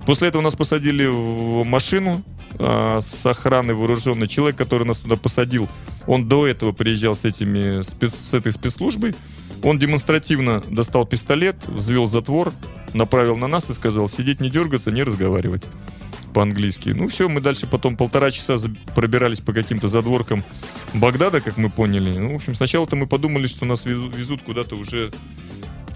После 0.06 0.28
этого 0.28 0.42
нас 0.42 0.54
посадили 0.54 1.06
в 1.06 1.64
машину 1.64 2.22
а, 2.58 3.00
с 3.00 3.24
охраной 3.26 3.74
вооруженный 3.74 4.28
человек, 4.28 4.56
который 4.56 4.86
нас 4.86 4.98
туда 4.98 5.16
посадил. 5.16 5.68
Он 6.06 6.28
до 6.28 6.46
этого 6.46 6.72
приезжал 6.72 7.16
с 7.16 7.24
этими 7.24 7.82
с 7.82 8.34
этой 8.34 8.52
спецслужбой. 8.52 9.14
Он 9.62 9.78
демонстративно 9.78 10.62
достал 10.68 11.04
пистолет, 11.04 11.56
взвел 11.66 12.08
затвор, 12.08 12.52
направил 12.94 13.36
на 13.36 13.48
нас 13.48 13.70
и 13.70 13.74
сказал: 13.74 14.08
сидеть 14.08 14.40
не 14.40 14.50
дергаться, 14.50 14.90
не 14.90 15.02
разговаривать 15.02 15.64
по-английски. 16.32 16.90
Ну 16.90 17.08
все, 17.08 17.28
мы 17.28 17.40
дальше 17.40 17.66
потом 17.66 17.96
полтора 17.96 18.30
часа 18.30 18.56
пробирались 18.94 19.40
по 19.40 19.52
каким-то 19.52 19.88
задворкам 19.88 20.44
Багдада, 20.94 21.40
как 21.40 21.56
мы 21.56 21.70
поняли. 21.70 22.16
Ну, 22.16 22.32
в 22.32 22.34
общем, 22.36 22.54
сначала-то 22.54 22.96
мы 22.96 23.06
подумали, 23.06 23.46
что 23.46 23.64
нас 23.64 23.84
везу- 23.86 24.14
везут 24.14 24.42
куда-то 24.42 24.76
уже 24.76 25.10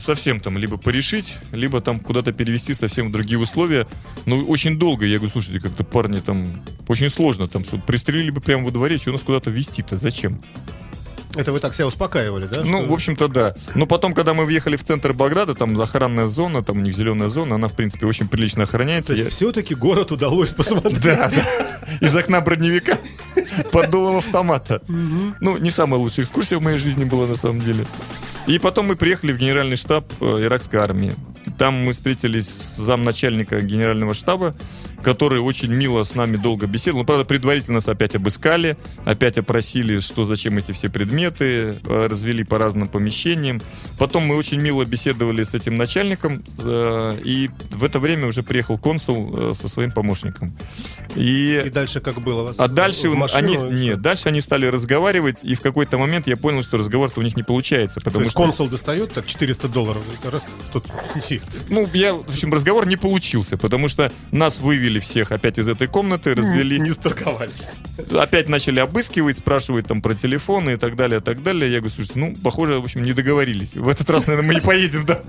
совсем 0.02 0.40
там 0.40 0.58
либо 0.58 0.76
порешить, 0.76 1.38
либо 1.52 1.80
там 1.80 2.00
куда-то 2.00 2.32
перевести 2.32 2.74
совсем 2.74 3.08
в 3.08 3.12
другие 3.12 3.38
условия. 3.38 3.86
Ну, 4.26 4.44
очень 4.44 4.78
долго. 4.78 5.06
Я 5.06 5.16
говорю, 5.18 5.32
слушайте, 5.32 5.60
как-то 5.60 5.84
парни 5.84 6.20
там... 6.20 6.62
Очень 6.88 7.08
сложно 7.10 7.48
там, 7.48 7.64
что 7.64 7.78
пристрелили 7.78 8.30
бы 8.30 8.40
прямо 8.40 8.64
во 8.64 8.70
дворе, 8.70 8.98
что 8.98 9.12
нас 9.12 9.22
куда-то 9.22 9.50
везти-то? 9.50 9.96
Зачем? 9.96 10.40
Это 11.34 11.50
вы 11.50 11.60
так 11.60 11.74
себя 11.74 11.86
успокаивали, 11.86 12.44
да? 12.46 12.62
Ну, 12.62 12.78
что- 12.78 12.90
в 12.90 12.92
общем-то, 12.92 13.28
да. 13.28 13.54
Но 13.74 13.86
потом, 13.86 14.12
когда 14.12 14.34
мы 14.34 14.44
въехали 14.44 14.76
в 14.76 14.84
центр 14.84 15.14
Багдада, 15.14 15.54
там 15.54 15.80
охранная 15.80 16.26
зона, 16.26 16.62
там 16.62 16.76
у 16.76 16.80
них 16.82 16.94
зеленая 16.94 17.30
зона, 17.30 17.54
она, 17.54 17.68
в 17.68 17.72
принципе, 17.74 18.04
очень 18.06 18.28
прилично 18.28 18.64
охраняется. 18.64 19.14
Я- 19.14 19.30
все-таки 19.30 19.74
город 19.74 20.12
удалось 20.12 20.50
посмотреть. 20.50 21.00
Да, 21.00 21.30
да. 21.34 22.06
Из 22.06 22.14
окна 22.14 22.42
броневика 22.42 22.98
под 23.70 23.90
дулом 23.90 24.16
автомата. 24.18 24.82
Ну, 24.88 25.56
не 25.56 25.70
самая 25.70 25.98
лучшая 25.98 26.26
экскурсия 26.26 26.58
в 26.58 26.62
моей 26.62 26.76
жизни 26.76 27.04
была 27.04 27.26
на 27.26 27.36
самом 27.36 27.62
деле. 27.62 27.86
И 28.46 28.58
потом 28.58 28.86
мы 28.86 28.96
приехали 28.96 29.32
в 29.32 29.38
генеральный 29.38 29.76
штаб 29.76 30.04
э, 30.20 30.44
иракской 30.44 30.80
армии. 30.80 31.14
Там 31.58 31.74
мы 31.74 31.92
встретились 31.92 32.48
с 32.48 32.76
замначальника 32.76 33.60
генерального 33.60 34.14
штаба, 34.14 34.54
который 35.02 35.40
очень 35.40 35.72
мило 35.72 36.04
с 36.04 36.14
нами 36.14 36.36
долго 36.36 36.66
беседовал. 36.66 37.00
Ну, 37.02 37.06
правда, 37.06 37.24
предварительно 37.24 37.76
нас 37.76 37.88
опять 37.88 38.14
обыскали, 38.14 38.76
опять 39.04 39.38
опросили, 39.38 40.00
что, 40.00 40.24
зачем 40.24 40.58
эти 40.58 40.72
все 40.72 40.88
предметы, 40.88 41.80
э, 41.84 42.06
развели 42.08 42.44
по 42.44 42.58
разным 42.58 42.88
помещениям. 42.88 43.60
Потом 43.98 44.24
мы 44.24 44.36
очень 44.36 44.60
мило 44.60 44.84
беседовали 44.84 45.42
с 45.42 45.54
этим 45.54 45.74
начальником, 45.74 46.42
э, 46.58 47.18
и 47.24 47.50
в 47.70 47.84
это 47.84 47.98
время 47.98 48.26
уже 48.26 48.42
приехал 48.42 48.78
консул 48.78 49.34
э, 49.36 49.52
со 49.54 49.68
своим 49.68 49.90
помощником. 49.90 50.52
И 51.16 51.32
И, 51.66 51.70
дальше 51.70 52.00
как 52.00 52.20
было? 52.20 52.44
Вас 52.44 52.56
а 52.58 52.68
дальше 52.68 53.08
машину? 53.10 53.38
они, 53.38 53.56
нет, 53.56 54.00
дальше 54.00 54.28
они 54.28 54.40
стали 54.40 54.66
разговаривать, 54.66 55.40
и 55.42 55.54
в 55.54 55.60
какой-то 55.60 55.98
момент 55.98 56.26
я 56.26 56.36
понял, 56.36 56.62
что 56.62 56.76
разговор-то 56.76 57.20
у 57.20 57.22
них 57.22 57.36
не 57.36 57.42
получается, 57.42 58.00
То 58.00 58.04
потому 58.04 58.24
есть 58.24 58.32
что 58.32 58.42
консул 58.42 58.68
достает 58.68 59.12
так 59.12 59.26
400 59.26 59.68
долларов. 59.68 60.02
Раз, 60.24 60.44
тут 60.72 60.84
ну, 61.68 61.88
я, 61.92 62.14
в 62.14 62.28
общем, 62.28 62.52
разговор 62.52 62.86
не 62.86 62.96
получился, 62.96 63.56
потому 63.56 63.88
что 63.88 64.12
нас 64.30 64.60
вывели 64.60 64.91
всех 65.00 65.32
опять 65.32 65.58
из 65.58 65.68
этой 65.68 65.86
комнаты, 65.86 66.34
развели, 66.34 66.78
Не 66.80 66.92
сторговались. 66.92 67.70
опять 68.10 68.48
начали 68.48 68.80
обыскивать, 68.80 69.38
спрашивать 69.38 69.86
там 69.86 70.02
про 70.02 70.14
телефоны 70.14 70.74
и 70.74 70.76
так 70.76 70.96
далее, 70.96 71.20
и 71.20 71.22
так 71.22 71.42
далее. 71.42 71.70
Я 71.72 71.78
говорю, 71.80 71.94
слушайте, 71.94 72.18
ну, 72.18 72.34
похоже, 72.42 72.78
в 72.78 72.84
общем, 72.84 73.02
не 73.02 73.12
договорились. 73.12 73.74
В 73.74 73.88
этот 73.88 74.08
раз, 74.10 74.26
наверное, 74.26 74.48
мы 74.48 74.54
не 74.54 74.60
поедем, 74.60 75.04
да. 75.04 75.22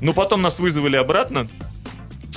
Но 0.00 0.12
потом 0.12 0.42
нас 0.42 0.58
вызвали 0.58 0.96
обратно, 0.96 1.48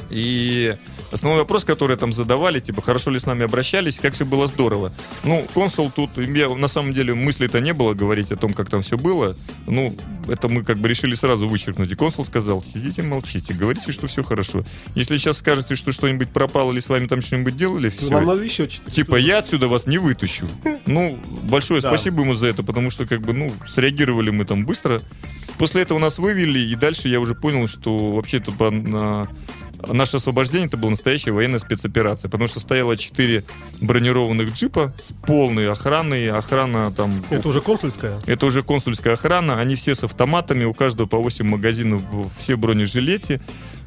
и 0.10 0.76
основной 1.12 1.40
вопрос, 1.42 1.66
который 1.66 1.98
там 1.98 2.12
задавали, 2.12 2.60
типа, 2.60 2.82
хорошо 2.82 3.12
ли 3.12 3.20
с 3.20 3.26
нами 3.26 3.44
обращались, 3.46 4.00
как 4.00 4.14
все 4.14 4.26
было 4.26 4.48
здорово. 4.48 4.94
Ну, 5.24 5.46
консул 5.54 5.92
тут, 5.92 6.18
я, 6.18 6.50
на 6.50 6.68
самом 6.68 6.94
деле, 6.94 7.14
мысли-то 7.14 7.60
не 7.62 7.74
было 7.74 7.94
говорить 7.94 8.32
о 8.32 8.36
том, 8.36 8.54
как 8.54 8.70
там 8.70 8.82
все 8.82 8.98
было. 8.98 9.36
Ну, 9.68 9.96
это 10.28 10.48
мы 10.50 10.64
как 10.64 10.78
бы 10.80 10.88
решили 10.90 11.16
сразу 11.16 11.48
вычеркнуть. 11.48 11.92
И 11.92 11.96
консул 11.96 12.26
сказал, 12.26 12.62
сидите, 12.64 13.04
молчите, 13.04 13.54
говорите, 13.54 13.92
что 13.92 14.08
все 14.08 14.24
хорошо. 14.24 14.64
Если 14.96 15.18
сейчас 15.18 15.38
скажете, 15.40 15.76
что 15.76 15.92
что-нибудь 15.92 16.30
пропало 16.30 16.72
или 16.72 16.80
с 16.80 16.90
вами 16.90 17.08
там 17.08 17.22
что-нибудь 17.22 17.56
делали, 17.58 17.90
все. 17.90 18.10
Нам 18.10 18.26
надо 18.26 18.42
еще 18.44 18.68
400 18.68 18.92
Типа, 18.92 19.16
я 19.16 19.40
отсюда 19.40 19.68
вас 19.68 19.86
не 19.88 19.98
вытащу. 19.98 20.48
Ну, 20.88 21.20
большое 21.44 21.80
Да. 21.82 21.90
спасибо 21.90 22.22
ему 22.22 22.34
за 22.34 22.48
это, 22.48 22.64
потому 22.64 22.90
что, 22.90 23.06
как 23.06 23.22
бы, 23.22 23.34
ну, 23.34 23.54
среагировали 23.68 24.30
мы 24.32 24.46
там 24.46 24.66
быстро. 24.66 25.02
После 25.58 25.84
этого 25.84 26.00
нас 26.00 26.18
вывели, 26.18 26.60
и 26.60 26.76
дальше 26.76 27.08
я 27.08 27.20
уже 27.20 27.36
понял, 27.36 27.68
что 27.68 28.14
вообще 28.16 28.38
это 28.38 28.52
по- 28.52 28.72
на- 28.72 29.28
наше 29.88 30.18
освобождение 30.18 30.68
это 30.68 30.78
была 30.78 30.92
настоящая 30.92 31.32
военная 31.32 31.60
спецоперация, 31.60 32.30
потому 32.30 32.48
что 32.48 32.60
стояло 32.60 32.98
четыре 32.98 33.44
бронированных 33.82 34.54
джипа 34.54 34.94
с 35.02 35.14
полной 35.26 35.70
охраной, 35.70 36.30
охрана 36.30 36.92
там... 36.92 37.24
Это 37.30 37.48
уже 37.48 37.62
консульская? 37.62 38.20
Это 38.26 38.46
уже 38.46 38.64
консульская 38.64 39.14
охрана, 39.14 39.60
они 39.60 39.76
все 39.76 39.96
с 39.96 40.04
автоматами, 40.04 40.64
у 40.64 40.74
каждого 40.74 41.08
по 41.08 41.18
8 41.18 41.46
магазинов, 41.46 42.02
все 42.38 42.56
в 42.56 42.60
бронежилете. 42.60 43.42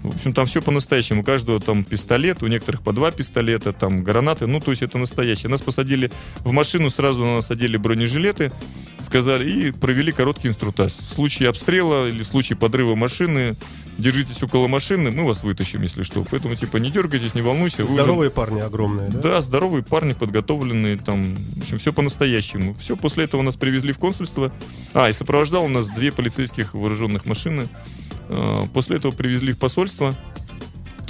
В 0.05 0.17
общем, 0.17 0.35
там 0.35 0.45
все 0.45 0.61
по-настоящему. 0.61 1.23
У 1.23 1.25
каждого 1.25 1.61
там 1.61 1.83
пистолет, 1.83 2.43
у 2.43 2.47
некоторых 2.47 2.83
по 2.83 2.93
два 2.93 3.11
пистолета, 3.11 3.73
там 3.73 4.05
гранаты. 4.05 4.47
Ну, 4.47 4.61
то 4.61 4.71
есть 4.71 4.83
это 4.83 4.99
настоящее. 4.99 5.49
Нас 5.49 5.63
посадили 5.63 6.11
в 6.41 6.53
машину, 6.53 6.91
сразу 6.91 7.25
на 7.25 7.37
нас 7.37 7.51
одели 7.51 7.79
бронежилеты, 7.79 8.53
сказали 9.01 9.51
и 9.51 9.71
провели 9.71 10.13
короткий 10.13 10.49
инструктаж. 10.49 10.93
В 10.93 11.05
случае 11.05 11.49
обстрела 11.49 12.07
или 12.07 12.23
в 12.23 12.27
случае 12.27 12.59
подрыва 12.59 12.95
машины, 12.95 13.57
держитесь 13.97 14.43
около 14.43 14.69
машины, 14.69 15.11
мы 15.11 15.25
вас 15.25 15.43
вытащим, 15.43 15.81
если 15.81 16.03
что. 16.03 16.27
Поэтому, 16.31 16.55
типа, 16.55 16.77
не 16.77 16.91
дергайтесь, 16.91 17.35
не 17.35 17.41
волнуйся. 17.41 17.87
Здоровые 17.87 18.31
парни 18.31 18.61
огромные, 18.61 19.09
да? 19.09 19.21
да, 19.21 19.43
здоровые 19.43 19.83
парни, 19.83 20.13
подготовленные, 20.13 20.99
там, 20.99 21.35
в 21.37 21.63
общем, 21.63 21.79
все 21.79 21.93
по-настоящему. 21.93 22.75
Все, 22.75 22.97
после 22.97 23.25
этого 23.25 23.41
нас 23.41 23.57
привезли 23.57 23.93
в 23.93 23.99
консульство. 23.99 24.53
А, 24.93 25.09
и 25.09 25.13
сопровождал 25.13 25.65
у 25.65 25.69
нас 25.69 25.89
две 25.89 26.13
полицейских 26.13 26.75
вооруженных 26.75 27.25
машины. 27.25 27.69
А, 28.29 28.67
После 28.73 28.97
этого 28.97 29.13
привезли 29.13 29.53
в 29.53 29.59
посольство. 29.59 30.15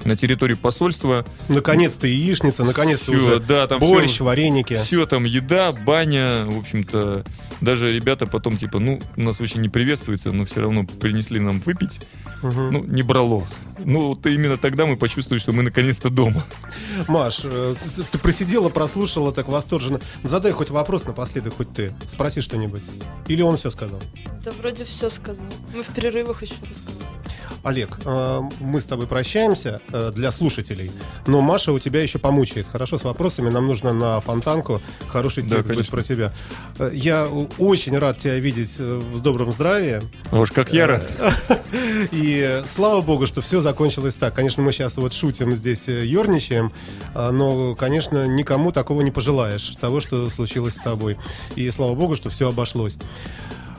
На 0.04 0.16
территории 0.16 0.54
посольства 0.54 1.24
Наконец-то 1.48 2.06
яичница, 2.06 2.64
наконец-то 2.64 3.04
Всё, 3.12 3.16
уже 3.16 3.40
да, 3.40 3.66
там 3.66 3.80
борщ, 3.80 4.10
всё- 4.12 4.24
вареники. 4.24 4.74
все 4.74 5.06
там 5.06 5.24
еда, 5.24 5.72
баня, 5.72 6.44
в 6.44 6.58
общем-то, 6.58 7.24
даже 7.60 7.92
ребята 7.94 8.26
потом 8.26 8.56
типа, 8.56 8.78
ну, 8.78 9.00
нас 9.16 9.40
очень 9.40 9.60
не 9.62 9.68
приветствуется, 9.68 10.32
но 10.32 10.44
все 10.44 10.60
равно 10.60 10.84
принесли 10.84 11.40
нам 11.40 11.60
выпить, 11.60 12.00
Мгм. 12.42 12.70
ну, 12.70 12.84
не 12.84 13.02
брало. 13.02 13.46
Ну, 13.78 14.08
вот 14.08 14.26
именно 14.26 14.56
тогда 14.58 14.86
мы 14.86 14.96
почувствовали, 14.96 15.40
что 15.40 15.52
мы 15.52 15.62
наконец-то 15.62 16.10
дома. 16.10 16.44
Маш, 17.08 17.40
э, 17.44 17.74
ты, 18.12 18.18
просидела, 18.18 18.68
прослушала 18.68 19.32
так 19.32 19.48
восторженно. 19.48 20.00
Ну, 20.22 20.28
Задай 20.28 20.52
хоть 20.52 20.70
вопрос 20.70 21.04
напоследок, 21.04 21.56
хоть 21.56 21.72
ты. 21.72 21.92
Спроси 22.08 22.40
что-нибудь. 22.40 22.82
Или 23.26 23.42
он 23.42 23.56
все 23.56 23.70
сказал? 23.70 24.00
Да 24.44 24.52
вроде 24.60 24.84
все 24.84 25.08
сказал. 25.10 25.46
Мы 25.74 25.82
в 25.82 25.88
перерывах 25.88 26.42
еще 26.42 26.54
рассказали. 26.70 27.08
Олег, 27.64 27.98
э, 28.04 28.40
мы 28.60 28.80
с 28.80 28.84
тобой 28.84 29.06
прощаемся 29.06 29.80
э, 29.90 30.12
для 30.14 30.30
слушателей, 30.32 30.92
но 31.26 31.40
Маша 31.40 31.72
у 31.72 31.78
тебя 31.78 32.02
еще 32.02 32.18
помучает. 32.18 32.68
Хорошо, 32.70 32.98
с 32.98 33.04
вопросами 33.04 33.48
нам 33.48 33.66
нужно 33.66 33.94
на 33.94 34.20
фонтанку. 34.20 34.82
Хороший 35.08 35.42
Да, 35.44 35.56
текст 35.56 35.68
будет 35.68 35.88
конечно. 35.88 35.96
про 35.96 36.02
тебя. 36.02 36.32
Э, 36.78 36.90
Я 36.92 37.26
очень 37.58 37.96
рад 37.98 38.18
тебя 38.18 38.38
видеть 38.38 38.78
в 38.78 39.20
добром 39.20 39.50
здравии. 39.50 40.02
А 40.30 40.38
уж 40.38 40.52
как 40.52 40.74
я 40.74 40.86
рад. 40.86 41.10
И 42.12 42.62
слава 42.66 43.00
богу, 43.00 43.26
что 43.26 43.40
все 43.40 43.62
закончилось 43.62 44.14
так. 44.14 44.34
Конечно, 44.34 44.62
мы 44.62 44.70
сейчас 44.70 44.98
вот 44.98 45.14
шутим 45.14 45.56
здесь, 45.56 45.88
ерничаем, 45.88 46.72
а, 47.14 47.30
но, 47.30 47.74
конечно, 47.74 48.26
никому 48.26 48.72
такого 48.72 49.00
не 49.00 49.10
пожелаешь, 49.10 49.74
того, 49.80 50.00
что 50.00 50.28
случилось 50.28 50.74
с 50.74 50.80
тобой. 50.80 51.16
И 51.56 51.68
слава 51.70 51.94
богу, 51.94 52.14
что 52.14 52.30
все 52.30 52.48
обошлось. 52.48 52.96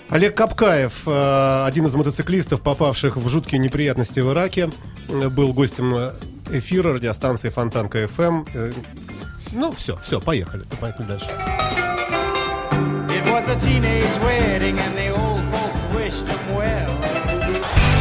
Олег 0.10 0.36
Капкаев, 0.36 1.04
э, 1.08 1.66
один 1.66 1.86
из 1.88 1.96
мотоциклистов, 1.96 2.62
попавших 2.62 3.18
в 3.18 3.28
жуткие 3.28 3.60
неприятности 3.60 4.20
в 4.20 4.32
Ираке, 4.32 4.70
э, 5.10 5.30
был 5.30 5.52
гостем 5.54 6.12
эфира 6.52 6.94
радиостанции 6.94 7.50
Фонтанка 7.50 8.08
ФМ. 8.08 8.46
Э, 8.54 8.72
Ну, 9.52 9.72
все, 9.72 9.96
все, 10.04 10.20
поехали. 10.20 10.64
Поехали 10.82 11.08
дальше. 11.08 11.28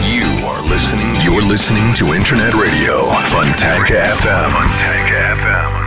You 0.05 0.25
are 0.47 0.63
listening. 0.69 1.11
You're 1.23 1.43
listening 1.43 1.93
to 1.95 2.13
Internet 2.15 2.55
Radio 2.55 3.05
Funtanka 3.33 3.97
FM. 4.19 4.51
Funtanka 4.53 5.35
FM. 5.39 5.84